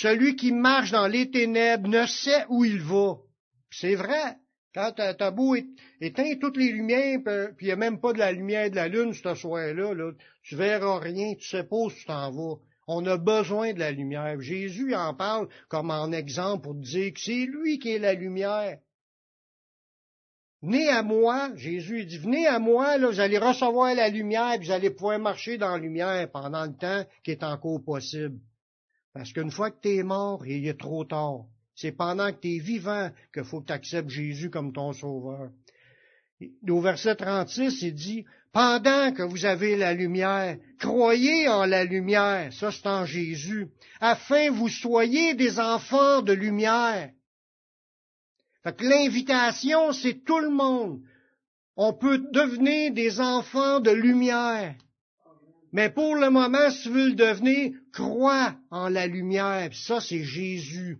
Celui 0.00 0.36
qui 0.36 0.52
marche 0.52 0.92
dans 0.92 1.08
les 1.08 1.28
ténèbres 1.28 1.88
ne 1.88 2.06
sait 2.06 2.46
où 2.50 2.64
il 2.64 2.80
va. 2.80 3.16
C'est 3.68 3.96
vrai. 3.96 4.36
Quand 4.72 4.92
t'as 4.92 5.30
beau 5.32 5.56
éteindre 6.00 6.38
toutes 6.40 6.56
les 6.56 6.70
lumières, 6.70 7.18
puis 7.56 7.66
il 7.66 7.68
n'y 7.68 7.72
a 7.72 7.76
même 7.76 8.00
pas 8.00 8.12
de 8.12 8.18
la 8.18 8.30
lumière 8.30 8.70
de 8.70 8.76
la 8.76 8.86
lune 8.86 9.12
ce 9.12 9.34
soir-là, 9.34 9.94
là, 9.94 10.12
tu 10.44 10.54
verras 10.54 11.00
rien, 11.00 11.34
tu 11.34 11.48
sais 11.48 11.64
pas 11.64 11.74
où 11.74 11.90
tu 11.90 12.04
t'en 12.04 12.30
vas. 12.30 12.60
On 12.86 13.04
a 13.06 13.16
besoin 13.16 13.72
de 13.72 13.80
la 13.80 13.90
lumière. 13.90 14.40
Jésus 14.40 14.94
en 14.94 15.14
parle 15.14 15.48
comme 15.68 15.90
en 15.90 16.12
exemple 16.12 16.62
pour 16.62 16.74
dire 16.76 17.12
que 17.12 17.20
c'est 17.20 17.46
lui 17.46 17.80
qui 17.80 17.90
est 17.90 17.98
la 17.98 18.14
lumière. 18.14 18.78
Venez 20.62 20.88
à 20.90 21.02
moi, 21.02 21.50
Jésus 21.56 22.04
dit, 22.04 22.18
venez 22.18 22.46
à 22.46 22.60
moi, 22.60 22.98
là, 22.98 23.08
vous 23.08 23.18
allez 23.18 23.38
recevoir 23.38 23.96
la 23.96 24.08
lumière, 24.10 24.58
puis 24.58 24.68
vous 24.68 24.72
allez 24.72 24.90
pouvoir 24.90 25.18
marcher 25.18 25.58
dans 25.58 25.72
la 25.72 25.78
lumière 25.78 26.30
pendant 26.30 26.66
le 26.66 26.76
temps 26.76 27.04
qui 27.24 27.32
est 27.32 27.42
encore 27.42 27.82
possible. 27.82 28.38
Parce 29.12 29.32
qu'une 29.32 29.50
fois 29.50 29.70
que 29.70 29.80
tu 29.80 29.96
es 29.96 30.02
mort, 30.02 30.46
il 30.46 30.66
est 30.66 30.78
trop 30.78 31.04
tard. 31.04 31.46
C'est 31.74 31.92
pendant 31.92 32.32
que 32.32 32.40
tu 32.40 32.56
es 32.56 32.58
vivant 32.58 33.10
qu'il 33.32 33.44
faut 33.44 33.60
que 33.60 33.66
tu 33.66 33.72
acceptes 33.72 34.10
Jésus 34.10 34.50
comme 34.50 34.72
ton 34.72 34.92
sauveur. 34.92 35.50
Au 36.68 36.80
verset 36.80 37.16
36, 37.16 37.82
il 37.82 37.94
dit, 37.94 38.24
pendant 38.52 39.12
que 39.12 39.22
vous 39.22 39.44
avez 39.44 39.76
la 39.76 39.92
lumière, 39.94 40.56
croyez 40.78 41.48
en 41.48 41.66
la 41.66 41.84
lumière, 41.84 42.52
ça 42.52 42.70
c'est 42.70 42.86
en 42.86 43.04
Jésus, 43.04 43.68
afin 44.00 44.50
vous 44.50 44.68
soyez 44.68 45.34
des 45.34 45.58
enfants 45.58 46.22
de 46.22 46.32
lumière. 46.32 47.10
Fait 48.62 48.76
que 48.76 48.84
l'invitation, 48.84 49.92
c'est 49.92 50.24
tout 50.24 50.38
le 50.38 50.50
monde. 50.50 51.00
On 51.76 51.92
peut 51.92 52.18
devenir 52.32 52.92
des 52.92 53.20
enfants 53.20 53.80
de 53.80 53.90
lumière. 53.90 54.74
Mais 55.72 55.90
pour 55.90 56.16
le 56.16 56.30
moment, 56.30 56.70
si 56.70 56.84
tu 56.84 56.90
veux 56.90 57.08
le 57.08 57.14
devenir, 57.14 57.72
crois 57.92 58.56
en 58.70 58.88
la 58.88 59.06
lumière. 59.06 59.70
ça, 59.74 60.00
c'est 60.00 60.24
Jésus. 60.24 60.98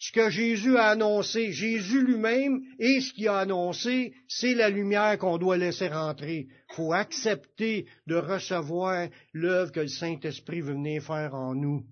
Ce 0.00 0.12
que 0.12 0.30
Jésus 0.30 0.76
a 0.76 0.90
annoncé, 0.90 1.52
Jésus 1.52 2.04
lui-même, 2.04 2.60
et 2.78 3.00
ce 3.00 3.12
qu'il 3.12 3.26
a 3.28 3.38
annoncé, 3.38 4.14
c'est 4.28 4.54
la 4.54 4.70
lumière 4.70 5.18
qu'on 5.18 5.38
doit 5.38 5.56
laisser 5.56 5.88
rentrer. 5.88 6.46
Faut 6.74 6.92
accepter 6.92 7.86
de 8.06 8.14
recevoir 8.14 9.08
l'œuvre 9.32 9.72
que 9.72 9.80
le 9.80 9.88
Saint-Esprit 9.88 10.60
veut 10.60 10.74
venir 10.74 11.02
faire 11.02 11.34
en 11.34 11.54
nous. 11.54 11.84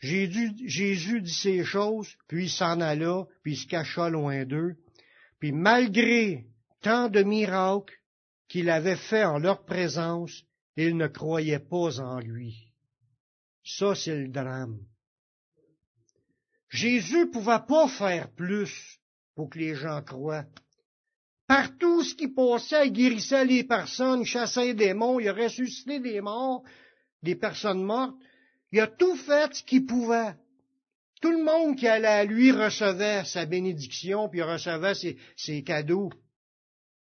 Jésus, 0.00 0.52
Jésus 0.66 1.22
dit 1.22 1.32
ces 1.32 1.64
choses, 1.64 2.14
puis 2.28 2.44
il 2.44 2.50
s'en 2.50 2.80
alla, 2.80 3.24
puis 3.42 3.52
il 3.52 3.56
se 3.56 3.66
cacha 3.66 4.10
loin 4.10 4.44
d'eux. 4.44 4.74
Puis 5.38 5.52
malgré 5.52 6.44
tant 6.82 7.08
de 7.08 7.22
miracles 7.22 7.94
qu'il 8.48 8.68
avait 8.68 8.96
fait 8.96 9.24
en 9.24 9.38
leur 9.38 9.64
présence, 9.64 10.44
ils 10.76 10.96
ne 10.96 11.06
croyaient 11.06 11.58
pas 11.58 12.00
en 12.00 12.18
lui. 12.18 12.72
Ça, 13.64 13.94
c'est 13.94 14.16
le 14.16 14.28
drame. 14.28 14.78
Jésus 16.68 17.30
pouvait 17.30 17.64
pas 17.68 17.86
faire 17.88 18.30
plus 18.30 18.98
pour 19.34 19.50
que 19.50 19.58
les 19.58 19.74
gens 19.74 20.02
croient. 20.02 20.46
Partout 21.46 22.02
ce 22.02 22.14
qui 22.14 22.28
passait, 22.28 22.86
il 22.86 22.92
guérissait 22.92 23.44
les 23.44 23.64
personnes, 23.64 24.24
chassait 24.24 24.66
les 24.66 24.74
démons, 24.74 25.20
il 25.20 25.28
a 25.28 25.34
ressuscité 25.34 26.00
des 26.00 26.20
morts, 26.20 26.62
des 27.22 27.34
personnes 27.36 27.82
mortes. 27.82 28.16
Il 28.72 28.80
a 28.80 28.86
tout 28.86 29.16
fait 29.16 29.54
ce 29.54 29.62
qu'il 29.62 29.84
pouvait. 29.84 30.34
Tout 31.20 31.30
le 31.30 31.44
monde 31.44 31.76
qui 31.76 31.86
allait 31.86 32.08
à 32.08 32.24
lui 32.24 32.50
recevait 32.50 33.24
sa 33.24 33.44
bénédiction, 33.44 34.28
puis 34.28 34.42
recevait 34.42 34.94
ses 35.36 35.62
cadeaux. 35.62 36.10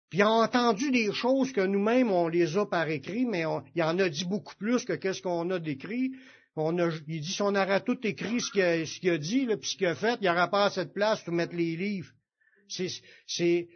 Puis 0.09 0.21
a 0.21 0.29
entendu 0.29 0.89
des 0.91 1.13
choses 1.13 1.51
que 1.51 1.61
nous-mêmes, 1.61 2.11
on 2.11 2.27
les 2.27 2.57
a 2.57 2.65
par 2.65 2.89
écrit, 2.89 3.25
mais 3.25 3.43
il 3.75 3.83
en 3.83 3.99
a 3.99 4.09
dit 4.09 4.25
beaucoup 4.25 4.55
plus 4.55 4.83
que 4.83 4.93
qu'est-ce 4.93 5.21
qu'on 5.21 5.49
a 5.51 5.59
décrit. 5.59 6.11
On 6.55 6.77
a, 6.79 6.89
il 7.07 7.21
dit, 7.21 7.31
si 7.31 7.41
on 7.41 7.55
aurait 7.55 7.83
tout 7.83 7.99
écrit 8.05 8.41
ce 8.41 8.51
qu'il 8.51 9.09
a, 9.11 9.17
dit, 9.17 9.45
là, 9.45 9.55
ce 9.61 9.77
qu'il 9.77 9.87
a 9.87 9.95
fait, 9.95 10.15
il 10.19 10.23
n'y 10.23 10.29
aurait 10.29 10.49
pas 10.49 10.65
à 10.65 10.69
cette 10.71 10.93
place 10.93 11.21
pour 11.21 11.33
mettre 11.33 11.55
les 11.55 11.75
livres. 11.75 12.11
C'est, 12.67 13.67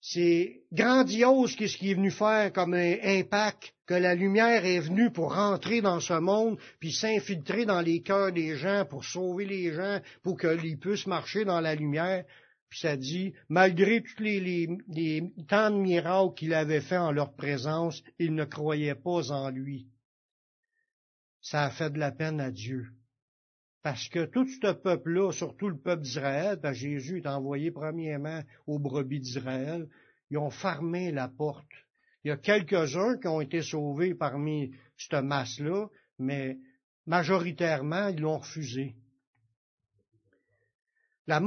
c'est 0.00 0.62
grandiose 0.72 1.52
ce 1.52 1.76
qu'il 1.76 1.90
est 1.90 1.94
venu 1.94 2.10
faire 2.10 2.52
comme 2.52 2.74
un 2.74 2.96
impact, 3.02 3.72
que 3.86 3.94
la 3.94 4.14
lumière 4.14 4.64
est 4.66 4.80
venue 4.80 5.10
pour 5.10 5.34
rentrer 5.34 5.80
dans 5.80 6.00
ce 6.00 6.14
monde, 6.14 6.58
puis 6.80 6.92
s'infiltrer 6.92 7.64
dans 7.64 7.80
les 7.80 8.02
cœurs 8.02 8.32
des 8.32 8.56
gens, 8.56 8.84
pour 8.84 9.04
sauver 9.04 9.46
les 9.46 9.72
gens, 9.72 10.00
pour 10.22 10.38
qu'ils 10.38 10.78
puissent 10.78 11.06
marcher 11.06 11.44
dans 11.44 11.60
la 11.60 11.74
lumière. 11.74 12.24
Puis 12.68 12.80
ça 12.80 12.96
dit, 12.96 13.32
malgré 13.48 14.02
tous 14.02 14.22
les, 14.22 14.68
les, 14.88 15.32
tant 15.48 15.70
de 15.70 15.76
miracles 15.76 16.34
qu'il 16.34 16.52
avait 16.52 16.82
fait 16.82 16.98
en 16.98 17.12
leur 17.12 17.34
présence, 17.34 18.02
ils 18.18 18.34
ne 18.34 18.44
croyaient 18.44 18.94
pas 18.94 19.32
en 19.32 19.50
lui. 19.50 19.86
Ça 21.40 21.64
a 21.64 21.70
fait 21.70 21.90
de 21.90 21.98
la 21.98 22.12
peine 22.12 22.40
à 22.40 22.50
Dieu. 22.50 22.88
Parce 23.82 24.08
que 24.08 24.26
tout 24.26 24.46
ce 24.46 24.72
peuple-là, 24.72 25.32
surtout 25.32 25.68
le 25.68 25.78
peuple 25.78 26.02
d'Israël, 26.02 26.60
que 26.60 26.72
Jésus 26.72 27.18
est 27.18 27.26
envoyé 27.26 27.70
premièrement 27.70 28.42
aux 28.66 28.78
brebis 28.78 29.20
d'Israël, 29.20 29.88
ils 30.30 30.36
ont 30.36 30.50
fermé 30.50 31.10
la 31.10 31.28
porte. 31.28 31.72
Il 32.24 32.28
y 32.28 32.32
a 32.32 32.36
quelques-uns 32.36 33.16
qui 33.18 33.28
ont 33.28 33.40
été 33.40 33.62
sauvés 33.62 34.14
parmi 34.14 34.72
cette 34.98 35.24
masse-là, 35.24 35.88
mais 36.18 36.58
majoritairement, 37.06 38.08
ils 38.08 38.20
l'ont 38.20 38.38
refusé. 38.38 38.96
La, 41.28 41.40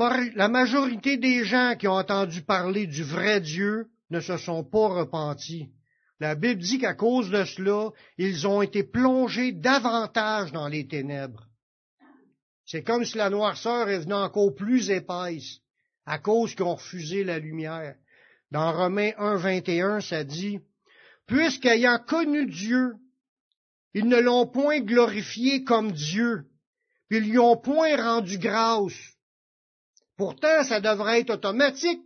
majorité 0.48 1.17
des 1.17 1.44
gens 1.44 1.76
qui 1.76 1.88
ont 1.88 1.94
entendu 1.94 2.44
parler 2.44 2.86
du 2.86 3.04
vrai 3.04 3.41
Dieu 3.41 3.88
ne 4.12 4.20
se 4.20 4.38
sont 4.38 4.63
pas 4.63 4.88
repentis. 4.89 5.72
La 6.20 6.36
Bible 6.36 6.62
dit 6.62 6.78
qu'à 6.78 6.94
cause 6.94 7.32
de 7.32 7.44
cela, 7.46 7.89
ils 8.20 8.46
ont 8.48 8.62
été 8.62 8.84
plongés 8.84 9.54
davantage 9.54 10.52
dans 10.52 10.67
les 10.67 10.88
ténèbres. 10.88 11.48
C'est 12.63 12.84
comme 12.84 13.06
si 13.06 13.17
la 13.17 13.32
noirceur 13.32 13.89
est 13.89 14.02
venue 14.02 14.13
encore 14.13 14.54
plus 14.54 14.91
épaisse 14.91 15.62
à 16.06 16.20
cause 16.20 16.54
qu'ils 16.54 16.65
ont 16.65 16.76
refusé 16.76 17.24
la 17.24 17.39
lumière. 17.39 17.96
Dans 18.52 18.72
Romains 18.72 19.13
1, 19.17 19.36
21, 19.38 20.02
ça 20.02 20.24
dit, 20.24 20.60
Puisqu'ayant 21.26 21.98
connu 21.98 22.46
Dieu, 22.46 22.94
ils 23.96 24.08
ne 24.08 24.20
l'ont 24.20 24.46
point 24.46 24.80
glorifié 24.80 25.63
comme 25.63 25.91
Dieu, 25.91 26.46
puis 27.10 27.17
ils 27.17 27.32
lui 27.32 27.39
ont 27.39 27.58
point 27.58 27.96
rendu 27.96 28.38
grâce. 28.38 29.11
Pourtant, 30.21 30.63
ça 30.65 30.79
devrait 30.79 31.21
être 31.21 31.31
automatique. 31.31 31.99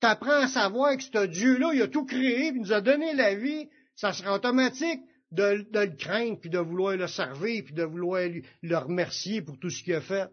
Tu 0.00 0.06
apprends 0.06 0.42
à 0.42 0.46
savoir 0.46 0.96
que 0.96 1.02
ce 1.02 1.26
Dieu-là, 1.26 1.72
il 1.74 1.82
a 1.82 1.88
tout 1.88 2.04
créé, 2.04 2.52
il 2.54 2.60
nous 2.60 2.72
a 2.72 2.80
donné 2.80 3.12
la 3.12 3.34
vie. 3.34 3.68
Ça 3.96 4.12
sera 4.12 4.36
automatique 4.36 5.00
de, 5.32 5.66
le 5.72 5.96
craindre, 5.96 6.38
puis 6.38 6.48
de 6.48 6.60
vouloir 6.60 6.96
le 6.96 7.08
servir, 7.08 7.64
puis 7.64 7.74
de 7.74 7.82
vouloir 7.82 8.22
le 8.62 8.76
remercier 8.76 9.42
pour 9.42 9.58
tout 9.58 9.68
ce 9.68 9.82
qu'il 9.82 9.94
a 9.94 10.00
fait. 10.00 10.28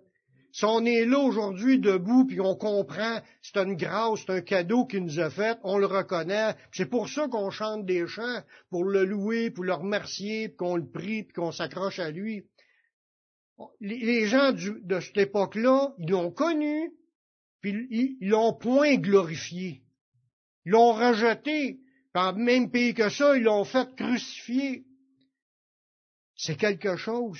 Si 0.52 0.64
on 0.64 0.86
est 0.86 1.06
là 1.06 1.18
aujourd'hui 1.18 1.80
debout, 1.80 2.26
puis 2.26 2.40
on 2.40 2.56
comprend, 2.56 3.20
c'est 3.42 3.58
une 3.58 3.78
grâce, 3.78 4.20
c'est 4.20 4.32
un 4.32 4.42
cadeau 4.42 4.86
qu'il 4.86 5.04
nous 5.04 5.20
a 5.20 5.32
fait, 5.32 5.58
on 5.64 5.80
le 5.80 5.88
reconnaît. 5.88 6.54
C'est 6.72 6.86
pour 6.86 7.10
ça 7.10 7.28
qu'on 7.30 7.50
chante 7.50 7.84
des 7.88 8.06
chants, 8.06 8.44
pour 8.70 8.84
le 8.84 9.06
louer, 9.06 9.50
pour 9.50 9.64
le 9.64 9.74
remercier, 9.74 10.50
puis 10.50 10.58
qu'on 10.58 10.76
le 10.76 10.88
prie, 10.88 11.24
puis 11.24 11.34
qu'on 11.34 11.52
s'accroche 11.52 11.98
à 11.98 12.12
lui. 12.12 12.44
Les 13.82 14.28
gens 14.28 14.52
de 14.52 15.00
cette 15.00 15.18
époque-là, 15.18 15.96
ils 15.98 16.12
l'ont 16.12 16.30
connu, 16.30 16.92
puis 17.64 17.88
ils 17.90 18.28
l'ont 18.28 18.54
point 18.54 18.98
glorifié. 18.98 19.82
Ils 20.66 20.74
l'ont 20.74 20.94
rejeté. 20.94 21.80
Le 22.14 22.34
même 22.34 22.70
pays 22.70 22.94
que 22.94 23.10
ça, 23.10 23.36
ils 23.36 23.44
l'ont 23.44 23.64
fait 23.64 23.96
crucifier. 23.96 24.84
C'est 26.36 26.58
quelque 26.58 26.98
chose. 26.98 27.40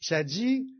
Ça 0.00 0.24
dit, 0.24 0.74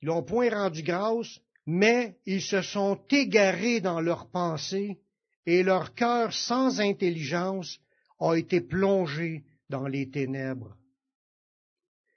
ils 0.00 0.06
n'ont 0.06 0.22
point 0.22 0.50
rendu 0.50 0.82
grâce, 0.82 1.40
mais 1.66 2.16
ils 2.26 2.42
se 2.42 2.62
sont 2.62 3.02
égarés 3.10 3.80
dans 3.80 4.00
leurs 4.00 4.30
pensées 4.30 5.00
et 5.46 5.64
leur 5.64 5.94
cœur 5.94 6.32
sans 6.32 6.80
intelligence 6.80 7.80
a 8.20 8.34
été 8.34 8.60
plongé 8.60 9.44
dans 9.68 9.88
les 9.88 10.08
ténèbres. 10.10 10.76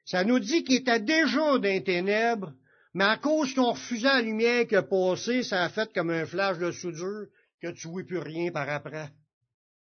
Ça 0.06 0.24
nous 0.24 0.40
dit 0.40 0.64
qu'ils 0.64 0.82
étaient 0.82 1.00
déjà 1.00 1.58
dans 1.58 1.62
les 1.62 1.84
ténèbres, 1.84 2.54
mais 2.94 3.04
à 3.04 3.18
cause 3.18 3.54
qu'on 3.54 3.72
refusait 3.72 4.08
la 4.08 4.22
lumière 4.22 4.68
qui 4.68 4.76
a 4.76 4.82
passé, 4.82 5.44
ça 5.44 5.64
a 5.64 5.70
fait 5.70 5.92
comme 5.94 6.10
un 6.10 6.26
flash 6.26 6.58
de 6.58 6.72
soudure 6.72 7.28
que 7.62 7.72
tu 7.72 7.88
ne 7.90 8.02
plus 8.02 8.18
rien 8.18 8.52
par 8.52 8.68
après. 8.70 9.10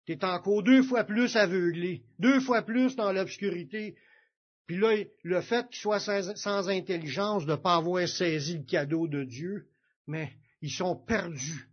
Tu 0.06 0.12
es 0.12 0.24
encore 0.24 0.62
deux 0.62 0.82
fois 0.82 1.04
plus 1.04 1.36
aveuglé, 1.36 2.04
deux 2.18 2.40
fois 2.40 2.62
plus 2.62 2.96
dans 2.96 3.12
l'obscurité. 3.12 3.96
Puis 4.66 4.78
là, 4.78 4.96
le 5.22 5.40
fait 5.42 5.68
qu'ils 5.68 5.80
soient 5.80 6.00
sans, 6.00 6.68
intelligence 6.68 7.44
de 7.44 7.52
ne 7.52 7.56
pas 7.56 7.76
avoir 7.76 8.06
saisi 8.08 8.58
le 8.58 8.64
cadeau 8.64 9.08
de 9.08 9.24
Dieu, 9.24 9.68
mais 10.06 10.32
ils 10.62 10.70
sont 10.70 10.96
perdus. 10.96 11.68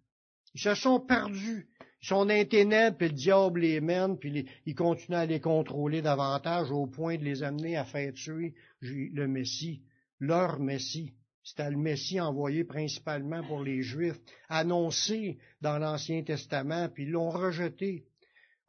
Ils 0.56 0.62
se 0.62 0.76
sont 0.76 1.00
perdus. 1.00 1.70
Ils 2.02 2.08
sont 2.08 2.26
dans 2.26 2.34
les 2.34 2.48
ténèbres, 2.48 2.98
puis 2.98 3.08
le 3.08 3.14
diable 3.14 3.62
les 3.62 3.80
mène, 3.80 4.20
puis 4.20 4.46
il 4.66 4.76
continue 4.76 5.16
à 5.16 5.26
les 5.26 5.40
contrôler 5.40 6.02
davantage 6.02 6.70
au 6.70 6.86
point 6.86 7.18
de 7.18 7.24
les 7.24 7.44
amener 7.44 7.78
à 7.78 7.86
faire 7.86 8.14
tuer 8.14 8.56
le 8.82 9.28
Messie 9.28 9.84
leur 10.20 10.60
Messie. 10.60 11.14
C'était 11.44 11.70
le 11.70 11.78
Messie 11.78 12.22
envoyé 12.22 12.64
principalement 12.64 13.44
pour 13.46 13.62
les 13.62 13.82
Juifs, 13.82 14.20
annoncé 14.48 15.38
dans 15.62 15.78
l'Ancien 15.78 16.24
Testament, 16.24 16.88
puis 16.90 17.04
ils 17.04 17.12
l'ont 17.12 17.30
rejeté. 17.30 18.06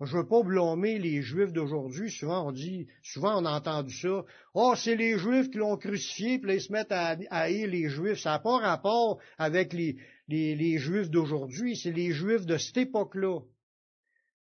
Je 0.00 0.16
veux 0.16 0.26
pas 0.26 0.42
blâmer 0.42 0.98
les 0.98 1.22
Juifs 1.22 1.52
d'aujourd'hui. 1.52 2.10
Souvent, 2.10 2.48
on 2.48 2.52
dit, 2.52 2.88
souvent, 3.02 3.40
on 3.40 3.44
a 3.44 3.52
entendu 3.52 3.94
ça. 3.94 4.24
Oh, 4.52 4.74
c'est 4.76 4.96
les 4.96 5.18
Juifs 5.18 5.50
qui 5.50 5.58
l'ont 5.58 5.76
crucifié, 5.76 6.40
puis 6.40 6.54
ils 6.54 6.60
se 6.60 6.72
mettent 6.72 6.90
à, 6.90 7.16
haïr 7.30 7.68
les 7.68 7.88
Juifs. 7.88 8.18
Ça 8.18 8.30
n'a 8.30 8.38
pas 8.40 8.58
rapport 8.58 9.20
avec 9.38 9.72
les, 9.72 9.96
les, 10.26 10.56
les 10.56 10.78
Juifs 10.78 11.10
d'aujourd'hui. 11.10 11.76
C'est 11.76 11.92
les 11.92 12.10
Juifs 12.10 12.44
de 12.44 12.58
cette 12.58 12.76
époque-là. 12.76 13.40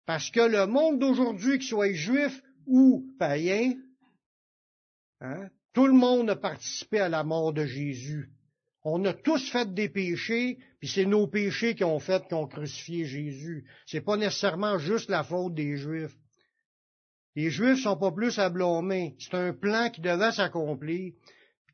Parce 0.06 0.32
que 0.32 0.40
le 0.40 0.68
monde 0.68 1.00
d'aujourd'hui, 1.00 1.60
qu'il 1.60 1.68
soit 1.68 1.94
juif 1.94 2.42
ou 2.66 3.06
païen, 3.20 3.74
hein, 5.20 5.50
tout 5.74 5.88
le 5.88 5.94
monde 5.94 6.30
a 6.30 6.36
participé 6.36 7.00
à 7.00 7.10
la 7.10 7.24
mort 7.24 7.54
de 7.54 7.66
Jésus. 7.66 8.30
On 8.84 9.06
a 9.06 9.14
tous 9.14 9.50
fait 9.50 9.74
des 9.74 9.90
péchés, 9.90 10.58
puis 10.80 10.90
c'est 10.90 11.06
nos 11.06 11.28
péchés 11.28 11.76
qui 11.76 11.84
ont 11.84 12.00
fait 12.00 12.28
qu'on 12.28 12.48
crucifié 12.48 13.06
Jésus. 13.06 13.66
C'est 13.86 14.02
pas 14.02 14.18
nécessairement 14.18 14.80
juste 14.80 15.10
la 15.10 15.24
faute 15.24 15.54
des 15.54 15.78
Juifs. 15.78 16.18
Les 17.36 17.50
Juifs 17.50 17.84
sont 17.84 17.98
pas 17.98 18.12
plus 18.12 18.40
à 18.40 18.50
blâmer. 18.50 19.16
C'est 19.20 19.36
un 19.36 19.54
plan 19.54 19.90
qui 19.90 20.02
devait 20.02 20.32
s'accomplir. 20.32 21.14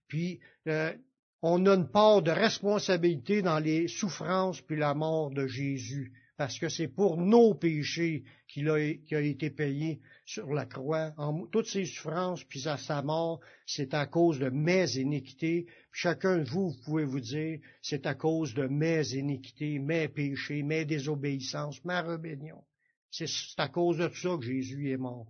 Puis 0.07 0.39
euh, 0.67 0.93
on 1.41 1.65
a 1.65 1.75
une 1.75 1.89
part 1.89 2.21
de 2.21 2.31
responsabilité 2.31 3.41
dans 3.41 3.59
les 3.59 3.87
souffrances 3.87 4.61
puis 4.61 4.77
la 4.77 4.93
mort 4.93 5.31
de 5.31 5.47
Jésus, 5.47 6.11
parce 6.37 6.59
que 6.59 6.69
c'est 6.69 6.87
pour 6.87 7.17
nos 7.17 7.55
péchés 7.55 8.23
qu'il 8.47 8.69
a, 8.69 8.79
été 8.79 9.49
payé 9.49 9.99
sur 10.23 10.53
la 10.53 10.67
croix, 10.67 11.11
en 11.17 11.47
toutes 11.47 11.65
ses 11.65 11.85
souffrances, 11.85 12.43
puis 12.43 12.67
à 12.67 12.77
sa 12.77 13.01
mort, 13.01 13.39
c'est 13.65 13.95
à 13.95 14.05
cause 14.05 14.37
de 14.37 14.49
mes 14.49 14.97
iniquités. 14.97 15.65
Chacun 15.91 16.37
de 16.37 16.47
vous, 16.47 16.69
vous 16.69 16.81
pouvez 16.85 17.05
vous 17.05 17.19
dire, 17.19 17.59
c'est 17.81 18.05
à 18.05 18.13
cause 18.13 18.53
de 18.53 18.67
mes 18.67 19.13
iniquités, 19.13 19.79
mes 19.79 20.07
péchés, 20.07 20.61
mes 20.61 20.85
désobéissances, 20.85 21.83
ma 21.83 22.03
rébellion. 22.03 22.63
C'est 23.09 23.27
à 23.57 23.67
cause 23.67 23.97
de 23.97 24.07
tout 24.07 24.17
ça 24.17 24.37
que 24.37 24.45
Jésus 24.45 24.91
est 24.91 24.97
mort. 24.97 25.27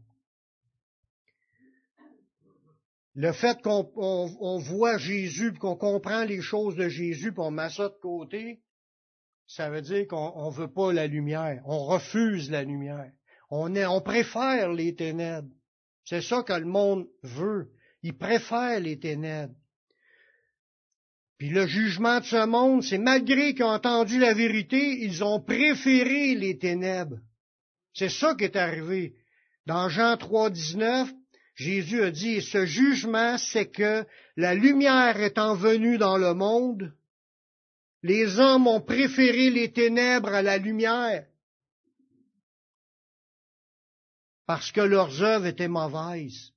Le 3.15 3.32
fait 3.32 3.60
qu'on 3.63 4.60
voit 4.60 4.98
Jésus, 4.98 5.54
qu'on 5.54 5.76
comprend 5.76 6.26
les 6.26 6.41
choses 6.41 6.76
de 6.76 6.89
Jésus, 6.89 7.32
puis 7.32 7.41
on 7.41 7.50
met 7.50 7.70
ça 7.70 7.89
de 7.89 7.98
côté, 8.00 8.62
ça 9.48 9.70
veut 9.70 9.82
dire 9.82 10.08
qu'on 10.08 10.50
ne 10.50 10.56
veut 10.56 10.72
pas 10.72 10.92
la 10.92 11.08
lumière, 11.08 11.62
on 11.66 11.86
refuse 11.86 12.52
la 12.52 12.64
lumière. 12.64 13.12
On, 13.50 14.02
préfère 14.02 14.74
les 14.74 14.94
ténèbres. 14.94 15.48
C'est 16.04 16.22
ça 16.22 16.44
que 16.44 16.54
le 16.54 16.66
monde 16.66 17.08
veut. 17.24 17.70
Il 18.04 18.18
préfère 18.18 18.80
les 18.82 19.00
ténèbres. 19.00 19.56
Puis 21.38 21.50
le 21.50 21.66
jugement 21.66 22.20
de 22.20 22.26
ce 22.26 22.46
monde, 22.46 22.84
c'est 22.84 22.98
malgré 22.98 23.54
qu'ils 23.54 23.64
ont 23.64 23.70
entendu 23.70 24.20
la 24.20 24.34
vérité, 24.34 25.04
ils 25.04 25.24
ont 25.24 25.40
préféré 25.40 26.36
les 26.36 26.58
ténèbres. 26.58 27.20
C'est 27.94 28.10
ça 28.10 28.36
qui 28.36 28.44
est 28.44 28.56
arrivé. 28.56 29.16
Dans 29.66 29.88
Jean 29.88 30.18
3, 30.18 30.50
19, 30.50 31.10
Jésus 31.56 32.04
a 32.04 32.12
dit, 32.12 32.42
ce 32.42 32.66
jugement, 32.66 33.38
c'est 33.38 33.68
que 33.68 34.06
la 34.36 34.56
lumière 34.56 35.22
étant 35.22 35.56
venue 35.56 35.98
dans 35.98 36.18
le 36.18 36.34
monde, 36.34 36.94
les 38.04 38.40
hommes 38.40 38.68
ont 38.68 38.82
préféré 38.82 39.50
les 39.50 39.72
ténèbres 39.72 40.30
à 40.34 40.42
la 40.42 40.58
lumière 40.58 41.26
parce 44.46 44.72
que 44.72 44.82
leurs 44.82 45.22
œuvres 45.22 45.48
étaient 45.48 45.68
mauvaises. 45.68 46.54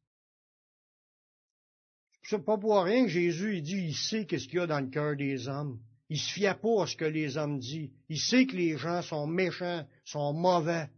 C'est 2.22 2.44
pas 2.44 2.57
pour 2.57 2.81
rien 2.85 3.05
que 3.05 3.11
Jésus 3.11 3.57
il 3.57 3.62
dit, 3.62 3.88
il 3.88 3.96
sait 3.96 4.24
qu'est-ce 4.24 4.46
qu'il 4.46 4.61
y 4.61 4.62
a 4.62 4.66
dans 4.66 4.79
le 4.79 4.87
cœur 4.87 5.16
des 5.16 5.48
hommes. 5.48 5.81
Il 6.09 6.18
se 6.18 6.33
fie 6.33 6.42
pas 6.42 6.83
à 6.83 6.87
ce 6.87 6.96
que 6.96 7.05
les 7.05 7.37
hommes 7.37 7.59
disent. 7.59 7.90
Il 8.09 8.20
sait 8.20 8.46
que 8.46 8.55
les 8.57 8.79
gens 8.79 9.03
sont 9.03 9.26
méchants, 9.26 9.85
sont 10.05 10.33
mauvais. 10.33 10.88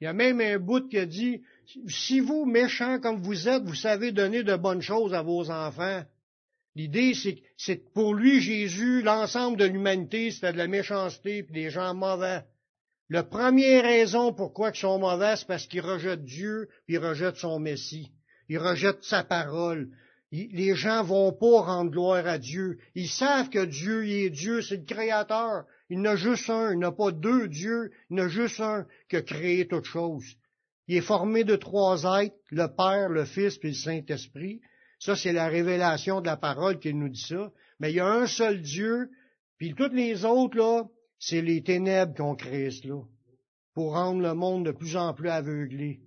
Il 0.00 0.04
y 0.04 0.06
a 0.08 0.12
même 0.12 0.40
un 0.40 0.58
bout 0.58 0.88
qui 0.88 0.98
a 0.98 1.06
dit, 1.06 1.42
si 1.86 2.20
vous, 2.20 2.46
méchants 2.46 2.98
comme 3.00 3.22
vous 3.22 3.48
êtes, 3.48 3.62
vous 3.62 3.74
savez 3.74 4.10
donner 4.12 4.42
de 4.42 4.56
bonnes 4.56 4.82
choses 4.82 5.14
à 5.14 5.22
vos 5.22 5.50
enfants, 5.50 6.02
l'idée, 6.74 7.14
c'est 7.14 7.78
que 7.78 7.92
pour 7.92 8.14
lui, 8.14 8.40
Jésus, 8.40 9.02
l'ensemble 9.02 9.56
de 9.56 9.64
l'humanité, 9.64 10.30
c'était 10.30 10.52
de 10.52 10.58
la 10.58 10.68
méchanceté 10.68 11.38
et 11.38 11.42
des 11.42 11.70
gens 11.70 11.94
mauvais. 11.94 12.42
La 13.08 13.24
première 13.24 13.82
raison 13.82 14.32
pourquoi 14.32 14.70
ils 14.70 14.78
sont 14.78 15.00
mauvais, 15.00 15.34
c'est 15.36 15.46
parce 15.46 15.66
qu'ils 15.66 15.80
rejettent 15.80 16.24
Dieu, 16.24 16.68
puis 16.86 16.94
ils 16.94 17.04
rejettent 17.04 17.36
son 17.36 17.58
Messie. 17.58 18.12
Ils 18.48 18.58
rejettent 18.58 19.02
sa 19.02 19.24
parole. 19.24 19.90
les 20.30 20.76
gens 20.76 21.02
vont 21.02 21.32
pas 21.32 21.62
rendre 21.62 21.90
gloire 21.90 22.26
à 22.26 22.38
Dieu. 22.38 22.78
Ils 22.94 23.08
savent 23.08 23.48
que 23.48 23.64
Dieu 23.64 24.06
il 24.06 24.26
est 24.26 24.30
Dieu, 24.30 24.62
c'est 24.62 24.76
le 24.76 24.84
Créateur. 24.84 25.64
Il 25.88 26.02
n'a 26.02 26.14
juste 26.14 26.48
un, 26.50 26.72
il 26.72 26.78
n'a 26.78 26.92
pas 26.92 27.10
deux 27.10 27.48
dieux, 27.48 27.90
il 28.10 28.16
n'a 28.16 28.28
juste 28.28 28.60
un 28.60 28.86
qui 29.08 29.16
a 29.16 29.22
créé 29.22 29.66
toute 29.66 29.86
chose. 29.86 30.24
Il 30.86 30.96
est 30.96 31.00
formé 31.00 31.42
de 31.42 31.56
trois 31.56 32.04
êtres, 32.20 32.36
le 32.50 32.68
Père, 32.68 33.08
le 33.08 33.24
Fils 33.24 33.58
et 33.64 33.68
le 33.68 33.74
Saint-Esprit. 33.74 34.60
Ça, 35.00 35.16
c'est 35.16 35.32
la 35.32 35.48
révélation 35.48 36.20
de 36.20 36.26
la 36.26 36.36
parole 36.36 36.78
qui 36.78 36.94
nous 36.94 37.08
dit 37.08 37.26
ça. 37.26 37.50
Mais 37.80 37.90
il 37.90 37.96
y 37.96 38.00
a 38.00 38.06
un 38.06 38.26
seul 38.26 38.60
Dieu, 38.60 39.10
puis 39.56 39.74
toutes 39.74 39.94
les 39.94 40.24
autres, 40.24 40.58
là, 40.58 40.84
c'est 41.18 41.40
les 41.40 41.62
ténèbres 41.62 42.14
qui 42.14 42.22
ont 42.22 42.36
créé 42.36 42.70
cela, 42.70 43.02
pour 43.74 43.94
rendre 43.94 44.20
le 44.20 44.34
monde 44.34 44.66
de 44.66 44.72
plus 44.72 44.96
en 44.96 45.14
plus 45.14 45.30
aveuglé. 45.30 46.00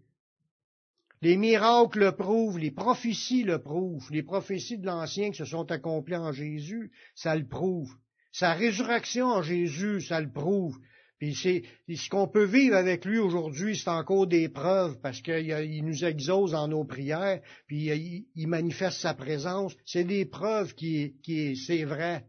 Les 1.21 1.37
miracles 1.37 1.99
le 1.99 2.11
prouvent, 2.11 2.59
les 2.59 2.71
prophéties 2.71 3.43
le 3.43 3.59
prouvent, 3.59 4.11
les 4.11 4.23
prophéties 4.23 4.77
de 4.77 4.85
l'Ancien 4.85 5.31
qui 5.31 5.37
se 5.37 5.45
sont 5.45 5.71
accomplies 5.71 6.15
en 6.15 6.31
Jésus, 6.31 6.91
ça 7.15 7.35
le 7.35 7.47
prouve. 7.47 7.91
Sa 8.31 8.53
résurrection 8.53 9.27
en 9.27 9.41
Jésus, 9.41 10.01
ça 10.01 10.19
le 10.19 10.31
prouve. 10.31 10.77
Puis 11.23 11.35
c'est 11.35 11.63
ce 11.95 12.09
qu'on 12.09 12.27
peut 12.27 12.43
vivre 12.43 12.75
avec 12.75 13.05
lui 13.05 13.17
aujourd'hui, 13.17 13.77
c'est 13.77 13.87
encore 13.87 14.27
des 14.27 14.49
preuves 14.49 14.99
parce 14.99 15.21
qu'il 15.21 15.85
nous 15.85 16.03
exauce 16.03 16.53
en 16.53 16.67
nos 16.67 16.83
prières, 16.83 17.41
puis 17.65 18.25
il, 18.35 18.47
manifeste 18.49 18.99
sa 18.99 19.13
présence. 19.13 19.73
C'est 19.85 20.03
des 20.03 20.25
preuves 20.25 20.75
qui, 20.75 21.15
qui 21.23 21.55
c'est 21.55 21.85
vrai. 21.85 22.25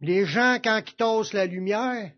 Les 0.00 0.24
gens, 0.24 0.58
quand 0.62 0.80
ils 0.86 0.94
tassent 0.94 1.32
la 1.32 1.46
lumière, 1.46 2.12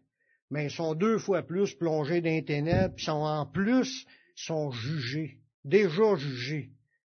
mais 0.51 0.67
ils 0.67 0.71
sont 0.71 0.95
deux 0.95 1.17
fois 1.17 1.43
plus 1.43 1.75
plongés 1.75 2.21
dans 2.21 2.29
les 2.29 2.45
ténèbres, 2.45 2.95
puis 2.95 3.07
sont 3.07 3.13
en 3.13 3.47
plus 3.47 4.05
sont 4.35 4.71
jugés, 4.71 5.39
déjà 5.65 6.17
jugés, 6.17 6.69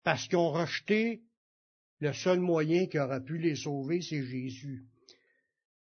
parce 0.02 0.26
qu'ils 0.28 0.38
ont 0.38 0.50
rejeté 0.50 1.20
le 2.00 2.14
seul 2.14 2.40
moyen 2.40 2.86
qui 2.86 2.98
aura 2.98 3.20
pu 3.20 3.36
les 3.36 3.54
sauver, 3.54 4.00
c'est 4.00 4.24
Jésus. 4.24 4.86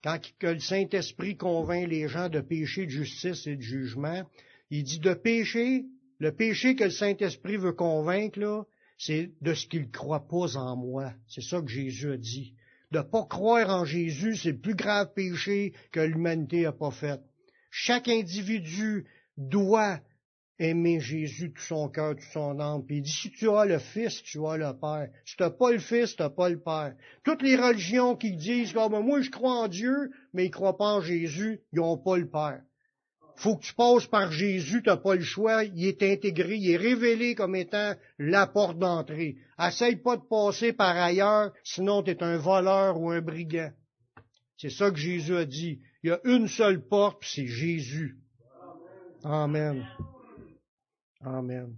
Quand 0.08 0.22
que 0.40 0.48
le 0.48 0.60
Saint-Esprit 0.62 1.36
convainc 1.36 1.90
les 1.90 2.08
gens 2.08 2.30
de 2.30 2.40
péché, 2.40 2.86
de 2.86 2.92
justice 2.92 3.46
et 3.46 3.58
de 3.58 3.62
jugement, 3.62 4.24
il 4.70 4.84
dit 4.84 5.00
de 5.00 5.14
péché, 5.14 5.84
le 6.20 6.32
péché 6.32 6.78
que 6.78 6.86
le 6.86 6.92
Saint-Esprit 6.92 7.58
veut 7.58 7.74
convaincre, 7.74 8.66
c'est 8.98 9.34
de 9.42 9.54
ce 9.54 9.68
qu'il 9.68 9.82
ne 9.82 9.92
croit 9.92 10.26
pas 10.26 10.56
en 10.56 10.78
moi. 10.78 11.12
C'est 11.28 11.44
ça 11.44 11.62
que 11.62 11.68
Jésus 11.68 12.14
a 12.14 12.16
dit. 12.16 12.54
De 12.92 13.00
ne 13.00 13.04
pas 13.04 13.26
croire 13.26 13.70
en 13.70 13.84
Jésus, 13.84 14.38
c'est 14.38 14.54
le 14.54 14.60
plus 14.60 14.76
grave 14.76 15.12
péché 15.14 15.74
que 15.92 16.00
l'humanité 16.00 16.62
n'a 16.62 16.72
pas 16.72 16.92
fait. 16.92 17.20
Chaque 17.70 18.08
individu 18.08 19.04
doit 19.36 20.00
aimer 20.60 21.00
Jésus 21.00 21.52
tout 21.54 21.62
son 21.62 21.90
cœur, 21.90 22.16
tout 22.16 22.32
son 22.34 22.60
âme. 22.60 22.84
Puis 22.86 22.98
il 22.98 23.02
dit, 23.04 23.12
si 23.12 23.32
tu 23.32 23.50
as 23.50 23.66
le 23.66 23.80
Fils, 23.80 24.22
tu 24.24 24.46
as 24.46 24.58
le 24.58 24.74
Père. 24.80 25.10
Si 25.26 25.36
tu 25.36 25.44
n'as 25.44 25.50
pas 25.50 25.72
le 25.72 25.80
Fils, 25.80 26.16
tu 26.16 26.22
n'as 26.22 26.30
pas 26.30 26.50
le 26.50 26.60
Père. 26.60 26.96
Toutes 27.24 27.42
les 27.42 27.56
religions 27.56 28.16
qui 28.16 28.36
disent, 28.36 28.74
oh, 28.76 28.90
moi 28.90 29.22
je 29.22 29.30
crois 29.30 29.64
en 29.64 29.68
Dieu, 29.68 30.12
mais 30.34 30.46
ils 30.46 30.50
ne 30.50 30.54
croient 30.54 30.78
pas 30.78 30.96
en 30.96 31.02
Jésus, 31.02 31.62
ils 31.74 31.80
n'ont 31.80 31.98
pas 31.98 32.18
le 32.18 32.30
Père. 32.30 32.62
Faut 33.36 33.56
que 33.56 33.66
tu 33.66 33.76
passes 33.76 34.08
par 34.08 34.32
Jésus, 34.32 34.82
tu 34.82 34.90
n'as 34.90 34.98
pas 34.98 35.14
le 35.14 35.22
choix, 35.22 35.64
il 35.64 35.86
est 35.86 36.02
intégré, 36.02 36.56
il 36.56 36.72
est 36.72 36.78
révélé 36.78 37.36
comme 37.36 37.56
étant 37.56 37.94
la 38.18 38.48
porte 38.48 38.80
d'entrée. 38.80 39.38
Essaye 39.60 39.98
pas 39.98 40.18
de 40.18 40.24
passer 40.24 40.74
par 40.74 40.98
ailleurs, 40.98 41.54
sinon 41.64 42.02
tu 42.02 42.12
es 42.12 42.24
un 42.24 42.38
voleur 42.38 43.00
ou 43.00 43.12
un 43.12 43.22
brigand. 43.22 43.72
C'est 44.58 44.72
ça 44.72 44.90
que 44.90 44.98
Jésus 44.98 45.36
a 45.36 45.46
dit. 45.46 45.82
Il 46.02 46.10
y 46.10 46.14
a 46.14 46.20
une 46.24 46.48
seule 46.48 46.82
porte, 46.82 47.24
c'est 47.24 47.46
Jésus. 47.46 48.18
Amen. 49.24 49.86
Amen. 51.36 51.76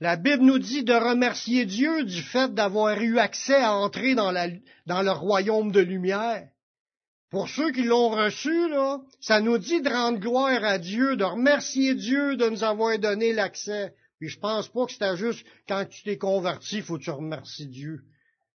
La 0.00 0.16
Bible 0.16 0.42
nous 0.42 0.58
dit 0.58 0.84
de 0.84 0.92
remercier 0.92 1.64
Dieu 1.64 2.04
du 2.04 2.20
fait 2.20 2.52
d'avoir 2.52 3.00
eu 3.00 3.18
accès 3.18 3.56
à 3.56 3.74
entrer 3.74 4.14
dans, 4.14 4.30
le 4.30 5.10
royaume 5.10 5.72
de 5.72 5.80
lumière. 5.80 6.48
Pour 7.30 7.48
ceux 7.48 7.72
qui 7.72 7.82
l'ont 7.82 8.10
reçu, 8.10 8.54
ça 9.20 9.40
nous 9.40 9.56
dit 9.56 9.80
de 9.80 9.88
rendre 9.88 10.18
gloire 10.18 10.62
à 10.64 10.78
Dieu, 10.78 11.16
de 11.16 11.24
remercier 11.24 11.94
Dieu 11.94 12.36
de 12.36 12.48
nous 12.50 12.62
avoir 12.62 12.98
donné 12.98 13.32
l'accès. 13.32 13.94
Puis 14.18 14.28
je 14.28 14.38
pense 14.38 14.68
pas 14.68 14.84
que 14.84 14.92
c'était 14.92 15.16
juste 15.16 15.46
quand 15.66 15.86
tu 15.88 16.02
t'es 16.02 16.18
converti, 16.18 16.82
faut 16.82 16.98
que 16.98 17.04
tu 17.04 17.10
remercies 17.10 17.68
Dieu. 17.68 18.02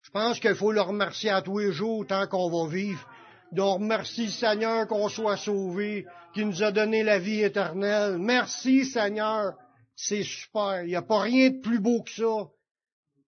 Je 0.02 0.10
pense 0.10 0.40
qu'il 0.40 0.54
faut 0.56 0.72
le 0.72 0.80
remercier 0.80 1.30
à 1.30 1.42
tous 1.42 1.58
les 1.58 1.72
jours 1.72 2.04
tant 2.06 2.26
qu'on 2.26 2.50
va 2.50 2.68
vivre. 2.68 3.06
Donc, 3.52 3.80
merci 3.80 4.30
Seigneur 4.30 4.86
qu'on 4.86 5.08
soit 5.08 5.36
sauvé, 5.36 6.04
qui 6.34 6.44
nous 6.44 6.62
a 6.62 6.72
donné 6.72 7.02
la 7.02 7.18
vie 7.18 7.42
éternelle. 7.42 8.18
Merci 8.18 8.84
Seigneur. 8.84 9.54
C'est 9.94 10.22
super. 10.22 10.82
Il 10.84 10.88
n'y 10.88 10.96
a 10.96 11.02
pas 11.02 11.20
rien 11.20 11.50
de 11.50 11.60
plus 11.60 11.80
beau 11.80 12.02
que 12.02 12.10
ça. 12.10 12.48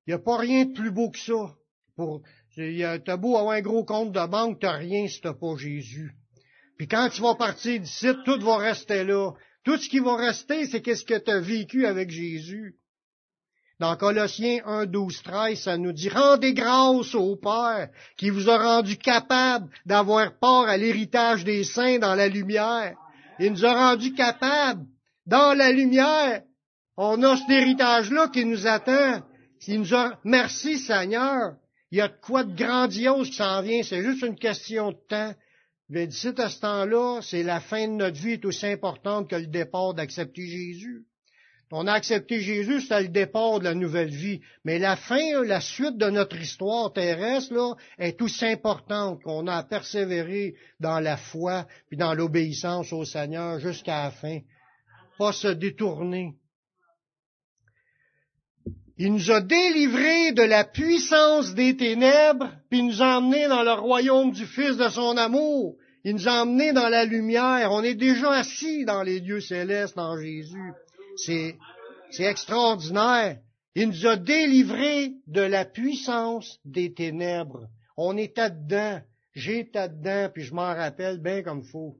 Il 0.06 0.10
n'y 0.10 0.14
a 0.14 0.18
pas 0.18 0.38
rien 0.38 0.64
de 0.64 0.72
plus 0.72 0.90
beau 0.90 1.10
que 1.10 1.18
ça. 1.18 1.54
Pour, 1.96 2.22
t'as 2.56 3.16
beau 3.16 3.36
avoir 3.36 3.54
un 3.54 3.60
gros 3.60 3.84
compte 3.84 4.12
de 4.12 4.26
banque, 4.26 4.60
t'as 4.60 4.76
rien 4.76 5.06
si 5.08 5.20
t'as 5.20 5.34
pas 5.34 5.56
Jésus. 5.56 6.12
Puis 6.76 6.88
quand 6.88 7.10
tu 7.10 7.20
vas 7.20 7.34
partir 7.34 7.80
d'ici, 7.80 8.08
tout 8.24 8.40
va 8.40 8.56
rester 8.56 9.04
là. 9.04 9.32
Tout 9.64 9.76
ce 9.76 9.88
qui 9.88 9.98
va 9.98 10.16
rester, 10.16 10.66
c'est 10.66 10.80
qu'est-ce 10.80 11.04
que 11.04 11.18
tu 11.18 11.40
vécu 11.40 11.86
avec 11.86 12.10
Jésus. 12.10 12.78
Dans 13.80 13.96
Colossiens 13.96 14.60
1, 14.66 14.84
12, 14.84 15.22
13, 15.22 15.58
ça 15.58 15.78
nous 15.78 15.92
dit, 15.92 16.10
rendez 16.10 16.52
grâce 16.52 17.14
au 17.14 17.34
Père 17.36 17.88
qui 18.18 18.28
vous 18.28 18.50
a 18.50 18.58
rendu 18.58 18.98
capable 18.98 19.70
d'avoir 19.86 20.38
part 20.38 20.68
à 20.68 20.76
l'héritage 20.76 21.44
des 21.44 21.64
saints 21.64 21.98
dans 21.98 22.14
la 22.14 22.28
lumière. 22.28 22.94
Il 23.38 23.52
nous 23.52 23.64
a 23.64 23.72
rendu 23.72 24.12
capable 24.12 24.84
dans 25.24 25.56
la 25.56 25.72
lumière. 25.72 26.42
On 26.98 27.22
a 27.22 27.38
cet 27.38 27.48
héritage-là 27.48 28.28
qui 28.28 28.44
nous 28.44 28.66
attend. 28.66 29.22
Il 29.66 29.80
nous 29.80 29.94
a, 29.94 30.20
merci 30.24 30.78
Seigneur. 30.78 31.54
Il 31.90 31.96
y 31.96 32.02
a 32.02 32.08
de 32.08 32.20
quoi 32.20 32.44
de 32.44 32.54
grandiose 32.54 33.30
qui 33.30 33.36
s'en 33.36 33.62
vient. 33.62 33.82
C'est 33.82 34.02
juste 34.02 34.22
une 34.22 34.38
question 34.38 34.90
de 34.90 34.98
temps. 35.08 35.34
Mais 35.88 36.06
d'ici 36.06 36.28
à 36.36 36.50
ce 36.50 36.60
temps-là, 36.60 37.20
c'est 37.22 37.42
la 37.42 37.60
fin 37.60 37.88
de 37.88 37.94
notre 37.94 38.20
vie 38.20 38.32
est 38.32 38.44
aussi 38.44 38.66
importante 38.66 39.30
que 39.30 39.36
le 39.36 39.46
départ 39.46 39.94
d'accepter 39.94 40.46
Jésus. 40.46 41.06
On 41.72 41.86
a 41.86 41.92
accepté 41.92 42.40
Jésus, 42.40 42.80
c'est 42.80 43.02
le 43.02 43.08
départ 43.08 43.60
de 43.60 43.64
la 43.64 43.74
nouvelle 43.74 44.10
vie. 44.10 44.40
Mais 44.64 44.80
la 44.80 44.96
fin, 44.96 45.44
la 45.44 45.60
suite 45.60 45.96
de 45.96 46.10
notre 46.10 46.36
histoire 46.36 46.92
terrestre, 46.92 47.54
là, 47.54 47.74
est 47.98 48.20
aussi 48.20 48.44
importante 48.44 49.22
qu'on 49.22 49.46
a 49.46 49.62
persévéré 49.62 50.56
dans 50.80 50.98
la 50.98 51.16
foi 51.16 51.68
puis 51.88 51.96
dans 51.96 52.14
l'obéissance 52.14 52.92
au 52.92 53.04
Seigneur 53.04 53.60
jusqu'à 53.60 54.04
la 54.04 54.10
fin. 54.10 54.40
Pas 55.16 55.32
se 55.32 55.48
détourner. 55.48 56.34
Il 58.98 59.12
nous 59.12 59.30
a 59.30 59.40
délivrés 59.40 60.32
de 60.32 60.42
la 60.42 60.64
puissance 60.64 61.54
des 61.54 61.76
ténèbres, 61.76 62.50
puis 62.68 62.82
nous 62.82 63.00
a 63.00 63.16
emmenés 63.16 63.48
dans 63.48 63.62
le 63.62 63.72
royaume 63.72 64.32
du 64.32 64.44
Fils 64.44 64.76
de 64.76 64.88
son 64.88 65.16
amour. 65.16 65.76
Il 66.04 66.16
nous 66.16 66.28
a 66.28 66.42
emmenés 66.42 66.72
dans 66.72 66.88
la 66.88 67.04
lumière. 67.04 67.70
On 67.70 67.82
est 67.82 67.94
déjà 67.94 68.32
assis 68.32 68.84
dans 68.84 69.02
les 69.02 69.20
lieux 69.20 69.40
célestes 69.40 69.98
en 69.98 70.18
Jésus. 70.18 70.72
C'est, 71.24 71.56
extraordinaire. 72.18 73.38
Il 73.74 73.88
nous 73.88 74.06
a 74.06 74.16
délivrés 74.16 75.12
de 75.26 75.42
la 75.42 75.64
puissance 75.64 76.58
des 76.64 76.92
ténèbres. 76.92 77.68
On 77.96 78.16
était 78.16 78.50
dedans. 78.50 79.00
J'étais 79.32 79.88
dedans, 79.88 80.28
puis 80.32 80.42
je 80.42 80.54
m'en 80.54 80.74
rappelle 80.74 81.18
bien 81.20 81.42
comme 81.42 81.62
faut. 81.62 81.96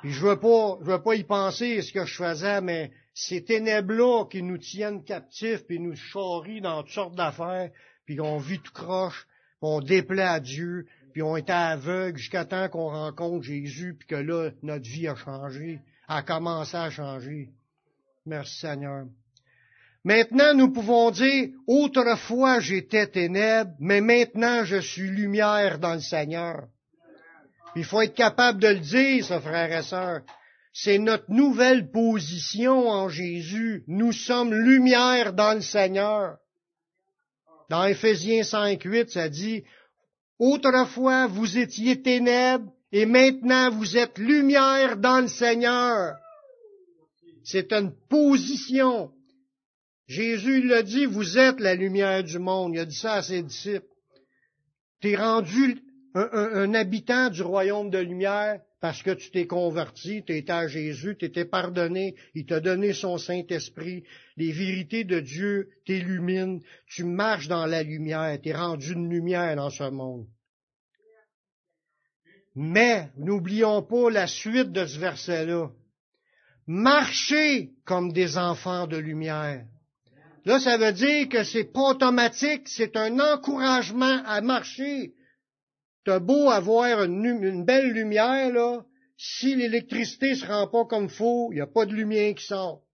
Puis 0.00 0.12
je 0.12 0.26
veux 0.26 0.40
pas, 0.40 0.78
je 0.80 0.90
veux 0.90 1.02
pas 1.02 1.14
y 1.14 1.24
penser 1.24 1.82
ce 1.82 1.92
que 1.92 2.06
je 2.06 2.14
faisais, 2.14 2.62
mais 2.62 2.90
ces 3.12 3.44
ténèbres-là 3.44 4.24
qui 4.30 4.42
nous 4.42 4.56
tiennent 4.56 5.04
captifs, 5.04 5.66
puis 5.66 5.78
nous 5.78 5.94
charrient 5.94 6.62
dans 6.62 6.82
toutes 6.82 6.92
sortes 6.92 7.16
d'affaires, 7.16 7.70
puis 8.06 8.18
on 8.20 8.38
vit 8.38 8.60
tout 8.60 8.72
croche, 8.72 9.26
puis 9.26 9.58
on 9.60 9.80
déplaît 9.80 10.22
à 10.22 10.40
Dieu, 10.40 10.86
puis 11.12 11.22
on 11.22 11.36
était 11.36 11.52
aveugle 11.52 12.16
jusqu'à 12.16 12.46
temps 12.46 12.68
qu'on 12.70 12.88
rencontre 12.88 13.44
Jésus, 13.44 13.94
puis 13.98 14.08
que 14.08 14.14
là, 14.14 14.50
notre 14.62 14.88
vie 14.88 15.06
a 15.06 15.16
changé, 15.16 15.80
a 16.08 16.22
commencé 16.22 16.76
à 16.76 16.90
changer. 16.90 17.50
Merci 18.26 18.60
Seigneur. 18.60 19.06
Maintenant, 20.04 20.54
nous 20.54 20.72
pouvons 20.72 21.10
dire, 21.10 21.48
autrefois 21.66 22.60
j'étais 22.60 23.06
ténèbres, 23.06 23.72
mais 23.78 24.00
maintenant 24.00 24.64
je 24.64 24.80
suis 24.80 25.08
lumière 25.08 25.78
dans 25.78 25.94
le 25.94 26.00
Seigneur. 26.00 26.68
Il 27.76 27.84
faut 27.84 28.00
être 28.00 28.14
capable 28.14 28.60
de 28.60 28.68
le 28.68 28.80
dire, 28.80 29.24
ce 29.24 29.38
frère 29.38 29.72
et 29.78 29.82
sœur. 29.82 30.20
C'est 30.72 30.98
notre 30.98 31.30
nouvelle 31.30 31.90
position 31.90 32.88
en 32.88 33.08
Jésus. 33.08 33.84
Nous 33.88 34.12
sommes 34.12 34.54
lumière 34.54 35.32
dans 35.32 35.54
le 35.54 35.60
Seigneur. 35.60 36.38
Dans 37.68 37.84
Éphésiens 37.84 38.42
5, 38.42 38.82
8, 38.82 39.10
ça 39.10 39.28
dit, 39.28 39.64
autrefois 40.38 41.26
vous 41.26 41.58
étiez 41.58 42.00
ténèbres 42.02 42.72
et 42.90 43.06
maintenant 43.06 43.70
vous 43.70 43.96
êtes 43.96 44.18
lumière 44.18 44.96
dans 44.96 45.20
le 45.20 45.28
Seigneur. 45.28 46.16
C'est 47.44 47.72
une 47.72 47.92
position. 48.08 49.12
Jésus 50.06 50.66
l'a 50.66 50.82
dit, 50.82 51.06
vous 51.06 51.38
êtes 51.38 51.60
la 51.60 51.74
lumière 51.74 52.24
du 52.24 52.38
monde. 52.38 52.74
Il 52.74 52.80
a 52.80 52.84
dit 52.84 52.96
ça 52.96 53.14
à 53.14 53.22
ses 53.22 53.42
disciples. 53.42 53.86
Tu 55.00 55.10
es 55.10 55.16
rendu 55.16 55.82
un, 56.14 56.74
habitant 56.74 57.30
du 57.30 57.42
royaume 57.42 57.90
de 57.90 57.98
lumière, 57.98 58.60
parce 58.80 59.02
que 59.02 59.10
tu 59.10 59.30
t'es 59.30 59.46
converti, 59.46 60.24
tu 60.24 60.36
étais 60.36 60.52
à 60.52 60.66
Jésus, 60.66 61.16
tu 61.18 61.26
étais 61.26 61.44
pardonné, 61.44 62.16
il 62.34 62.46
t'a 62.46 62.60
donné 62.60 62.92
son 62.92 63.18
Saint-Esprit, 63.18 64.04
les 64.36 64.52
vérités 64.52 65.04
de 65.04 65.20
Dieu 65.20 65.68
t'illuminent, 65.84 66.60
tu 66.86 67.04
marches 67.04 67.48
dans 67.48 67.66
la 67.66 67.82
lumière, 67.82 68.38
tu 68.42 68.48
es 68.48 68.54
rendu 68.54 68.94
une 68.94 69.08
lumière 69.08 69.54
dans 69.56 69.70
ce 69.70 69.88
monde. 69.90 70.26
Mais 72.56 73.10
n'oublions 73.16 73.82
pas 73.82 74.10
la 74.10 74.26
suite 74.26 74.72
de 74.72 74.84
ce 74.86 74.98
verset-là. 74.98 75.70
Marchez 76.72 77.72
comme 77.84 78.12
des 78.12 78.38
enfants 78.38 78.86
de 78.86 78.96
lumière. 78.96 79.66
Là, 80.44 80.60
ça 80.60 80.78
veut 80.78 80.92
dire 80.92 81.28
que 81.28 81.42
c'est 81.42 81.64
pas 81.64 81.90
automatique, 81.90 82.68
c'est 82.68 82.96
un 82.96 83.18
encouragement 83.18 84.22
à 84.24 84.40
marcher. 84.40 85.14
T'as 86.04 86.20
beau 86.20 86.48
avoir 86.48 87.02
une, 87.02 87.64
belle 87.64 87.90
lumière, 87.90 88.52
là, 88.52 88.84
si 89.16 89.56
l'électricité 89.56 90.36
se 90.36 90.46
rend 90.46 90.68
pas 90.68 90.84
comme 90.84 91.08
faut, 91.08 91.48
il 91.50 91.56
n'y 91.56 91.60
a 91.60 91.66
pas 91.66 91.86
de 91.86 91.92
lumière 91.92 92.36
qui 92.36 92.46
sort. 92.46 92.84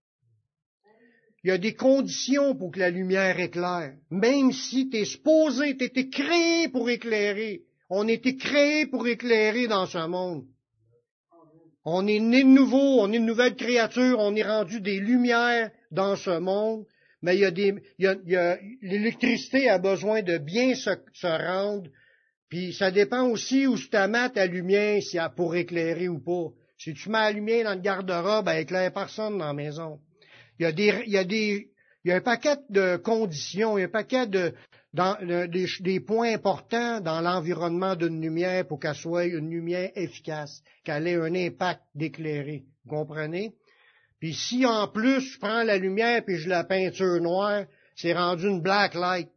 Il 1.45 1.49
y 1.49 1.53
a 1.53 1.59
des 1.59 1.75
conditions 1.75 2.57
pour 2.57 2.71
que 2.71 2.81
la 2.81 2.89
lumière 2.89 3.39
éclaire. 3.39 3.93
Même 4.11 4.53
si 4.53 4.89
tu 4.89 4.97
es 4.97 5.05
supposé, 5.05 5.77
tu 5.77 6.09
créé 6.09 6.69
pour 6.69 6.89
éclairer. 6.89 7.65
On 7.91 8.09
été 8.09 8.39
créé 8.39 8.87
pour 8.87 9.07
éclairer 9.07 9.67
dans 9.67 9.85
ce 9.85 10.07
monde. 10.07 10.47
On 11.87 12.07
est 12.07 12.21
né 12.21 12.43
de 12.43 12.49
nouveau, 12.49 13.01
on 13.01 13.11
est 13.13 13.17
une 13.17 13.25
nouvelle 13.25 13.57
créature, 13.57 14.19
on 14.19 14.35
est 14.35 14.43
rendu 14.43 14.81
des 14.83 15.01
lumières 15.01 15.71
dans 15.91 16.17
ce 16.17 16.39
monde 16.39 16.85
mais 17.23 17.37
il 17.37 17.81
y 17.99 18.37
a 18.37 18.59
l'électricité 18.83 19.69
a 19.69 19.79
besoin 19.79 20.23
de 20.23 20.39
bien 20.39 20.75
se, 20.75 20.91
rendre, 21.23 21.91
puis 22.49 22.73
ça 22.73 22.91
dépend 22.91 23.29
aussi 23.29 23.67
où 23.67 23.77
tu 23.77 23.89
mets 24.09 24.31
ta 24.31 24.47
lumière, 24.47 25.03
si 25.03 25.19
pour 25.35 25.57
éclairer 25.57 26.09
ou 26.09 26.21
pas. 26.21 26.55
Si 26.79 26.95
tu 26.95 27.09
mets 27.09 27.19
la 27.19 27.33
lumière 27.33 27.65
dans 27.65 27.75
le 27.75 27.81
garde-robe, 27.81 28.49
elle 28.49 28.63
éclaire 28.63 28.93
personne 28.93 29.39
dans 29.39 29.47
la 29.47 29.53
maison. 29.55 29.99
Il 30.59 30.63
y 30.63 30.67
a 30.67 30.73
des, 30.73 31.03
y 31.07 31.17
a 31.17 31.23
il 31.23 32.11
y 32.11 32.13
a 32.13 32.17
un 32.17 32.21
paquet 32.21 32.57
de 32.71 32.97
conditions, 32.97 33.77
il 33.77 33.81
y 33.81 33.85
a 33.85 33.87
un 33.87 33.91
paquet 33.91 34.29
de, 34.29 34.55
des, 35.81 36.01
points 36.01 36.35
importants 36.35 37.01
dans 37.01 37.21
l'environnement 37.21 37.95
d'une 37.97 38.21
lumière 38.21 38.67
pour 38.67 38.81
qu'elle 38.81 38.95
soit 38.95 39.27
une 39.27 39.51
lumière 39.51 39.91
efficace, 39.95 40.63
qu'elle 40.85 41.07
ait 41.07 41.17
un 41.17 41.35
impact 41.35 41.83
d'éclairer. 41.95 42.65
Vous 42.85 42.97
comprenez? 42.97 43.55
Puis 44.19 44.35
si 44.35 44.65
en 44.65 44.89
plus 44.89 45.21
je 45.21 45.39
prends 45.39 45.63
la 45.63 45.77
lumière 45.77 46.25
puis 46.25 46.37
je 46.37 46.49
la 46.49 46.65
peinture 46.65 47.21
noire, 47.21 47.65
c'est 47.95 48.15
rendu 48.15 48.47
une 48.47 48.63
black 48.63 48.95
light. 48.95 49.29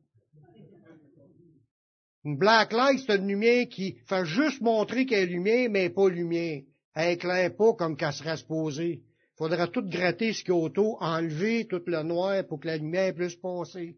Une 2.26 2.38
black 2.38 2.74
light, 2.74 3.00
c'est 3.06 3.16
une 3.16 3.28
lumière 3.28 3.68
qui 3.70 3.98
fait 4.08 4.26
juste 4.26 4.62
montrer 4.62 5.06
qu'elle 5.06 5.24
est 5.24 5.34
lumière, 5.34 5.70
mais 5.70 5.90
pas 5.90 6.10
lumière. 6.10 6.62
Elle 6.96 7.14
éclaire 7.14 7.56
pas 7.56 7.74
comme 7.74 7.96
qu'elle 7.96 8.14
serait 8.14 8.38
supposée. 8.38 9.02
Il 9.02 9.38
faudra 9.38 9.68
tout 9.68 9.84
gratter 9.84 10.34
ce 10.34 10.44
qui 10.44 10.52
est 10.52 10.54
autour, 10.54 11.02
enlever 11.02 11.66
tout 11.66 11.82
le 11.86 12.04
noir 12.04 12.46
pour 12.46 12.60
que 12.60 12.68
la 12.68 12.78
lumière 12.78 13.14
puisse 13.14 13.38
passer. 13.38 13.96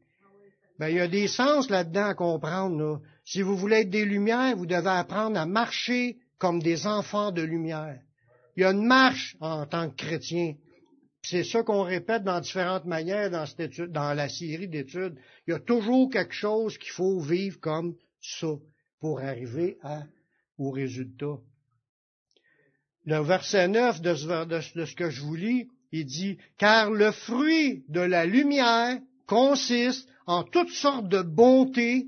Ben, 0.81 0.87
il 0.87 0.95
y 0.95 0.99
a 0.99 1.07
des 1.07 1.27
sens 1.27 1.69
là-dedans 1.69 2.07
à 2.07 2.15
comprendre. 2.15 3.03
Si 3.23 3.43
vous 3.43 3.55
voulez 3.55 3.81
être 3.81 3.91
des 3.91 4.03
lumières, 4.03 4.57
vous 4.57 4.65
devez 4.65 4.89
apprendre 4.89 5.37
à 5.39 5.45
marcher 5.45 6.17
comme 6.39 6.59
des 6.59 6.87
enfants 6.87 7.31
de 7.31 7.43
lumière. 7.43 8.01
Il 8.57 8.61
y 8.61 8.63
a 8.63 8.71
une 8.71 8.87
marche 8.87 9.37
en 9.41 9.67
tant 9.67 9.91
que 9.91 9.95
chrétien. 9.95 10.55
C'est 11.21 11.43
ça 11.43 11.61
qu'on 11.61 11.83
répète 11.83 12.23
dans 12.23 12.39
différentes 12.39 12.85
manières 12.85 13.29
dans, 13.29 13.45
cette 13.45 13.79
dans 13.79 14.15
la 14.15 14.27
série 14.27 14.67
d'études. 14.67 15.19
Il 15.45 15.51
y 15.51 15.53
a 15.53 15.59
toujours 15.59 16.09
quelque 16.09 16.33
chose 16.33 16.79
qu'il 16.79 16.93
faut 16.93 17.19
vivre 17.19 17.59
comme 17.59 17.93
ça 18.19 18.55
pour 18.99 19.19
arriver 19.19 19.77
à, 19.83 20.01
au 20.57 20.71
résultat. 20.71 21.37
Le 23.05 23.19
verset 23.19 23.67
9 23.67 24.01
de 24.01 24.45
de 24.73 24.85
ce 24.85 24.95
que 24.95 25.11
je 25.11 25.21
vous 25.21 25.35
lis, 25.35 25.67
il 25.91 26.05
dit, 26.05 26.39
car 26.57 26.89
le 26.89 27.11
fruit 27.11 27.85
de 27.87 28.01
la 28.01 28.25
lumière 28.25 28.99
consiste 29.27 30.09
en 30.25 30.43
toutes 30.43 30.71
sortes 30.71 31.07
de 31.07 31.21
bonté, 31.21 32.07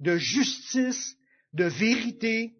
de 0.00 0.16
justice, 0.16 1.16
de 1.52 1.64
vérité. 1.64 2.54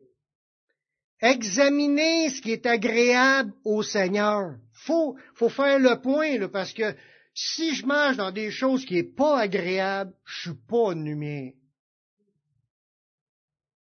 Examinez 1.20 2.30
ce 2.30 2.42
qui 2.42 2.52
est 2.52 2.66
agréable 2.66 3.52
au 3.64 3.82
Seigneur 3.82 4.56
faut, 4.84 5.16
faut 5.34 5.48
faire 5.48 5.78
le 5.78 6.00
point, 6.00 6.48
parce 6.48 6.72
que 6.72 6.94
si 7.34 7.74
je 7.74 7.86
mange 7.86 8.16
dans 8.16 8.30
des 8.30 8.50
choses 8.50 8.84
qui 8.84 8.98
est 8.98 9.16
pas 9.16 9.40
agréable, 9.40 10.12
je 10.24 10.40
suis 10.40 10.58
pas 10.68 10.92
une 10.92 11.04
lumière. 11.04 11.52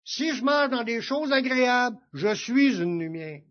Si 0.03 0.33
je 0.33 0.43
mange 0.43 0.69
dans 0.69 0.83
des 0.83 1.01
choses 1.01 1.31
agréables, 1.31 1.97
je 2.13 2.33
suis 2.33 2.79
une 2.79 2.99
lumière. 2.99 3.41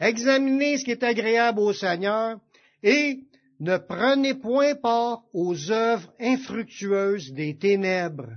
Examinez 0.00 0.78
ce 0.78 0.84
qui 0.84 0.92
est 0.92 1.02
agréable 1.02 1.60
au 1.60 1.72
Seigneur 1.72 2.40
et 2.82 3.27
ne 3.60 3.76
prenez 3.76 4.34
point 4.34 4.74
part 4.74 5.24
aux 5.32 5.70
œuvres 5.70 6.12
infructueuses 6.20 7.32
des 7.32 7.56
ténèbres, 7.56 8.30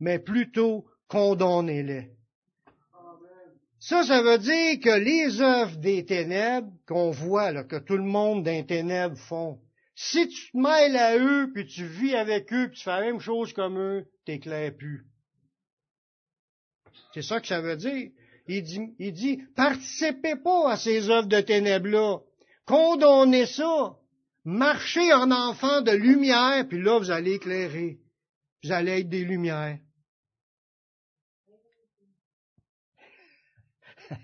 mais 0.00 0.18
plutôt 0.18 0.86
condamnez-les. 1.08 2.10
Ça, 3.78 4.02
ça 4.02 4.22
veut 4.22 4.38
dire 4.38 4.80
que 4.80 4.98
les 4.98 5.42
œuvres 5.42 5.76
des 5.76 6.06
ténèbres 6.06 6.72
qu'on 6.86 7.10
voit, 7.10 7.52
là, 7.52 7.64
que 7.64 7.76
tout 7.76 7.98
le 7.98 8.02
monde 8.02 8.42
des 8.42 8.64
ténèbres 8.64 9.18
font, 9.18 9.60
si 9.94 10.26
tu 10.26 10.50
te 10.50 10.56
mêles 10.56 10.96
à 10.96 11.18
eux, 11.18 11.50
puis 11.52 11.66
tu 11.66 11.84
vis 11.84 12.14
avec 12.14 12.50
eux, 12.52 12.68
puis 12.68 12.78
tu 12.78 12.84
fais 12.84 12.90
la 12.90 13.00
même 13.02 13.20
chose 13.20 13.52
comme 13.52 13.78
eux, 13.78 14.06
t'éclaires 14.24 14.74
plus. 14.74 15.06
C'est 17.12 17.22
ça 17.22 17.40
que 17.40 17.46
ça 17.46 17.60
veut 17.60 17.76
dire. 17.76 18.10
Il 18.48 18.62
dit, 18.62 18.94
il 18.98 19.12
dit, 19.12 19.42
participez 19.54 20.36
pas 20.36 20.72
à 20.72 20.76
ces 20.76 21.10
œuvres 21.10 21.28
de 21.28 21.40
ténèbres-là. 21.40 22.20
Condamnez 22.66 23.46
ça. 23.46 23.96
Marchez 24.44 25.12
en 25.14 25.30
enfant 25.30 25.80
de 25.80 25.92
lumière, 25.92 26.68
puis 26.68 26.82
là, 26.82 26.98
vous 26.98 27.10
allez 27.10 27.32
éclairer. 27.32 27.98
Vous 28.62 28.72
allez 28.72 29.00
être 29.00 29.08
des 29.08 29.24
lumières. 29.24 29.78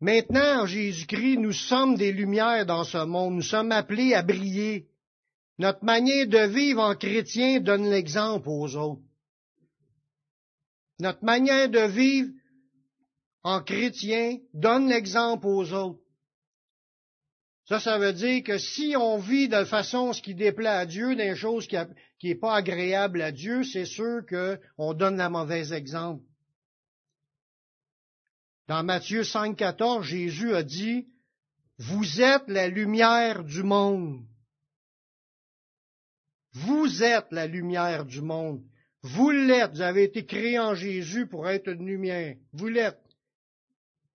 Maintenant, 0.00 0.62
en 0.62 0.66
Jésus-Christ, 0.66 1.38
nous 1.38 1.52
sommes 1.52 1.96
des 1.96 2.12
lumières 2.12 2.66
dans 2.66 2.84
ce 2.84 3.04
monde. 3.04 3.36
Nous 3.36 3.42
sommes 3.42 3.72
appelés 3.72 4.12
à 4.12 4.22
briller. 4.22 4.90
Notre 5.58 5.82
manière 5.84 6.26
de 6.26 6.46
vivre 6.46 6.82
en 6.82 6.94
chrétien 6.94 7.60
donne 7.60 7.88
l'exemple 7.88 8.48
aux 8.48 8.76
autres. 8.76 9.02
Notre 10.98 11.24
manière 11.24 11.70
de 11.70 11.80
vivre 11.80 12.32
en 13.42 13.62
chrétien 13.62 14.38
donne 14.52 14.88
l'exemple 14.88 15.46
aux 15.46 15.72
autres. 15.72 15.99
Ça, 17.70 17.78
ça 17.78 17.98
veut 17.98 18.12
dire 18.12 18.42
que 18.42 18.58
si 18.58 18.96
on 18.96 19.18
vit 19.18 19.48
de 19.48 19.62
façon 19.62 20.12
ce 20.12 20.20
qui 20.20 20.34
déplaît 20.34 20.66
à 20.66 20.86
Dieu, 20.86 21.14
des 21.14 21.36
choses 21.36 21.68
qui 21.68 21.76
n'est 22.24 22.34
pas 22.34 22.56
agréable 22.56 23.22
à 23.22 23.30
Dieu, 23.30 23.62
c'est 23.62 23.84
sûr 23.84 24.22
qu'on 24.26 24.92
donne 24.92 25.16
la 25.16 25.30
mauvaise 25.30 25.72
exemple. 25.72 26.24
Dans 28.66 28.82
Matthieu 28.82 29.22
5, 29.22 29.56
14, 29.56 30.04
Jésus 30.04 30.52
a 30.52 30.64
dit, 30.64 31.06
Vous 31.78 32.20
êtes 32.20 32.48
la 32.48 32.66
lumière 32.66 33.44
du 33.44 33.62
monde. 33.62 34.24
Vous 36.52 37.04
êtes 37.04 37.30
la 37.30 37.46
lumière 37.46 38.04
du 38.04 38.20
monde. 38.20 38.64
Vous 39.02 39.30
l'êtes. 39.30 39.74
Vous 39.74 39.82
avez 39.82 40.02
été 40.02 40.26
créé 40.26 40.58
en 40.58 40.74
Jésus 40.74 41.28
pour 41.28 41.48
être 41.48 41.68
une 41.68 41.86
lumière. 41.86 42.34
Vous 42.52 42.66
l'êtes. 42.66 42.99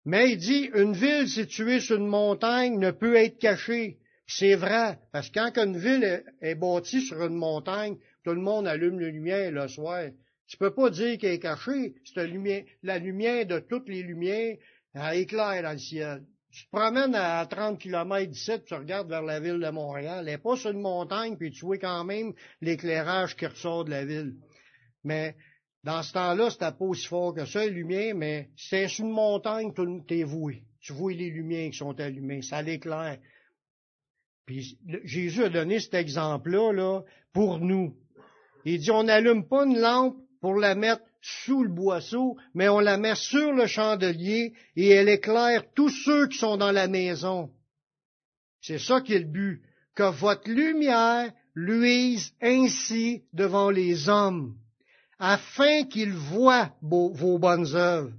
Mais 0.06 0.32
il 0.32 0.38
dit, 0.38 0.70
une 0.76 0.94
ville 0.94 1.28
située 1.28 1.80
sur 1.80 1.98
une 1.98 2.08
montagne 2.08 2.78
ne 2.78 2.92
peut 2.92 3.16
être 3.16 3.40
cachée. 3.40 3.98
C'est 4.28 4.56
vrai, 4.56 5.00
parce 5.12 5.30
que 5.30 5.40
quand 5.40 5.64
une 5.64 5.78
ville 5.78 6.24
est, 6.42 6.56
bâtie 6.56 7.02
sur 7.02 7.24
une 7.24 7.36
montagne, 7.36 7.98
tout 8.24 8.34
le 8.34 8.42
monde 8.42 8.68
allume 8.68 9.00
la 9.00 9.10
lumière 9.10 9.52
le 9.52 9.68
soir. 9.68 10.10
Tu 10.48 10.58
peux 10.58 10.74
pas 10.74 10.92
dire 10.92 11.18
qu'elle 11.18 11.34
est 11.34 11.40
cachée. 11.40 11.96
C'est 12.04 12.28
la 12.84 13.00
lumière, 13.00 13.46
de 13.48 13.60
toutes 13.60 13.90
les 13.90 14.04
lumières, 14.04 14.58
elle 14.94 15.20
éclaire 15.20 15.64
dans 15.64 15.72
le 15.72 15.78
ciel. 15.80 16.24
Tu 16.52 16.66
te 16.66 16.72
promènes 16.72 17.16
à 17.16 17.46
30 17.46 17.80
km 17.80 18.32
d'ici, 18.32 18.52
tu 18.66 18.76
regardes 18.76 19.10
vers 19.10 19.24
la 19.24 19.40
ville 19.40 19.60
de 19.60 19.70
Montréal. 19.70 20.20
Elle 20.20 20.34
n'est 20.34 20.38
pas 20.38 20.56
sur 20.56 20.72
une 20.72 20.82
montagne, 20.82 21.36
puis 21.36 21.52
tu 21.52 21.66
vois 21.66 21.78
quand 21.78 22.04
même 22.04 22.34
l'éclairage 22.62 23.36
qui 23.36 23.46
ressort 23.46 23.86
de 23.86 23.90
la 23.90 24.06
ville. 24.06 24.36
Mais 25.04 25.36
dans 25.86 26.02
ce 26.02 26.14
temps-là, 26.14 26.50
c'était 26.50 26.72
pas 26.72 26.86
aussi 26.86 27.06
fort 27.06 27.36
que 27.36 27.46
ça, 27.46 27.64
les 27.64 27.70
lumières, 27.70 28.16
mais 28.16 28.50
c'est 28.58 28.88
sur 28.88 29.06
une 29.06 29.12
montagne, 29.12 29.72
tu 30.08 30.20
es 30.20 30.24
voué. 30.24 30.64
Tu 30.82 30.94
vois 30.94 31.14
les 31.14 31.30
lumières 31.30 31.70
qui 31.70 31.78
sont 31.78 32.00
allumées, 32.00 32.42
ça 32.42 32.64
l'éclaire. 32.64 33.20
Puis 34.48 34.80
Jésus 35.04 35.44
a 35.44 35.50
donné 35.50 35.80
cet 35.80 35.94
exemple-là 35.94 36.72
là, 36.74 37.02
pour 37.34 37.60
nous. 37.60 37.96
Il 38.66 38.80
dit, 38.80 38.90
on 38.90 39.04
n'allume 39.04 39.48
pas 39.48 39.66
une 39.66 39.80
lampe 39.80 40.18
pour 40.42 40.56
la 40.56 40.74
mettre 40.74 41.04
sous 41.22 41.64
le 41.64 41.70
boisseau, 41.70 42.36
mais 42.56 42.68
on 42.68 42.80
la 42.80 42.98
met 42.98 43.16
sur 43.16 43.54
le 43.54 43.68
chandelier 43.68 44.54
et 44.76 44.90
elle 44.90 45.10
éclaire 45.10 45.66
tous 45.76 45.90
ceux 45.90 46.28
qui 46.28 46.40
sont 46.40 46.58
dans 46.58 46.72
la 46.72 46.88
maison. 46.88 47.52
C'est 48.60 48.80
ça 48.80 49.02
qui 49.02 49.14
est 49.14 49.20
le 49.20 49.26
but, 49.26 49.62
que 49.94 50.12
votre 50.12 50.50
lumière 50.50 51.32
luise 51.54 52.34
ainsi 52.42 53.24
devant 53.34 53.70
les 53.70 54.10
hommes, 54.10 54.58
afin 55.20 55.86
qu'ils 55.86 56.14
voient 56.14 56.76
vos 56.82 57.40
bonnes 57.40 57.76
œuvres 57.76 58.12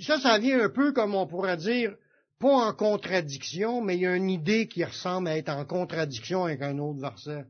Ça, 0.00 0.18
ça 0.20 0.38
vient 0.38 0.60
un 0.60 0.68
peu 0.68 0.92
comme 0.92 1.14
on 1.14 1.26
pourrait 1.26 1.56
dire, 1.56 1.94
pas 2.38 2.68
en 2.68 2.74
contradiction, 2.74 3.80
mais 3.80 3.96
il 3.96 4.02
y 4.02 4.06
a 4.06 4.16
une 4.16 4.30
idée 4.30 4.68
qui 4.68 4.84
ressemble 4.84 5.28
à 5.28 5.36
être 5.36 5.48
en 5.48 5.64
contradiction 5.64 6.44
avec 6.44 6.62
un 6.62 6.78
autre 6.78 7.00
verset. 7.00 7.46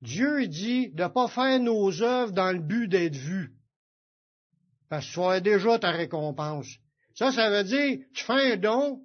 Dieu 0.00 0.46
dit 0.46 0.90
de 0.90 1.02
ne 1.02 1.08
pas 1.08 1.28
faire 1.28 1.58
nos 1.60 2.02
œuvres 2.02 2.32
dans 2.32 2.52
le 2.52 2.60
but 2.60 2.88
d'être 2.88 3.16
vu. 3.16 3.54
Parce 4.88 5.06
que 5.06 5.12
tu 5.12 5.18
auras 5.18 5.40
déjà 5.40 5.78
ta 5.78 5.90
récompense. 5.90 6.68
Ça, 7.14 7.32
ça 7.32 7.50
veut 7.50 7.64
dire, 7.64 7.98
tu 8.14 8.24
fais 8.24 8.52
un 8.52 8.56
don, 8.56 9.02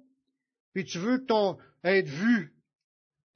puis 0.72 0.84
tu 0.84 0.98
veux 0.98 1.18
que 1.18 1.26
ton 1.26 1.58
être 1.82 2.08
vu. 2.08 2.53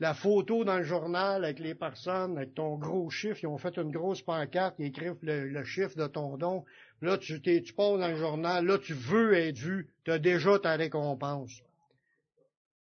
La 0.01 0.15
photo 0.15 0.63
dans 0.63 0.79
le 0.79 0.85
journal 0.85 1.45
avec 1.45 1.59
les 1.59 1.75
personnes, 1.75 2.37
avec 2.37 2.55
ton 2.55 2.77
gros 2.77 3.11
chiffre, 3.11 3.41
ils 3.43 3.49
ont 3.49 3.59
fait 3.59 3.77
une 3.77 3.91
grosse 3.91 4.23
pancarte, 4.23 4.77
ils 4.79 4.87
écrivent 4.87 5.17
le, 5.23 5.65
chiffre 5.65 5.97
de 5.97 6.07
ton 6.07 6.37
don. 6.37 6.65
Là, 7.03 7.19
tu, 7.19 7.43
tu 7.43 7.73
passes 7.73 7.99
dans 7.99 8.09
le 8.09 8.17
journal, 8.17 8.65
là, 8.65 8.79
tu 8.79 8.95
veux 8.95 9.35
être 9.35 9.59
vu, 9.59 9.89
tu 10.05 10.13
as 10.13 10.21
déjà 10.21 10.59
ta 10.61 10.77
récompense. 10.77 11.51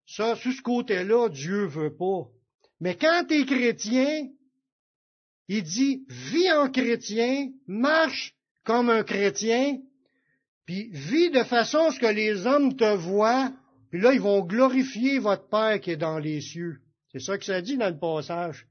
Ça, 0.06 0.36
sur 0.36 0.52
ce 0.52 0.60
côté-là, 0.60 1.28
Dieu 1.30 1.64
veut 1.64 1.94
pas. 1.94 2.28
Mais 2.80 2.96
quand 2.96 3.24
tu 3.28 3.34
es 3.34 3.46
chrétien, 3.46 4.28
il 5.48 5.62
dit, 5.62 6.04
vis 6.08 6.52
en 6.52 6.70
chrétien, 6.70 7.50
marche 7.66 8.34
comme 8.64 8.90
un 8.90 9.04
chrétien, 9.04 9.78
puis 10.66 10.90
vis 10.92 11.30
de 11.30 11.44
façon 11.44 11.78
à 11.78 11.92
ce 11.92 11.98
que 11.98 12.06
les 12.06 12.46
hommes 12.46 12.76
te 12.76 12.94
voient, 12.94 13.52
puis 13.90 14.00
là, 14.00 14.12
ils 14.12 14.20
vont 14.20 14.44
glorifier 14.44 15.18
votre 15.18 15.48
Père 15.48 15.80
qui 15.80 15.92
est 15.92 15.96
dans 15.96 16.18
les 16.18 16.40
cieux. 16.40 16.80
C'est 17.12 17.20
ça 17.20 17.38
que 17.38 17.44
ça 17.44 17.60
dit 17.60 17.76
dans 17.76 17.88
le 17.88 17.98
passage. 17.98 18.66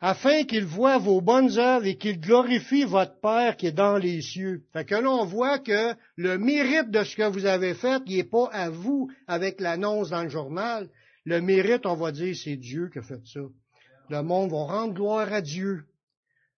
Afin 0.00 0.44
qu'ils 0.44 0.64
voient 0.64 0.98
vos 0.98 1.20
bonnes 1.20 1.58
œuvres 1.58 1.86
et 1.86 1.96
qu'ils 1.96 2.20
glorifient 2.20 2.84
votre 2.84 3.20
Père 3.20 3.56
qui 3.56 3.68
est 3.68 3.72
dans 3.72 3.96
les 3.96 4.20
cieux. 4.20 4.64
Fait 4.72 4.84
que 4.84 4.96
là, 4.96 5.08
on 5.08 5.24
voit 5.24 5.60
que 5.60 5.94
le 6.16 6.38
mérite 6.38 6.90
de 6.90 7.04
ce 7.04 7.14
que 7.14 7.28
vous 7.28 7.46
avez 7.46 7.74
fait, 7.74 8.02
il 8.06 8.16
n'est 8.16 8.24
pas 8.24 8.48
à 8.52 8.68
vous 8.68 9.08
avec 9.28 9.60
l'annonce 9.60 10.10
dans 10.10 10.24
le 10.24 10.28
journal. 10.28 10.88
Le 11.24 11.40
mérite, 11.40 11.86
on 11.86 11.94
va 11.94 12.10
dire, 12.10 12.34
c'est 12.34 12.56
Dieu 12.56 12.88
qui 12.92 12.98
a 12.98 13.02
fait 13.02 13.24
ça. 13.24 13.40
Le 14.08 14.22
monde 14.22 14.50
va 14.50 14.64
rendre 14.64 14.94
gloire 14.94 15.32
à 15.32 15.40
Dieu. 15.40 15.84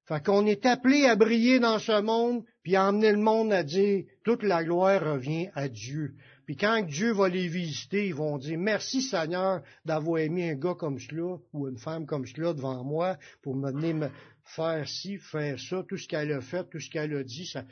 Fait 0.06 0.22
qu'on 0.22 0.46
est 0.46 0.66
appelé 0.66 1.06
à 1.06 1.16
briller 1.16 1.60
dans 1.60 1.78
ce 1.78 2.00
monde, 2.00 2.44
puis 2.62 2.76
à 2.76 2.88
emmener 2.88 3.12
le 3.12 3.18
monde 3.18 3.52
à 3.52 3.62
dire, 3.62 4.04
toute 4.22 4.42
la 4.42 4.64
gloire 4.64 5.02
revient 5.02 5.48
à 5.54 5.68
Dieu. 5.68 6.14
Puis 6.46 6.56
quand 6.56 6.82
Dieu 6.82 7.12
va 7.12 7.28
les 7.28 7.48
visiter, 7.48 8.08
ils 8.08 8.14
vont 8.14 8.38
dire 8.38 8.58
Merci 8.58 9.00
Seigneur 9.00 9.62
d'avoir 9.84 10.18
aimé 10.18 10.50
un 10.50 10.54
gars 10.54 10.74
comme 10.74 10.98
cela 10.98 11.38
ou 11.52 11.68
une 11.68 11.78
femme 11.78 12.06
comme 12.06 12.26
cela 12.26 12.52
devant 12.52 12.84
moi 12.84 13.16
pour 13.42 13.56
me 13.56 13.72
donner 13.72 13.94
me 13.94 14.08
faire 14.44 14.86
ci, 14.86 15.18
faire 15.18 15.58
ça, 15.58 15.82
tout 15.88 15.96
ce 15.96 16.06
qu'elle 16.06 16.32
a 16.32 16.40
fait, 16.40 16.68
tout 16.68 16.80
ce 16.80 16.90
qu'elle 16.90 17.16
a 17.16 17.24
dit, 17.24 17.46
ça, 17.46 17.64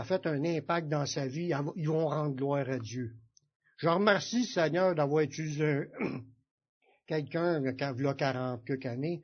a 0.00 0.04
fait 0.04 0.26
un 0.26 0.44
impact 0.44 0.88
dans 0.88 1.06
sa 1.06 1.26
vie. 1.26 1.52
Ils 1.76 1.88
vont 1.88 2.08
rendre 2.08 2.34
gloire 2.34 2.68
à 2.68 2.78
Dieu. 2.78 3.14
Je 3.78 3.88
remercie 3.88 4.44
Seigneur 4.44 4.94
d'avoir 4.94 5.22
utilisé 5.22 5.84
quelqu'un, 7.06 7.62
il 7.62 8.06
a 8.06 8.14
40 8.14 8.64
quelques 8.64 8.86
années, 8.86 9.22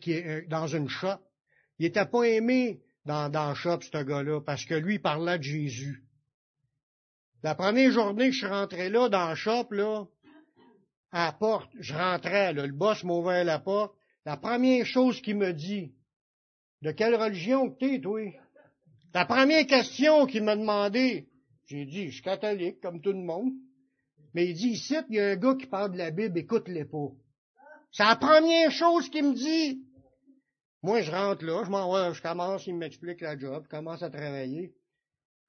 qui 0.00 0.12
est 0.12 0.26
euh, 0.26 0.42
dans 0.48 0.66
une 0.66 0.88
shop. 0.88 1.18
Il 1.78 1.86
n'était 1.86 2.06
pas 2.06 2.22
aimé 2.22 2.80
dans, 3.04 3.28
dans 3.28 3.54
shop, 3.54 3.80
ce 3.80 4.02
gars-là, 4.02 4.40
parce 4.40 4.64
que 4.64 4.74
lui, 4.74 4.94
il 4.94 5.02
parlait 5.02 5.38
de 5.38 5.42
Jésus. 5.42 6.01
La 7.42 7.54
première 7.56 7.90
journée 7.90 8.26
que 8.26 8.32
je 8.32 8.38
suis 8.38 8.46
rentré 8.46 8.88
là, 8.88 9.08
dans 9.08 9.30
le 9.30 9.34
shop, 9.34 9.66
là, 9.70 10.04
à 11.10 11.26
la 11.26 11.32
porte, 11.32 11.70
je 11.78 11.92
rentrais, 11.92 12.52
là, 12.52 12.66
le 12.66 12.72
boss 12.72 13.02
m'a 13.02 13.14
ouvert 13.14 13.44
la 13.44 13.58
porte. 13.58 13.94
La 14.24 14.36
première 14.36 14.86
chose 14.86 15.20
qu'il 15.20 15.36
me 15.36 15.52
dit, 15.52 15.92
de 16.82 16.92
quelle 16.92 17.16
religion 17.16 17.70
que 17.70 17.78
t'es, 17.78 18.00
toi? 18.00 18.20
La 19.12 19.26
première 19.26 19.66
question 19.66 20.26
qu'il 20.26 20.44
m'a 20.44 20.56
demandé, 20.56 21.28
j'ai 21.66 21.84
dit, 21.84 22.08
je 22.08 22.14
suis 22.14 22.22
catholique, 22.22 22.80
comme 22.80 23.00
tout 23.00 23.12
le 23.12 23.18
monde. 23.18 23.52
Mais 24.34 24.46
il 24.46 24.54
dit, 24.54 24.68
ici, 24.68 24.96
il 25.10 25.16
y 25.16 25.20
a 25.20 25.30
un 25.30 25.36
gars 25.36 25.56
qui 25.56 25.66
parle 25.66 25.92
de 25.92 25.98
la 25.98 26.10
Bible, 26.10 26.38
écoute-les 26.38 26.84
pas. 26.84 27.08
C'est 27.90 28.04
la 28.04 28.16
première 28.16 28.70
chose 28.70 29.10
qu'il 29.10 29.24
me 29.24 29.34
dit. 29.34 29.84
Moi, 30.82 31.02
je 31.02 31.10
rentre 31.10 31.44
là, 31.44 31.62
je 31.64 31.70
m'en 31.70 32.12
je 32.12 32.22
commence, 32.22 32.66
il 32.66 32.76
m'explique 32.76 33.20
la 33.20 33.38
job, 33.38 33.64
je 33.64 33.68
commence 33.68 34.02
à 34.02 34.10
travailler. 34.10 34.72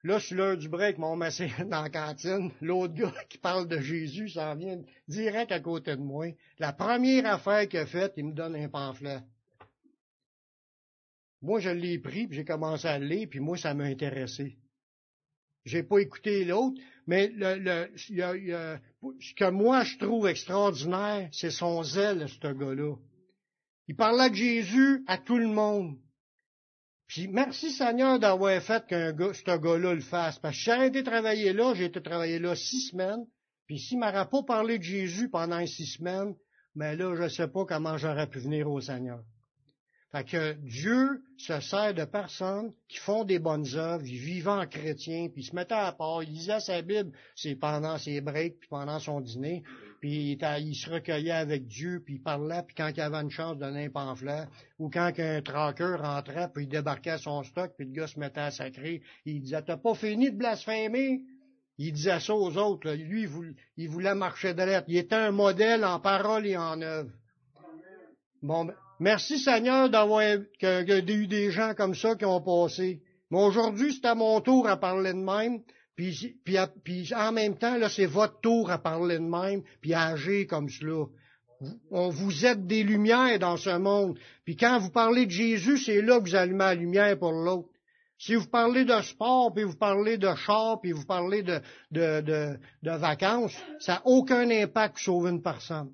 Là, 0.04 0.20
sur 0.20 0.36
l'heure 0.36 0.58
du 0.58 0.68
break, 0.68 0.98
mon 0.98 1.16
massé 1.16 1.50
dans 1.66 1.82
la 1.82 1.88
cantine, 1.88 2.50
l'autre 2.60 2.92
gars 2.92 3.14
qui 3.30 3.38
parle 3.38 3.66
de 3.66 3.78
Jésus 3.78 4.28
s'en 4.28 4.54
vient 4.54 4.78
direct 5.08 5.50
à 5.50 5.60
côté 5.60 5.96
de 5.96 6.02
moi. 6.02 6.26
La 6.58 6.74
première 6.74 7.24
affaire 7.26 7.66
qu'il 7.66 7.80
a 7.80 7.86
faite, 7.86 8.12
il 8.18 8.26
me 8.26 8.34
donne 8.34 8.54
un 8.54 8.68
pamphlet. 8.68 9.20
Moi, 11.40 11.60
je 11.60 11.70
l'ai 11.70 11.98
pris, 11.98 12.26
puis 12.26 12.36
j'ai 12.36 12.44
commencé 12.44 12.86
à 12.86 12.98
le 12.98 13.06
lire, 13.06 13.28
puis 13.30 13.40
moi, 13.40 13.56
ça 13.56 13.72
m'a 13.72 13.84
intéressé. 13.84 14.58
J'ai 15.64 15.82
pas 15.82 15.98
écouté 15.98 16.44
l'autre, 16.44 16.78
mais 17.06 17.32
ce 17.38 19.34
que 19.34 19.50
moi 19.50 19.84
je 19.84 19.96
trouve 19.96 20.28
extraordinaire, 20.28 21.30
c'est 21.32 21.50
son 21.50 21.82
zèle, 21.82 22.28
ce 22.28 22.52
gars-là. 22.52 22.94
Il 23.88 23.96
parlait 23.96 24.28
de 24.28 24.34
Jésus 24.34 25.02
à 25.06 25.16
tout 25.16 25.38
le 25.38 25.48
monde. 25.48 25.98
Puis 27.06 27.28
merci 27.28 27.70
Seigneur 27.70 28.18
d'avoir 28.18 28.60
fait 28.62 28.86
qu'un 28.86 29.12
gars, 29.12 29.32
ce 29.34 29.58
gars-là 29.58 29.94
le 29.94 30.00
fasse. 30.00 30.38
Parce 30.38 30.56
que 30.56 30.62
j'avais 30.62 30.88
été 30.88 31.02
travailler 31.02 31.52
là, 31.52 31.74
j'ai 31.74 31.84
été 31.84 32.02
travailler 32.02 32.38
là 32.38 32.54
six 32.54 32.88
semaines. 32.90 33.24
Puis 33.66 33.78
s'il 33.78 33.98
m'aurait 33.98 34.28
pas 34.28 34.42
parlé 34.42 34.78
de 34.78 34.82
Jésus 34.84 35.28
pendant 35.28 35.64
six 35.66 35.86
semaines, 35.86 36.34
mais 36.74 36.96
là, 36.96 37.14
je 37.16 37.22
ne 37.22 37.28
sais 37.28 37.48
pas 37.48 37.64
comment 37.64 37.96
j'aurais 37.96 38.26
pu 38.26 38.40
venir 38.40 38.70
au 38.70 38.80
Seigneur. 38.80 39.20
Fait 40.14 40.24
que 40.24 40.52
Dieu 40.62 41.24
se 41.38 41.58
sert 41.58 41.92
de 41.92 42.04
personnes 42.04 42.72
qui 42.88 42.98
font 42.98 43.24
des 43.24 43.40
bonnes 43.40 43.66
œuvres, 43.74 44.06
ils 44.06 44.18
vivent 44.18 44.48
en 44.48 44.64
chrétien, 44.64 45.28
puis 45.28 45.42
se 45.42 45.54
mettaient 45.56 45.74
à 45.74 45.90
part, 45.90 46.22
ils 46.22 46.30
lisaient 46.30 46.60
sa 46.60 46.82
Bible, 46.82 47.10
c'est 47.34 47.56
pendant 47.56 47.98
ses 47.98 48.20
breaks, 48.20 48.60
puis 48.60 48.68
pendant 48.68 49.00
son 49.00 49.20
dîner, 49.20 49.64
puis 50.04 50.38
il, 50.38 50.74
se 50.74 50.90
recueillait 50.90 51.30
avec 51.30 51.66
Dieu, 51.66 52.02
puis 52.04 52.16
il 52.16 52.22
parlait, 52.22 52.62
puis 52.66 52.74
quand 52.76 52.90
il 52.94 53.00
avait 53.00 53.22
une 53.22 53.30
chance 53.30 53.56
de 53.56 53.60
donner 53.60 53.86
un 53.86 53.88
pamphlet, 53.88 54.44
ou 54.78 54.90
quand 54.90 55.10
un 55.16 55.40
traqueur 55.40 56.02
rentrait, 56.02 56.50
puis 56.52 56.64
il 56.64 56.68
débarquait 56.68 57.16
son 57.16 57.42
stock, 57.42 57.72
puis 57.74 57.86
le 57.86 57.92
gars 57.92 58.06
se 58.06 58.20
mettait 58.20 58.40
à 58.40 58.50
sacrer, 58.50 59.00
il 59.24 59.40
disait, 59.40 59.62
t'as 59.62 59.78
pas 59.78 59.94
fini 59.94 60.30
de 60.30 60.36
blasphémer? 60.36 61.22
Il 61.78 61.94
disait 61.94 62.20
ça 62.20 62.34
aux 62.34 62.54
autres, 62.58 62.90
lui, 62.90 63.26
il 63.78 63.88
voulait, 63.88 64.14
marcher 64.14 64.52
de 64.52 64.62
l'être. 64.62 64.84
Il 64.88 64.98
était 64.98 65.14
un 65.14 65.30
modèle 65.30 65.86
en 65.86 65.98
parole 66.00 66.46
et 66.46 66.58
en 66.58 66.82
œuvre. 66.82 67.10
Bon, 68.42 68.66
ben, 68.66 68.74
merci 69.00 69.38
Seigneur 69.38 69.88
d'avoir 69.88 70.20
eu 70.22 71.26
des 71.26 71.50
gens 71.50 71.72
comme 71.74 71.94
ça 71.94 72.14
qui 72.14 72.26
ont 72.26 72.42
passé. 72.42 73.00
Mais 73.30 73.42
aujourd'hui, 73.42 73.94
c'est 73.94 74.06
à 74.06 74.14
mon 74.14 74.38
tour 74.42 74.68
à 74.68 74.76
parler 74.76 75.14
de 75.14 75.18
même. 75.18 75.62
Puis, 75.96 76.36
puis, 76.44 77.14
en 77.14 77.32
même 77.32 77.56
temps, 77.56 77.76
là, 77.76 77.88
c'est 77.88 78.06
votre 78.06 78.40
tour 78.40 78.70
à 78.70 78.78
parler 78.78 79.18
de 79.18 79.24
même, 79.24 79.62
puis 79.80 79.94
à 79.94 80.06
agir 80.06 80.46
comme 80.48 80.68
cela. 80.68 81.04
On 81.90 82.10
vous 82.10 82.44
êtes 82.44 82.66
des 82.66 82.82
lumières 82.82 83.38
dans 83.38 83.56
ce 83.56 83.76
monde. 83.78 84.18
Puis 84.44 84.56
quand 84.56 84.78
vous 84.78 84.90
parlez 84.90 85.24
de 85.24 85.30
Jésus, 85.30 85.78
c'est 85.78 86.02
là 86.02 86.18
que 86.18 86.24
vous 86.24 86.34
allumez 86.34 86.58
la 86.58 86.74
lumière 86.74 87.18
pour 87.18 87.32
l'autre. 87.32 87.68
Si 88.18 88.34
vous 88.34 88.46
parlez 88.46 88.84
de 88.84 89.00
sport, 89.02 89.52
puis 89.54 89.64
vous 89.64 89.76
parlez 89.76 90.18
de 90.18 90.34
char, 90.34 90.80
puis 90.80 90.92
vous 90.92 91.06
parlez 91.06 91.42
de 91.42 92.58
vacances, 92.82 93.56
ça 93.78 93.94
n'a 93.94 94.02
aucun 94.04 94.50
impact 94.50 94.98
sur 94.98 95.26
une 95.26 95.42
personne. 95.42 95.92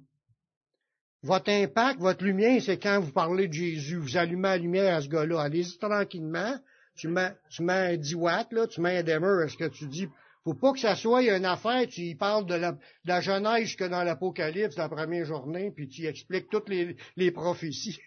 Votre 1.22 1.50
impact, 1.50 2.00
votre 2.00 2.24
lumière, 2.24 2.62
c'est 2.62 2.78
quand 2.78 2.98
vous 3.00 3.12
parlez 3.12 3.46
de 3.46 3.52
Jésus. 3.52 3.96
Vous 3.96 4.16
allumez 4.16 4.48
la 4.48 4.56
lumière 4.56 4.96
à 4.96 5.02
ce 5.02 5.08
gars-là. 5.08 5.42
Allez-y 5.42 5.78
tranquillement, 5.78 6.56
tu 7.00 7.08
mets, 7.08 7.32
tu 7.48 7.62
mets 7.62 7.94
un 7.94 7.96
10 7.96 8.14
watts, 8.14 8.52
là, 8.52 8.66
tu 8.66 8.82
mets 8.82 8.98
un 8.98 9.02
dimmer, 9.02 9.44
est-ce 9.44 9.56
que 9.56 9.68
tu 9.68 9.86
dis, 9.86 10.06
faut 10.44 10.52
pas 10.52 10.72
que 10.72 10.78
ça 10.78 10.94
soit 10.94 11.22
une 11.22 11.46
affaire, 11.46 11.86
tu 11.88 12.02
y 12.02 12.14
parles 12.14 12.44
de 12.44 12.54
la, 12.54 12.72
de 12.72 12.78
la 13.06 13.20
Genèse 13.22 13.62
jusque 13.62 13.88
dans 13.88 14.02
l'Apocalypse, 14.02 14.76
la 14.76 14.88
première 14.88 15.24
journée, 15.24 15.70
puis 15.74 15.88
tu 15.88 16.04
expliques 16.04 16.50
toutes 16.50 16.68
les, 16.68 16.96
les 17.16 17.30
prophéties. 17.30 17.98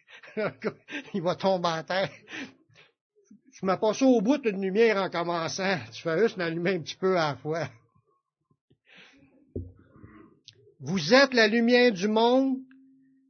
Il 1.15 1.23
va 1.23 1.35
tomber 1.35 1.69
en 1.69 1.83
terre. 1.83 2.11
Tu 3.53 3.65
mets 3.65 3.77
pas 3.77 3.93
ça 3.93 4.05
au 4.05 4.21
bout 4.21 4.37
d'une 4.37 4.61
lumière 4.61 4.97
en 4.97 5.09
commençant. 5.09 5.77
Tu 5.91 6.03
fais 6.03 6.19
juste 6.19 6.37
l'allumer 6.37 6.75
un 6.75 6.81
petit 6.81 6.95
peu 6.95 7.17
à 7.17 7.31
la 7.31 7.35
fois. 7.35 7.67
Vous 10.79 11.13
êtes 11.15 11.33
la 11.33 11.47
lumière 11.47 11.91
du 11.91 12.07
monde, 12.07 12.57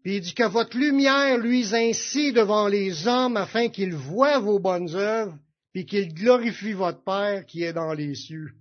puis 0.01 0.17
il 0.17 0.21
dit 0.21 0.33
que 0.33 0.47
votre 0.47 0.77
lumière 0.77 1.37
luise 1.37 1.73
ainsi 1.73 2.33
devant 2.33 2.67
les 2.67 3.07
hommes 3.07 3.37
afin 3.37 3.69
qu'ils 3.69 3.95
voient 3.95 4.39
vos 4.39 4.59
bonnes 4.59 4.93
œuvres 4.95 5.37
puis 5.73 5.85
qu'il 5.85 6.13
glorifie 6.13 6.73
votre 6.73 7.03
Père 7.03 7.45
qui 7.45 7.63
est 7.63 7.73
dans 7.73 7.93
les 7.93 8.13
cieux. 8.15 8.51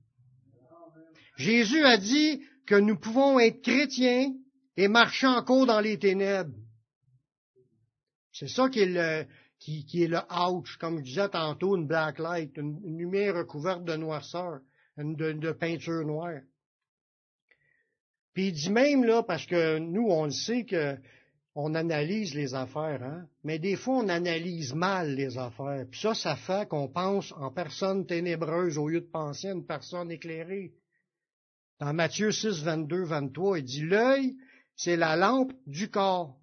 Jésus 1.36 1.84
a 1.84 1.98
dit 1.98 2.42
que 2.66 2.74
nous 2.74 2.98
pouvons 2.98 3.38
être 3.38 3.60
chrétiens 3.60 4.32
et 4.76 4.88
marcher 4.88 5.26
encore 5.26 5.66
dans 5.66 5.80
les 5.80 5.98
ténèbres. 5.98 6.54
C'est 8.32 8.48
ça 8.48 8.70
qui 8.70 8.80
est 8.80 8.86
le, 8.86 9.26
qui, 9.58 10.02
est 10.02 10.08
le 10.08 10.20
ouch, 10.50 10.78
comme 10.78 10.98
je 10.98 11.04
disais 11.04 11.28
tantôt, 11.28 11.76
une 11.76 11.86
black 11.86 12.18
light, 12.18 12.56
une, 12.56 12.80
lumière 12.98 13.36
recouverte 13.36 13.84
de 13.84 13.94
noirceur, 13.94 14.60
de, 14.96 15.32
de, 15.32 15.52
peinture 15.52 16.06
noire. 16.06 16.40
Puis 18.32 18.48
il 18.48 18.52
dit 18.52 18.70
même, 18.70 19.04
là, 19.04 19.22
parce 19.22 19.44
que 19.44 19.78
nous, 19.78 20.06
on 20.08 20.24
le 20.24 20.30
sait 20.30 20.64
que 20.64 20.96
on 21.54 21.74
analyse 21.74 22.34
les 22.34 22.54
affaires, 22.54 23.02
hein? 23.02 23.26
mais 23.44 23.58
des 23.58 23.76
fois, 23.76 23.98
on 23.98 24.08
analyse 24.08 24.72
mal 24.74 25.14
les 25.14 25.36
affaires. 25.36 25.86
Puis 25.90 26.00
ça, 26.00 26.14
ça 26.14 26.36
fait 26.36 26.68
qu'on 26.68 26.88
pense 26.88 27.32
en 27.32 27.50
personne 27.50 28.06
ténébreuse 28.06 28.78
au 28.78 28.88
lieu 28.88 29.00
de 29.00 29.10
penser 29.10 29.48
à 29.48 29.52
une 29.52 29.66
personne 29.66 30.10
éclairée. 30.10 30.72
Dans 31.78 31.92
Matthieu 31.92 32.32
6, 32.32 32.62
22, 32.62 33.04
23, 33.04 33.58
il 33.58 33.64
dit, 33.64 33.82
l'œil, 33.82 34.36
c'est 34.76 34.96
la 34.96 35.16
lampe 35.16 35.52
du 35.66 35.90
corps. 35.90 36.36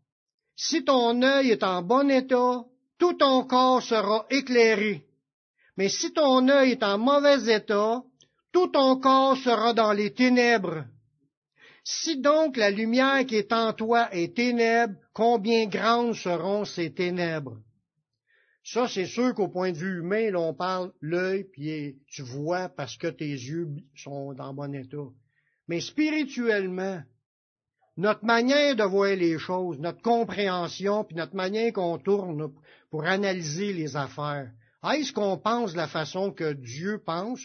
Si 0.55 0.83
ton 0.83 1.21
œil 1.23 1.51
est 1.51 1.63
en 1.63 1.81
bon 1.81 2.09
état, 2.09 2.65
tout 2.97 3.13
ton 3.13 3.45
corps 3.45 3.81
sera 3.81 4.25
éclairé. 4.29 5.05
Mais 5.77 5.89
si 5.89 6.11
ton 6.11 6.47
œil 6.49 6.71
est 6.71 6.83
en 6.83 6.97
mauvais 6.97 7.55
état, 7.55 8.03
tout 8.51 8.67
ton 8.67 8.99
corps 8.99 9.37
sera 9.37 9.73
dans 9.73 9.93
les 9.93 10.13
ténèbres. 10.13 10.83
Si 11.91 12.17
donc 12.17 12.55
la 12.55 12.69
lumière 12.69 13.25
qui 13.25 13.35
est 13.35 13.51
en 13.51 13.73
toi 13.73 14.13
est 14.15 14.35
ténèbre, 14.35 14.93
combien 15.11 15.65
grandes 15.65 16.13
seront 16.13 16.63
ces 16.63 16.93
ténèbres? 16.93 17.57
Ça, 18.63 18.87
c'est 18.87 19.07
sûr 19.07 19.33
qu'au 19.33 19.47
point 19.47 19.71
de 19.71 19.77
vue 19.77 19.97
humain, 19.97 20.29
là, 20.29 20.39
on 20.39 20.53
parle 20.53 20.93
l'œil, 21.01 21.45
puis 21.45 21.97
tu 22.05 22.21
vois 22.21 22.69
parce 22.69 22.95
que 22.95 23.07
tes 23.07 23.31
yeux 23.31 23.69
sont 23.95 24.33
dans 24.33 24.53
bon 24.53 24.75
état. 24.75 25.07
Mais 25.67 25.81
spirituellement, 25.81 27.01
notre 27.97 28.23
manière 28.23 28.75
de 28.75 28.83
voir 28.83 29.15
les 29.15 29.39
choses, 29.39 29.79
notre 29.79 30.03
compréhension, 30.03 31.03
puis 31.03 31.15
notre 31.15 31.35
manière 31.35 31.73
qu'on 31.73 31.97
tourne 31.97 32.53
pour 32.91 33.03
analyser 33.05 33.73
les 33.73 33.95
affaires, 33.95 34.51
est-ce 34.93 35.11
qu'on 35.11 35.39
pense 35.39 35.71
de 35.71 35.77
la 35.77 35.87
façon 35.87 36.31
que 36.31 36.53
Dieu 36.53 37.01
pense? 37.03 37.41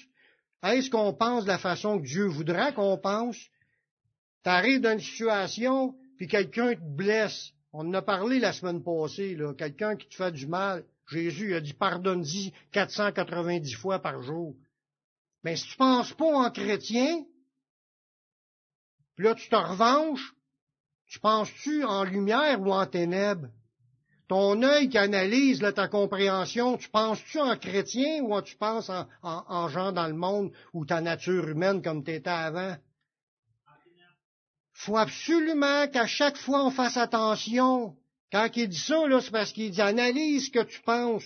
Est-ce 0.63 0.91
qu'on 0.91 1.15
pense 1.15 1.45
de 1.45 1.49
la 1.49 1.59
façon 1.59 1.99
que 1.99 2.05
Dieu 2.05 2.27
voudrait 2.27 2.75
qu'on 2.75 2.99
pense? 2.99 3.39
T'arrives 4.45 4.83
dans 4.83 4.93
une 4.93 5.01
situation, 5.01 5.95
puis 6.17 6.29
quelqu'un 6.29 6.75
te 6.75 6.81
blesse. 6.81 7.51
On 7.73 7.89
en 7.89 7.95
a 7.95 8.03
parlé 8.03 8.39
la 8.39 8.53
semaine 8.53 8.85
passée, 8.85 9.35
là. 9.35 9.55
Quelqu'un 9.55 9.97
qui 9.97 10.07
te 10.09 10.15
fait 10.15 10.31
du 10.31 10.47
mal. 10.47 10.85
Jésus 11.11 11.55
a 11.55 11.61
dit 11.61 11.75
pardonne-y 11.75 12.53
490 12.73 13.75
fois 13.75 13.99
par 13.99 14.23
jour. 14.23 14.55
Mais 15.43 15.57
si 15.57 15.69
tu 15.69 15.77
penses 15.77 16.13
pas 16.15 16.47
en 16.47 16.51
chrétien, 16.51 17.25
puis 19.15 19.27
là 19.27 19.35
tu 19.35 19.49
te 19.49 19.57
revanches, 19.57 20.35
tu 21.07 21.21
penses-tu 21.21 21.85
en 21.85 22.05
lumière 22.05 22.61
ou 22.61 22.73
en 22.73 22.87
ténèbres? 22.87 23.49
Ton 24.29 24.63
œil 24.63 24.89
qui 24.89 24.97
analyse 24.97 25.61
ta 25.75 25.89
compréhension, 25.89 26.79
tu 26.79 26.89
penses-tu 26.89 27.39
en 27.39 27.57
chrétien 27.59 28.23
ou 28.23 28.41
tu 28.41 28.57
penses 28.57 28.89
en, 28.89 29.07
en, 29.23 29.45
en 29.47 29.69
gens 29.69 29.93
dans 29.93 30.07
le 30.07 30.15
monde 30.15 30.51
ou 30.73 30.87
ta 30.87 31.03
nature 31.03 31.47
humaine 31.49 31.83
comme 31.83 32.03
tu 32.03 32.13
étais 32.13 32.31
avant? 32.31 32.77
Faut 34.75 34.99
absolument 34.99 35.87
qu'à 35.89 36.07
chaque 36.07 36.37
fois 36.37 36.67
on 36.67 36.71
fasse 36.71 36.97
attention. 36.97 37.97
Quand 38.31 38.49
il 38.57 38.69
dit 38.69 38.77
ça, 38.77 39.07
là, 39.07 39.21
c'est 39.21 39.31
parce 39.31 39.53
qu'il 39.53 39.71
dit 39.71 39.81
analyse 39.81 40.47
ce 40.47 40.51
que 40.51 40.65
tu 40.65 40.81
penses. 40.83 41.25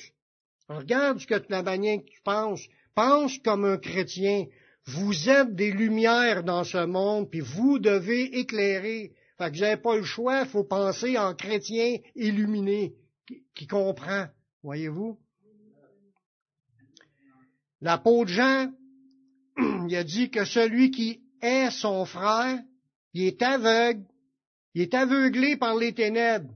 Regarde 0.69 1.19
ce 1.19 1.27
que 1.27 1.43
la 1.49 1.63
manière 1.63 1.99
que 1.99 2.11
tu 2.11 2.21
penses. 2.23 2.61
Pense 2.95 3.39
comme 3.39 3.65
un 3.65 3.79
chrétien. 3.79 4.45
Vous 4.85 5.31
êtes 5.31 5.55
des 5.55 5.71
lumières 5.71 6.45
dans 6.45 6.65
ce 6.65 6.85
monde, 6.85 7.31
puis 7.31 7.41
vous 7.41 7.79
devez 7.79 8.39
éclairer. 8.39 9.15
Fait 9.39 9.51
que 9.51 9.57
vous 9.57 9.63
n'avez 9.63 9.81
pas 9.81 9.97
le 9.97 10.05
choix, 10.05 10.45
faut 10.45 10.65
penser 10.65 11.17
en 11.17 11.35
chrétien 11.35 11.97
illuminé, 12.15 12.95
qui, 13.27 13.43
qui 13.55 13.67
comprend. 13.67 14.27
Voyez-vous? 14.63 15.19
L'apôtre 17.81 18.31
Jean, 18.31 18.73
il 19.89 19.97
a 19.97 20.05
dit 20.05 20.31
que 20.31 20.45
celui 20.45 20.91
qui 20.91 21.23
est 21.41 21.71
son 21.71 22.05
frère 22.05 22.59
il 23.15 23.25
est 23.25 23.43
aveugle, 23.43 24.05
il 24.75 24.83
est 24.83 24.95
aveuglé 24.95 25.57
par 25.57 25.77
les 25.77 25.93
ténèbres. 25.93 26.55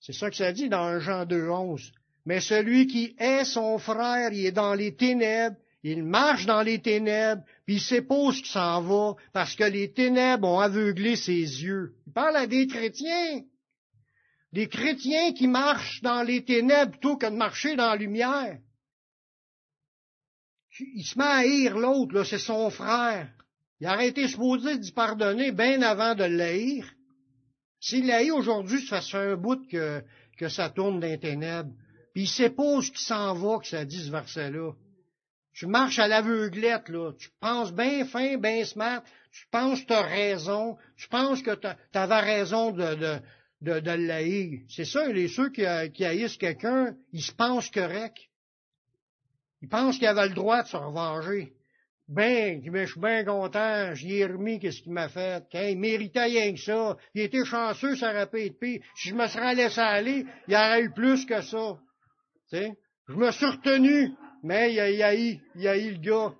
C'est 0.00 0.12
ça 0.12 0.30
que 0.30 0.36
ça 0.36 0.52
dit 0.52 0.68
dans 0.68 0.98
Jean 0.98 1.24
2.11. 1.24 1.92
Mais 2.26 2.40
celui 2.40 2.86
qui 2.86 3.14
est 3.18 3.44
son 3.44 3.78
frère, 3.78 4.32
il 4.32 4.46
est 4.46 4.52
dans 4.52 4.74
les 4.74 4.94
ténèbres, 4.94 5.56
il 5.82 6.04
marche 6.04 6.46
dans 6.46 6.62
les 6.62 6.80
ténèbres, 6.80 7.42
puis 7.64 7.76
il 7.76 7.80
sait 7.80 8.02
pas 8.02 8.32
s'en 8.44 8.82
va, 8.82 9.14
parce 9.32 9.54
que 9.54 9.64
les 9.64 9.92
ténèbres 9.92 10.46
ont 10.46 10.60
aveuglé 10.60 11.16
ses 11.16 11.32
yeux. 11.32 11.94
Il 12.06 12.12
parle 12.12 12.36
à 12.36 12.46
des 12.46 12.66
chrétiens. 12.66 13.42
Des 14.52 14.68
chrétiens 14.68 15.32
qui 15.32 15.46
marchent 15.46 16.02
dans 16.02 16.22
les 16.22 16.44
ténèbres 16.44 16.92
plutôt 16.92 17.16
que 17.16 17.26
de 17.26 17.36
marcher 17.36 17.76
dans 17.76 17.90
la 17.90 17.96
lumière. 17.96 18.58
Il 20.78 21.04
se 21.04 21.18
met 21.18 21.24
à 21.24 21.36
haïr 21.38 21.78
l'autre, 21.78 22.24
c'est 22.24 22.38
son 22.38 22.70
frère. 22.70 23.30
Il 23.80 23.88
aurait 23.88 24.08
été 24.08 24.28
supposé 24.28 24.78
d'y 24.78 24.92
pardonner 24.92 25.52
bien 25.52 25.80
avant 25.82 26.14
de 26.14 26.24
l'haïr. 26.24 26.84
S'il 27.80 28.06
l'haït 28.06 28.30
aujourd'hui, 28.30 28.86
ça 28.86 29.00
fait 29.00 29.16
un 29.16 29.36
bout 29.36 29.66
que, 29.68 30.02
que 30.36 30.48
ça 30.48 30.68
tourne 30.68 31.00
dans 31.00 31.18
ténèbres. 31.18 31.72
Puis 32.12 32.24
il 32.24 32.28
sait 32.28 32.50
pas 32.50 32.62
où 32.62 32.82
s'en 32.82 33.34
va 33.34 33.58
que 33.58 33.66
ça 33.66 33.84
dit 33.84 34.04
ce 34.04 34.10
verset-là. 34.10 34.72
Tu 35.54 35.66
marches 35.66 35.98
à 35.98 36.08
l'aveuglette, 36.08 36.88
là. 36.88 37.12
Tu 37.18 37.30
penses 37.40 37.72
bien 37.72 38.04
fin, 38.04 38.36
bien 38.36 38.64
smart. 38.64 39.02
Tu 39.32 39.46
penses 39.50 39.80
que 39.80 39.86
tu 39.86 39.92
as 39.94 40.02
raison. 40.02 40.76
Tu 40.96 41.08
penses 41.08 41.42
que 41.42 41.54
tu 41.54 41.66
avais 41.98 42.20
raison 42.20 42.72
de, 42.72 42.94
de, 42.94 43.18
de, 43.62 43.80
de 43.80 43.90
l'haïr. 43.90 44.60
C'est 44.68 44.84
ça, 44.84 45.08
les 45.08 45.28
ceux 45.28 45.50
qui, 45.50 45.62
qui 45.94 46.04
haïssent 46.04 46.36
quelqu'un, 46.36 46.94
ils 47.12 47.22
se 47.22 47.32
pensent 47.32 47.70
corrects. 47.70 48.28
Ils 49.62 49.68
pensent 49.68 49.98
qu'ils 49.98 50.06
avaient 50.06 50.28
le 50.28 50.34
droit 50.34 50.62
de 50.62 50.68
se 50.68 50.76
revenger. 50.76 51.52
Ben, 52.12 52.60
je 52.64 52.86
suis 52.86 52.98
bien 52.98 53.24
content, 53.24 53.94
j'y 53.94 54.16
ai 54.16 54.26
remis 54.26 54.58
qu'est-ce 54.58 54.82
qu'il 54.82 54.92
m'a 54.92 55.08
fait? 55.08 55.44
il 55.54 55.78
méritait 55.78 56.24
rien 56.24 56.52
que 56.52 56.58
ça. 56.58 56.96
Il 57.14 57.22
était 57.22 57.44
chanceux, 57.44 57.94
ça 57.94 58.10
aurait 58.10 58.50
pu. 58.50 58.82
Si 58.96 59.10
je 59.10 59.14
me 59.14 59.28
serais 59.28 59.54
laissé 59.54 59.80
aller, 59.80 60.26
il 60.48 60.52
y 60.52 60.56
aurait 60.56 60.82
eu 60.82 60.90
plus 60.90 61.24
que 61.24 61.40
ça. 61.40 61.78
sais, 62.48 62.76
Je 63.06 63.14
me 63.14 63.30
suis 63.30 63.46
retenu, 63.46 64.10
mais 64.42 64.72
il 64.72 64.80
a, 64.80 65.06
a 65.06 65.14
eu, 65.14 65.38
il 65.54 65.68
a 65.68 65.78
eu 65.78 65.92
le 65.92 65.98
gars. 65.98 66.34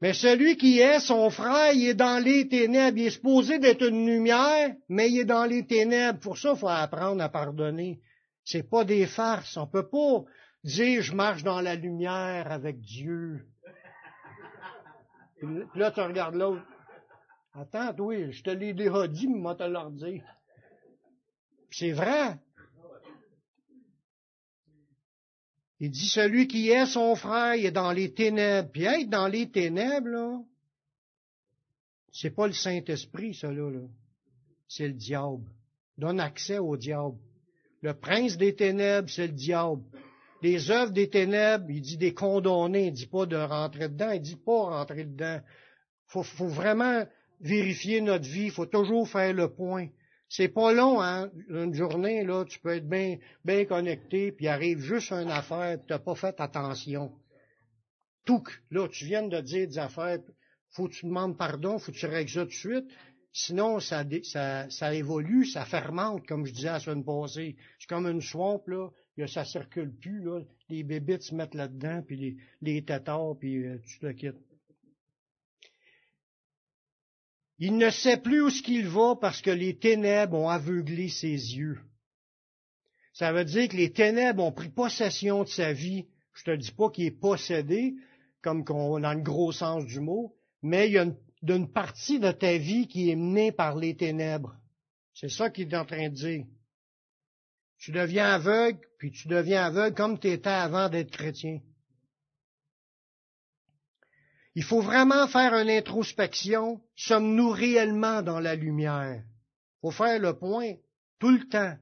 Mais 0.00 0.12
celui 0.12 0.56
qui 0.56 0.78
est 0.78 1.00
son 1.00 1.28
frère, 1.28 1.72
il 1.72 1.88
est 1.88 1.94
dans 1.94 2.22
les 2.22 2.46
ténèbres. 2.48 2.98
Il 2.98 3.06
est 3.06 3.10
supposé 3.10 3.58
d'être 3.58 3.82
une 3.84 4.06
lumière, 4.06 4.76
mais 4.88 5.10
il 5.10 5.18
est 5.18 5.24
dans 5.24 5.44
les 5.44 5.66
ténèbres. 5.66 6.20
Pour 6.20 6.38
ça, 6.38 6.52
il 6.54 6.58
faut 6.58 6.68
apprendre 6.68 7.20
à 7.20 7.28
pardonner. 7.28 7.98
C'est 8.44 8.68
pas 8.70 8.84
des 8.84 9.06
farces. 9.06 9.56
On 9.56 9.66
peut 9.66 9.88
pas 9.88 10.22
Dire, 10.64 11.02
je 11.02 11.14
marche 11.14 11.42
dans 11.42 11.60
la 11.60 11.74
lumière 11.74 12.52
avec 12.52 12.80
Dieu. 12.80 13.44
Puis 15.38 15.48
là, 15.74 15.90
tu 15.90 16.00
regardes 16.00 16.36
l'autre. 16.36 16.62
Attends, 17.52 17.94
oui, 17.98 18.32
je 18.32 18.42
te 18.42 18.50
l'ai 18.50 18.72
déjà 18.72 19.08
dit, 19.08 19.26
mais 19.26 19.38
moi 19.38 19.54
te 19.56 19.64
leur 19.64 19.90
dire. 19.90 20.24
C'est 21.70 21.92
vrai. 21.92 22.38
Il 25.80 25.90
dit, 25.90 26.06
celui 26.06 26.46
qui 26.46 26.70
est 26.70 26.86
son 26.86 27.16
frère, 27.16 27.56
il 27.56 27.66
est 27.66 27.72
dans 27.72 27.90
les 27.90 28.14
ténèbres. 28.14 28.70
Puis 28.70 28.84
être 28.84 29.10
dans 29.10 29.26
les 29.26 29.50
ténèbres, 29.50 30.08
là, 30.08 30.40
c'est 32.12 32.30
pas 32.30 32.46
le 32.46 32.52
Saint-Esprit, 32.52 33.34
ça, 33.34 33.50
là. 33.50 33.68
là. 33.68 33.88
C'est 34.68 34.86
le 34.86 34.94
diable. 34.94 35.50
Donne 35.98 36.20
accès 36.20 36.58
au 36.58 36.76
diable. 36.76 37.18
Le 37.80 37.94
prince 37.94 38.36
des 38.36 38.54
ténèbres, 38.54 39.10
c'est 39.10 39.26
le 39.26 39.32
diable 39.32 39.82
les 40.42 40.70
œuvres 40.70 40.92
des 40.92 41.08
ténèbres, 41.08 41.66
il 41.68 41.80
dit 41.80 41.96
des 41.96 42.14
condamnés, 42.14 42.86
il 42.86 42.92
dit 42.92 43.06
pas 43.06 43.26
de 43.26 43.36
rentrer 43.36 43.88
dedans, 43.88 44.10
il 44.10 44.20
dit 44.20 44.36
pas 44.36 44.64
rentrer 44.64 45.04
dedans. 45.04 45.40
Faut, 46.06 46.24
faut 46.24 46.48
vraiment 46.48 47.04
vérifier 47.40 48.00
notre 48.00 48.28
vie, 48.28 48.50
faut 48.50 48.66
toujours 48.66 49.08
faire 49.08 49.32
le 49.32 49.52
point. 49.52 49.88
C'est 50.28 50.48
pas 50.48 50.72
long, 50.72 51.00
hein, 51.00 51.30
une 51.48 51.74
journée, 51.74 52.24
là, 52.24 52.44
tu 52.44 52.58
peux 52.58 52.74
être 52.74 52.88
bien, 52.88 53.18
bien 53.44 53.64
connecté, 53.66 54.32
puis 54.32 54.48
arrive 54.48 54.78
juste 54.78 55.12
une 55.12 55.30
affaire, 55.30 55.78
tu 55.86 55.92
n'as 55.92 55.98
pas 55.98 56.14
fait 56.14 56.40
attention. 56.40 57.12
Tout, 58.24 58.44
là, 58.70 58.88
tu 58.88 59.04
viens 59.04 59.26
de 59.26 59.40
dire 59.40 59.68
des 59.68 59.78
affaires, 59.78 60.18
faut 60.70 60.88
que 60.88 60.94
tu 60.94 61.06
demandes 61.06 61.36
pardon, 61.36 61.78
faut 61.78 61.92
que 61.92 61.98
tu 61.98 62.06
règles 62.06 62.30
ça 62.30 62.42
tout 62.42 62.48
de 62.48 62.52
suite. 62.52 62.86
Sinon, 63.32 63.78
ça, 63.80 64.04
ça, 64.24 64.70
ça 64.70 64.94
évolue, 64.94 65.44
ça 65.44 65.64
fermente, 65.64 66.26
comme 66.26 66.46
je 66.46 66.52
disais 66.52 66.68
la 66.68 66.80
semaine 66.80 67.04
passée. 67.04 67.56
C'est 67.78 67.88
comme 67.88 68.06
une 68.06 68.20
swamp, 68.20 68.62
là 68.66 68.88
ça 69.26 69.44
circule 69.44 69.92
plus. 69.92 70.28
Les 70.68 70.82
bébites 70.82 71.22
se 71.22 71.34
mettent 71.34 71.54
là-dedans, 71.54 72.02
puis 72.06 72.16
les, 72.16 72.36
les 72.60 72.82
puis 72.82 73.64
euh, 73.64 73.78
tu 73.84 73.98
te 73.98 74.12
quittes. 74.12 74.36
Il 77.58 77.76
ne 77.76 77.90
sait 77.90 78.16
plus 78.16 78.42
où 78.42 78.50
ce 78.50 78.62
qu'il 78.62 78.88
va 78.88 79.14
parce 79.20 79.40
que 79.40 79.50
les 79.50 79.78
ténèbres 79.78 80.36
ont 80.36 80.48
aveuglé 80.48 81.08
ses 81.08 81.28
yeux. 81.28 81.78
Ça 83.12 83.32
veut 83.32 83.44
dire 83.44 83.68
que 83.68 83.76
les 83.76 83.92
ténèbres 83.92 84.42
ont 84.42 84.52
pris 84.52 84.70
possession 84.70 85.44
de 85.44 85.48
sa 85.48 85.72
vie. 85.72 86.06
Je 86.32 86.44
te 86.44 86.56
dis 86.56 86.72
pas 86.72 86.90
qu'il 86.90 87.04
est 87.04 87.10
possédé, 87.10 87.94
comme 88.40 88.64
qu'on, 88.64 88.98
dans 88.98 89.12
le 89.12 89.20
gros 89.20 89.52
sens 89.52 89.84
du 89.86 90.00
mot, 90.00 90.34
mais 90.62 90.88
il 90.88 90.94
y 90.94 90.98
a 90.98 91.06
une 91.54 91.70
partie 91.70 92.18
de 92.18 92.32
ta 92.32 92.56
vie 92.56 92.88
qui 92.88 93.10
est 93.10 93.16
menée 93.16 93.52
par 93.52 93.76
les 93.76 93.94
ténèbres. 93.94 94.56
C'est 95.14 95.30
ça 95.30 95.50
qu'il 95.50 95.70
est 95.70 95.76
en 95.76 95.84
train 95.84 96.08
de 96.08 96.14
dire. 96.14 96.44
Tu 97.82 97.90
deviens 97.90 98.28
aveugle, 98.28 98.78
puis 98.96 99.10
tu 99.10 99.26
deviens 99.26 99.64
aveugle 99.64 99.96
comme 99.96 100.16
tu 100.16 100.28
étais 100.28 100.48
avant 100.48 100.88
d'être 100.88 101.10
chrétien. 101.10 101.58
Il 104.54 104.62
faut 104.62 104.80
vraiment 104.80 105.26
faire 105.26 105.52
une 105.54 105.68
introspection. 105.68 106.80
Sommes-nous 106.94 107.50
réellement 107.50 108.22
dans 108.22 108.38
la 108.38 108.54
lumière? 108.54 109.24
Faut 109.80 109.90
faire 109.90 110.20
le 110.20 110.38
point 110.38 110.74
tout 111.18 111.30
le 111.30 111.48
temps. 111.48 111.76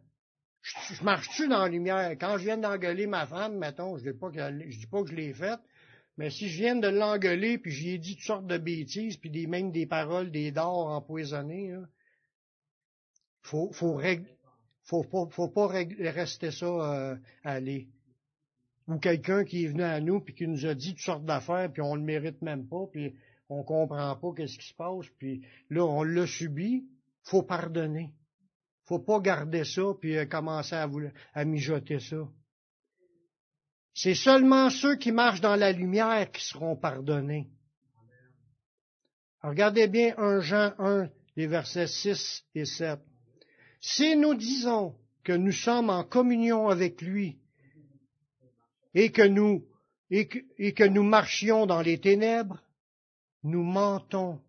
Je, 0.62 1.04
marche-tu 1.04 1.48
dans 1.48 1.64
la 1.64 1.68
lumière? 1.68 2.12
Quand 2.18 2.38
je 2.38 2.44
viens 2.44 2.56
d'engueuler 2.56 3.06
ma 3.06 3.26
femme, 3.26 3.58
mettons, 3.58 3.98
je 3.98 4.04
je 4.04 4.78
dis 4.78 4.86
pas 4.86 5.02
que 5.02 5.10
je 5.10 5.14
l'ai 5.14 5.34
faite, 5.34 5.60
mais 6.16 6.30
si 6.30 6.48
je 6.48 6.62
viens 6.62 6.76
de 6.76 6.88
l'engueuler, 6.88 7.58
puis 7.58 7.72
j'y 7.72 7.90
ai 7.90 7.98
dit 7.98 8.16
toutes 8.16 8.24
sortes 8.24 8.46
de 8.46 8.56
bêtises, 8.56 9.18
puis 9.18 9.28
des, 9.28 9.46
même 9.46 9.70
des 9.70 9.84
paroles, 9.84 10.30
des 10.30 10.50
dards 10.50 10.86
empoisonnés, 10.86 11.74
il 11.74 11.86
faut, 13.42 13.70
faut, 13.72 14.00
faut, 14.90 15.28
faut, 15.30 15.48
pas 15.48 15.68
rester 15.68 16.50
ça 16.50 16.66
euh, 16.66 17.16
aller. 17.44 17.88
Ou 18.88 18.98
quelqu'un 18.98 19.44
qui 19.44 19.64
est 19.64 19.80
à 19.80 20.00
nous, 20.00 20.20
puis 20.20 20.34
qui 20.34 20.48
nous 20.48 20.66
a 20.66 20.74
dit 20.74 20.94
toutes 20.94 21.04
sortes 21.04 21.24
d'affaires, 21.24 21.70
puis 21.72 21.80
on 21.80 21.94
le 21.94 22.02
mérite 22.02 22.42
même 22.42 22.66
pas, 22.66 22.86
puis 22.90 23.14
on 23.48 23.62
comprend 23.62 24.16
pas 24.16 24.32
qu'est-ce 24.36 24.58
qui 24.58 24.66
se 24.66 24.74
passe, 24.74 25.06
puis 25.18 25.46
là, 25.68 25.84
on 25.84 26.02
l'a 26.02 26.26
subi, 26.26 26.88
faut 27.22 27.42
pardonner. 27.42 28.12
Faut 28.84 28.98
pas 28.98 29.20
garder 29.20 29.64
ça, 29.64 29.82
puis 30.00 30.16
euh, 30.16 30.26
commencer 30.26 30.74
à, 30.74 30.88
à 31.34 31.44
mijoter 31.44 32.00
ça. 32.00 32.28
C'est 33.94 34.14
seulement 34.14 34.70
ceux 34.70 34.96
qui 34.96 35.12
marchent 35.12 35.40
dans 35.40 35.56
la 35.56 35.70
lumière 35.70 36.30
qui 36.32 36.44
seront 36.44 36.76
pardonnés. 36.76 37.48
regardez 39.42 39.86
bien 39.86 40.14
1 40.16 40.40
Jean 40.40 40.74
1, 40.78 41.10
les 41.36 41.46
versets 41.46 41.86
6 41.86 42.44
et 42.54 42.64
7. 42.64 42.98
Si 43.80 44.14
nous 44.16 44.34
disons 44.34 44.94
que 45.24 45.32
nous 45.32 45.52
sommes 45.52 45.90
en 45.90 46.04
communion 46.04 46.68
avec 46.68 47.00
lui 47.00 47.38
et 48.94 49.10
que 49.10 49.22
nous, 49.22 49.64
et 50.10 50.26
que, 50.26 50.84
nous 50.84 51.04
marchions 51.04 51.66
dans 51.66 51.80
les 51.80 51.98
ténèbres, 51.98 52.62
nous 53.44 53.62
mentons. 53.62 54.40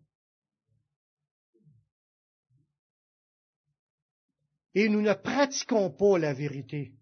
Et 4.74 4.88
nous 4.88 5.02
ne 5.02 5.12
pratiquons 5.12 5.90
pas 5.90 6.18
la 6.18 6.34
vérité. 6.34 6.92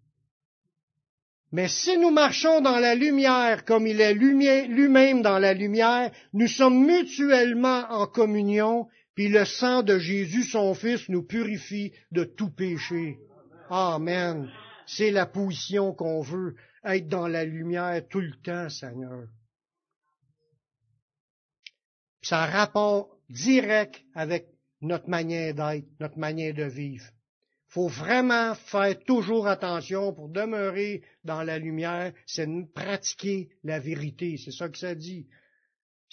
Mais 1.51 1.67
si 1.67 1.97
nous 1.97 2.11
marchons 2.11 2.61
dans 2.61 2.79
la 2.79 2.95
lumière 2.95 3.65
comme 3.65 3.87
il 3.87 3.99
est 3.99 4.13
lui-même 4.13 5.21
dans 5.21 5.39
la 5.39 5.53
lumière, 5.53 6.11
nous 6.33 6.47
sommes 6.47 6.85
mutuellement 6.85 7.85
en 7.89 8.07
communion, 8.07 8.87
puis 9.15 9.27
le 9.27 9.45
sang 9.45 9.83
de 9.83 9.99
Jésus, 9.99 10.43
son 10.43 10.73
Fils, 10.73 11.09
nous 11.09 11.23
purifie 11.23 11.91
de 12.11 12.23
tout 12.23 12.49
péché. 12.49 13.17
Amen. 13.69 14.49
C'est 14.85 15.11
la 15.11 15.25
position 15.25 15.93
qu'on 15.93 16.21
veut, 16.21 16.55
être 16.83 17.07
dans 17.07 17.27
la 17.27 17.45
lumière 17.45 18.01
tout 18.09 18.21
le 18.21 18.35
temps, 18.43 18.69
Seigneur. 18.69 19.27
Ça 22.21 22.43
a 22.43 22.45
rapport 22.45 23.17
direct 23.29 24.01
avec 24.13 24.47
notre 24.81 25.09
manière 25.09 25.53
d'être, 25.53 25.87
notre 25.99 26.17
manière 26.17 26.53
de 26.53 26.63
vivre 26.63 27.05
faut 27.71 27.87
vraiment 27.87 28.53
faire 28.53 28.99
toujours 29.05 29.47
attention 29.47 30.13
pour 30.13 30.27
demeurer 30.27 31.03
dans 31.23 31.41
la 31.41 31.57
lumière, 31.57 32.11
c'est 32.25 32.47
pratiquer 32.73 33.49
la 33.63 33.79
vérité. 33.79 34.35
C'est 34.37 34.51
ça 34.51 34.67
que 34.67 34.77
ça 34.77 34.93
dit. 34.93 35.25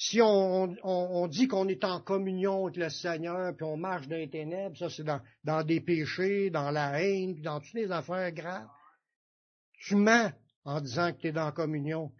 Si 0.00 0.20
on, 0.22 1.26
dit 1.26 1.48
qu'on 1.48 1.66
est 1.66 1.82
en 1.82 2.00
communion 2.00 2.66
avec 2.66 2.76
le 2.76 2.88
Seigneur, 2.88 3.52
puis 3.56 3.64
on 3.64 3.76
marche 3.76 4.06
dans 4.06 4.14
les 4.14 4.30
ténèbres, 4.30 4.76
ça 4.76 4.88
c'est 4.88 5.02
dans, 5.02 5.64
des 5.64 5.80
péchés, 5.80 6.50
dans 6.50 6.70
la 6.70 7.02
haine, 7.02 7.34
puis 7.34 7.42
dans 7.42 7.58
toutes 7.58 7.74
les 7.74 7.90
affaires 7.90 8.30
graves. 8.30 8.68
Tu 9.80 9.96
mens 9.96 10.30
en 10.64 10.80
disant 10.80 11.12
que 11.12 11.18
tu 11.18 11.26
es 11.26 11.32
dans 11.32 11.50
communion. 11.50 12.12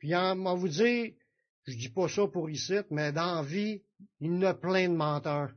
Puis 0.00 0.12
on 0.16 0.42
va 0.42 0.54
vous 0.54 0.68
dire, 0.68 1.12
je 1.68 1.76
dis 1.76 1.90
pas 1.90 2.08
ça 2.08 2.26
pour 2.26 2.50
ici, 2.50 2.78
mais 2.90 3.12
dans 3.12 3.44
vie, 3.44 3.80
il 4.18 4.32
y 4.32 4.36
en 4.36 4.42
a 4.42 4.54
plein 4.54 4.88
de 4.88 4.96
menteurs. 4.96 5.52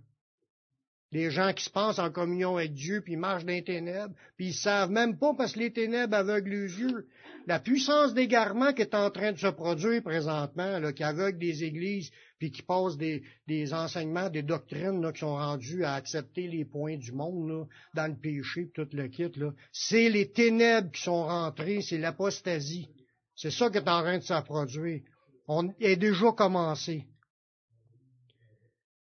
Des 1.13 1.29
gens 1.29 1.53
qui 1.53 1.63
se 1.63 1.69
pensent 1.69 1.99
en 1.99 2.09
communion 2.09 2.57
avec 2.57 2.73
Dieu, 2.73 3.01
puis 3.01 3.17
marchent 3.17 3.45
dans 3.45 3.53
les 3.53 3.63
ténèbres, 3.63 4.15
puis 4.35 4.47
ils 4.47 4.53
savent 4.53 4.89
même 4.89 5.19
pas 5.19 5.35
parce 5.35 5.53
que 5.53 5.59
les 5.59 5.71
ténèbres 5.71 6.15
aveuglent 6.15 6.49
les 6.49 6.79
yeux. 6.79 7.07
La 7.45 7.59
puissance 7.59 8.15
d'égarement 8.15 8.73
qui 8.73 8.81
est 8.81 8.95
en 8.95 9.11
train 9.11 9.31
de 9.31 9.37
se 9.37 9.45
produire 9.45 10.01
présentement, 10.01 10.79
là, 10.79 10.91
qui 10.91 11.03
aveugle 11.03 11.37
des 11.37 11.65
églises, 11.65 12.09
puis 12.39 12.49
qui 12.49 12.63
passe 12.63 12.97
des, 12.97 13.21
enseignements, 13.73 14.31
des 14.31 14.41
doctrines 14.41 15.13
qui 15.13 15.19
sont 15.19 15.35
rendues 15.35 15.85
à 15.85 15.93
accepter 15.93 16.47
les 16.47 16.65
points 16.65 16.97
du 16.97 17.11
monde 17.11 17.67
dans 17.93 18.07
le 18.07 18.19
péché, 18.19 18.71
puis 18.73 18.83
tout 18.83 18.89
le 18.97 19.07
kit, 19.07 19.31
c'est 19.71 20.09
les 20.09 20.31
ténèbres 20.31 20.89
qui 20.89 21.03
sont 21.03 21.25
rentrées, 21.25 21.81
c'est 21.81 21.99
l'apostasie. 21.99 22.89
C'est 23.35 23.51
ça 23.51 23.69
qui 23.69 23.77
est 23.77 23.87
en 23.87 24.01
train 24.01 24.17
de 24.17 24.23
se 24.23 24.41
produire. 24.41 25.01
On 25.47 25.71
est 25.79 25.95
déjà 25.95 26.31
commencé. 26.31 27.05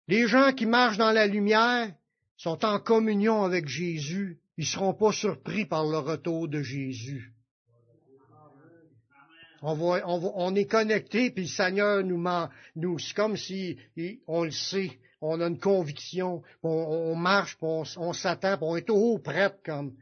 Les 0.09 0.25
gens 0.25 0.53
qui 0.53 0.65
marchent 0.65 0.97
dans 0.97 1.11
la 1.11 1.27
lumière 1.27 1.93
sont 2.35 2.65
en 2.65 2.79
communion 2.79 3.43
avec 3.43 3.67
Jésus. 3.67 4.39
Ils 4.57 4.61
ne 4.61 4.65
seront 4.65 4.95
pas 4.95 5.11
surpris 5.11 5.67
par 5.67 5.83
le 5.85 5.99
retour 5.99 6.47
de 6.47 6.63
Jésus. 6.63 7.31
On, 9.61 10.55
est 10.55 10.65
connecté, 10.65 11.29
puis 11.29 11.43
le 11.43 11.49
Seigneur 11.49 12.03
nous 12.03 12.17
ment. 12.17 12.49
Nous, 12.75 12.97
c'est 12.97 13.13
comme 13.13 13.37
si 13.37 13.77
on 14.25 14.45
le 14.45 14.51
sait, 14.51 14.97
on 15.21 15.39
a 15.41 15.45
une 15.45 15.59
conviction, 15.59 16.41
on, 16.63 17.13
marche, 17.13 17.55
on, 17.61 18.13
s'attend, 18.13 18.57
on 18.61 18.77
est 18.77 18.87
toujours 18.87 19.21
prêt 19.21 19.53
comme. 19.63 19.93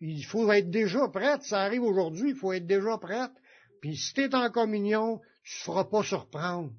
il 0.00 0.24
faut 0.24 0.52
être 0.52 0.70
déjà 0.70 1.08
prête, 1.08 1.42
ça 1.42 1.62
arrive 1.62 1.82
aujourd'hui, 1.82 2.30
il 2.30 2.36
faut 2.36 2.52
être 2.52 2.68
déjà 2.68 2.96
prête. 2.96 3.32
Puis 3.80 3.96
si 3.96 4.14
tu 4.14 4.20
es 4.20 4.34
en 4.36 4.50
communion, 4.50 5.20
tu 5.42 5.56
ne 5.56 5.58
te 5.58 5.64
feras 5.64 5.84
pas 5.84 6.04
surprendre 6.04 6.70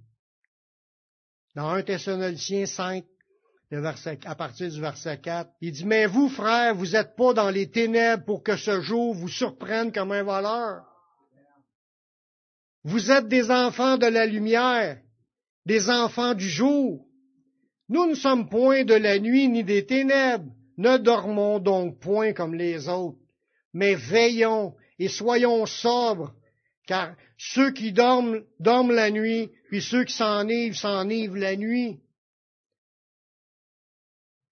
dans 1.56 1.70
1 1.70 1.84
Thessaloniciens 1.84 2.66
5, 2.66 3.04
à 4.26 4.36
partir 4.36 4.70
du 4.70 4.80
verset 4.80 5.20
4, 5.20 5.50
il 5.62 5.72
dit, 5.72 5.86
Mais 5.86 6.06
vous, 6.06 6.30
frères, 6.30 6.76
vous 6.76 6.92
n'êtes 6.92 7.16
pas 7.16 7.34
dans 7.34 7.50
les 7.50 7.70
ténèbres 7.70 8.24
pour 8.26 8.44
que 8.44 8.56
ce 8.56 8.82
jour 8.82 9.14
vous 9.14 9.30
surprenne 9.30 9.92
comme 9.92 10.12
un 10.12 10.24
voleur. 10.24 10.84
Vous 12.84 13.12
êtes 13.12 13.28
des 13.28 13.50
enfants 13.50 13.98
de 13.98 14.06
la 14.06 14.26
lumière, 14.26 15.00
des 15.66 15.90
enfants 15.90 16.34
du 16.34 16.50
jour. 16.50 17.06
Nous 17.90 18.06
ne 18.08 18.16
sommes 18.16 18.50
point 18.50 18.84
de 18.84 18.94
la 18.94 19.20
nuit 19.20 19.48
ni 19.48 19.64
des 19.64 19.86
ténèbres. 19.86 20.52
Ne 20.78 20.98
dormons 20.98 21.60
donc 21.60 22.00
point 22.00 22.34
comme 22.34 22.56
les 22.56 22.90
autres, 22.90 23.20
mais 23.74 23.96
veillons 23.96 24.76
et 25.00 25.08
soyons 25.08 25.66
sobres, 25.66 26.34
car 26.88 27.16
ceux 27.38 27.72
qui 27.72 27.92
dorment, 27.92 28.44
dorment 28.60 28.94
la 28.94 29.12
nuit, 29.12 29.52
puis 29.70 29.82
ceux 29.82 30.04
qui 30.04 30.14
s'enivrent, 30.14 30.76
s'enivrent 30.76 31.38
la 31.38 31.56
nuit. 31.56 32.00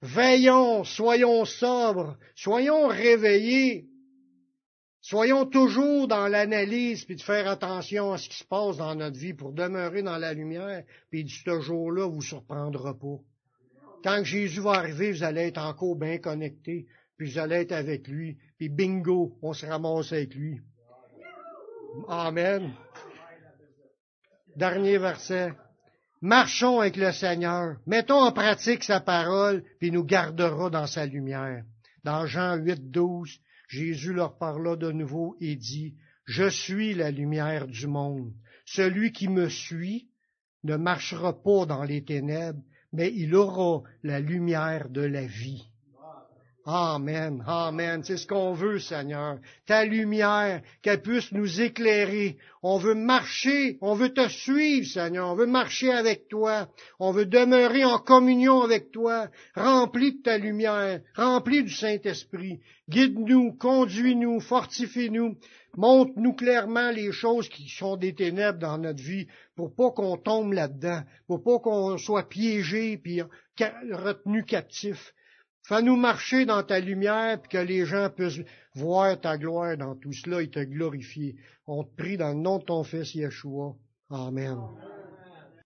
Veillons, 0.01 0.83
soyons 0.83 1.45
sobres, 1.45 2.17
soyons 2.35 2.87
réveillés, 2.87 3.85
soyons 5.01 5.45
toujours 5.45 6.07
dans 6.07 6.27
l'analyse, 6.27 7.05
puis 7.05 7.17
de 7.17 7.21
faire 7.21 7.47
attention 7.47 8.13
à 8.13 8.17
ce 8.17 8.27
qui 8.27 8.37
se 8.37 8.45
passe 8.45 8.77
dans 8.77 8.95
notre 8.95 9.19
vie 9.19 9.33
pour 9.33 9.53
demeurer 9.53 10.01
dans 10.01 10.17
la 10.17 10.33
lumière, 10.33 10.83
puis 11.11 11.29
ce 11.29 11.59
jour-là 11.59 12.07
vous 12.07 12.21
surprendra 12.21 12.97
pas. 12.97 13.19
Quand 14.03 14.23
Jésus 14.23 14.61
va 14.61 14.71
arriver, 14.71 15.11
vous 15.11 15.23
allez 15.23 15.41
être 15.41 15.61
encore 15.61 15.95
bien 15.95 16.17
connectés, 16.17 16.87
puis 17.17 17.29
vous 17.29 17.37
allez 17.37 17.57
être 17.57 17.73
avec 17.73 18.07
lui, 18.07 18.37
puis 18.57 18.69
bingo, 18.69 19.37
on 19.43 19.53
se 19.53 19.67
ramasse 19.67 20.13
avec 20.13 20.33
lui. 20.33 20.61
Amen. 22.07 22.73
Dernier 24.55 24.97
verset. 24.97 25.53
Marchons 26.21 26.79
avec 26.79 26.95
le 26.95 27.11
Seigneur, 27.11 27.77
mettons 27.85 28.23
en 28.23 28.31
pratique 28.31 28.83
sa 28.83 29.01
parole, 29.01 29.63
puis 29.79 29.91
nous 29.91 30.03
gardera 30.03 30.69
dans 30.69 30.87
sa 30.87 31.05
lumière. 31.05 31.63
Dans 32.03 32.25
Jean 32.27 32.55
8, 32.55 32.91
12, 32.91 33.39
Jésus 33.67 34.13
leur 34.13 34.37
parla 34.37 34.75
de 34.75 34.91
nouveau 34.91 35.35
et 35.41 35.55
dit, 35.55 35.95
Je 36.25 36.47
suis 36.47 36.93
la 36.93 37.11
lumière 37.11 37.67
du 37.67 37.87
monde. 37.87 38.31
Celui 38.65 39.11
qui 39.11 39.27
me 39.27 39.49
suit 39.49 40.09
ne 40.63 40.77
marchera 40.77 41.41
pas 41.41 41.65
dans 41.65 41.83
les 41.83 42.03
ténèbres, 42.03 42.61
mais 42.93 43.11
il 43.13 43.35
aura 43.35 43.83
la 44.03 44.19
lumière 44.19 44.89
de 44.89 45.01
la 45.01 45.25
vie. 45.25 45.70
Amen, 46.65 47.43
Amen. 47.47 48.03
C'est 48.03 48.17
ce 48.17 48.27
qu'on 48.27 48.53
veut, 48.53 48.77
Seigneur. 48.77 49.39
Ta 49.65 49.83
lumière, 49.83 50.61
qu'elle 50.83 51.01
puisse 51.01 51.31
nous 51.31 51.59
éclairer. 51.59 52.37
On 52.61 52.77
veut 52.77 52.93
marcher, 52.93 53.79
on 53.81 53.95
veut 53.95 54.13
te 54.13 54.27
suivre, 54.29 54.85
Seigneur. 54.85 55.29
On 55.29 55.35
veut 55.35 55.47
marcher 55.47 55.91
avec 55.91 56.27
toi. 56.27 56.69
On 56.99 57.11
veut 57.11 57.25
demeurer 57.25 57.83
en 57.83 57.97
communion 57.97 58.61
avec 58.61 58.91
toi, 58.91 59.29
rempli 59.55 60.13
de 60.13 60.21
ta 60.21 60.37
lumière, 60.37 61.01
rempli 61.15 61.63
du 61.63 61.73
Saint-Esprit. 61.73 62.59
Guide-nous, 62.89 63.53
conduis-nous, 63.53 64.39
fortifie-nous. 64.39 65.37
Montre-nous 65.77 66.33
clairement 66.33 66.91
les 66.91 67.11
choses 67.11 67.49
qui 67.49 67.69
sont 67.69 67.95
des 67.95 68.13
ténèbres 68.13 68.59
dans 68.59 68.77
notre 68.77 69.01
vie 69.01 69.25
pour 69.55 69.73
pas 69.73 69.89
qu'on 69.89 70.17
tombe 70.17 70.53
là-dedans, 70.53 71.01
pour 71.27 71.41
pas 71.41 71.57
qu'on 71.59 71.97
soit 71.97 72.29
piégé 72.29 72.97
puis 72.97 73.21
retenu 73.57 74.43
captif. 74.43 75.13
Fais-nous 75.63 75.95
marcher 75.95 76.45
dans 76.45 76.63
ta 76.63 76.79
lumière, 76.79 77.39
puis 77.39 77.49
que 77.49 77.57
les 77.57 77.85
gens 77.85 78.09
puissent 78.09 78.41
voir 78.73 79.19
ta 79.19 79.37
gloire 79.37 79.77
dans 79.77 79.95
tout 79.95 80.13
cela 80.13 80.41
et 80.41 80.49
te 80.49 80.59
glorifier. 80.59 81.35
On 81.67 81.83
te 81.83 81.95
prie 81.95 82.17
dans 82.17 82.29
le 82.29 82.39
nom 82.39 82.57
de 82.57 82.63
ton 82.63 82.83
Fils 82.83 83.13
Yeshua. 83.13 83.75
Amen. 84.09 84.57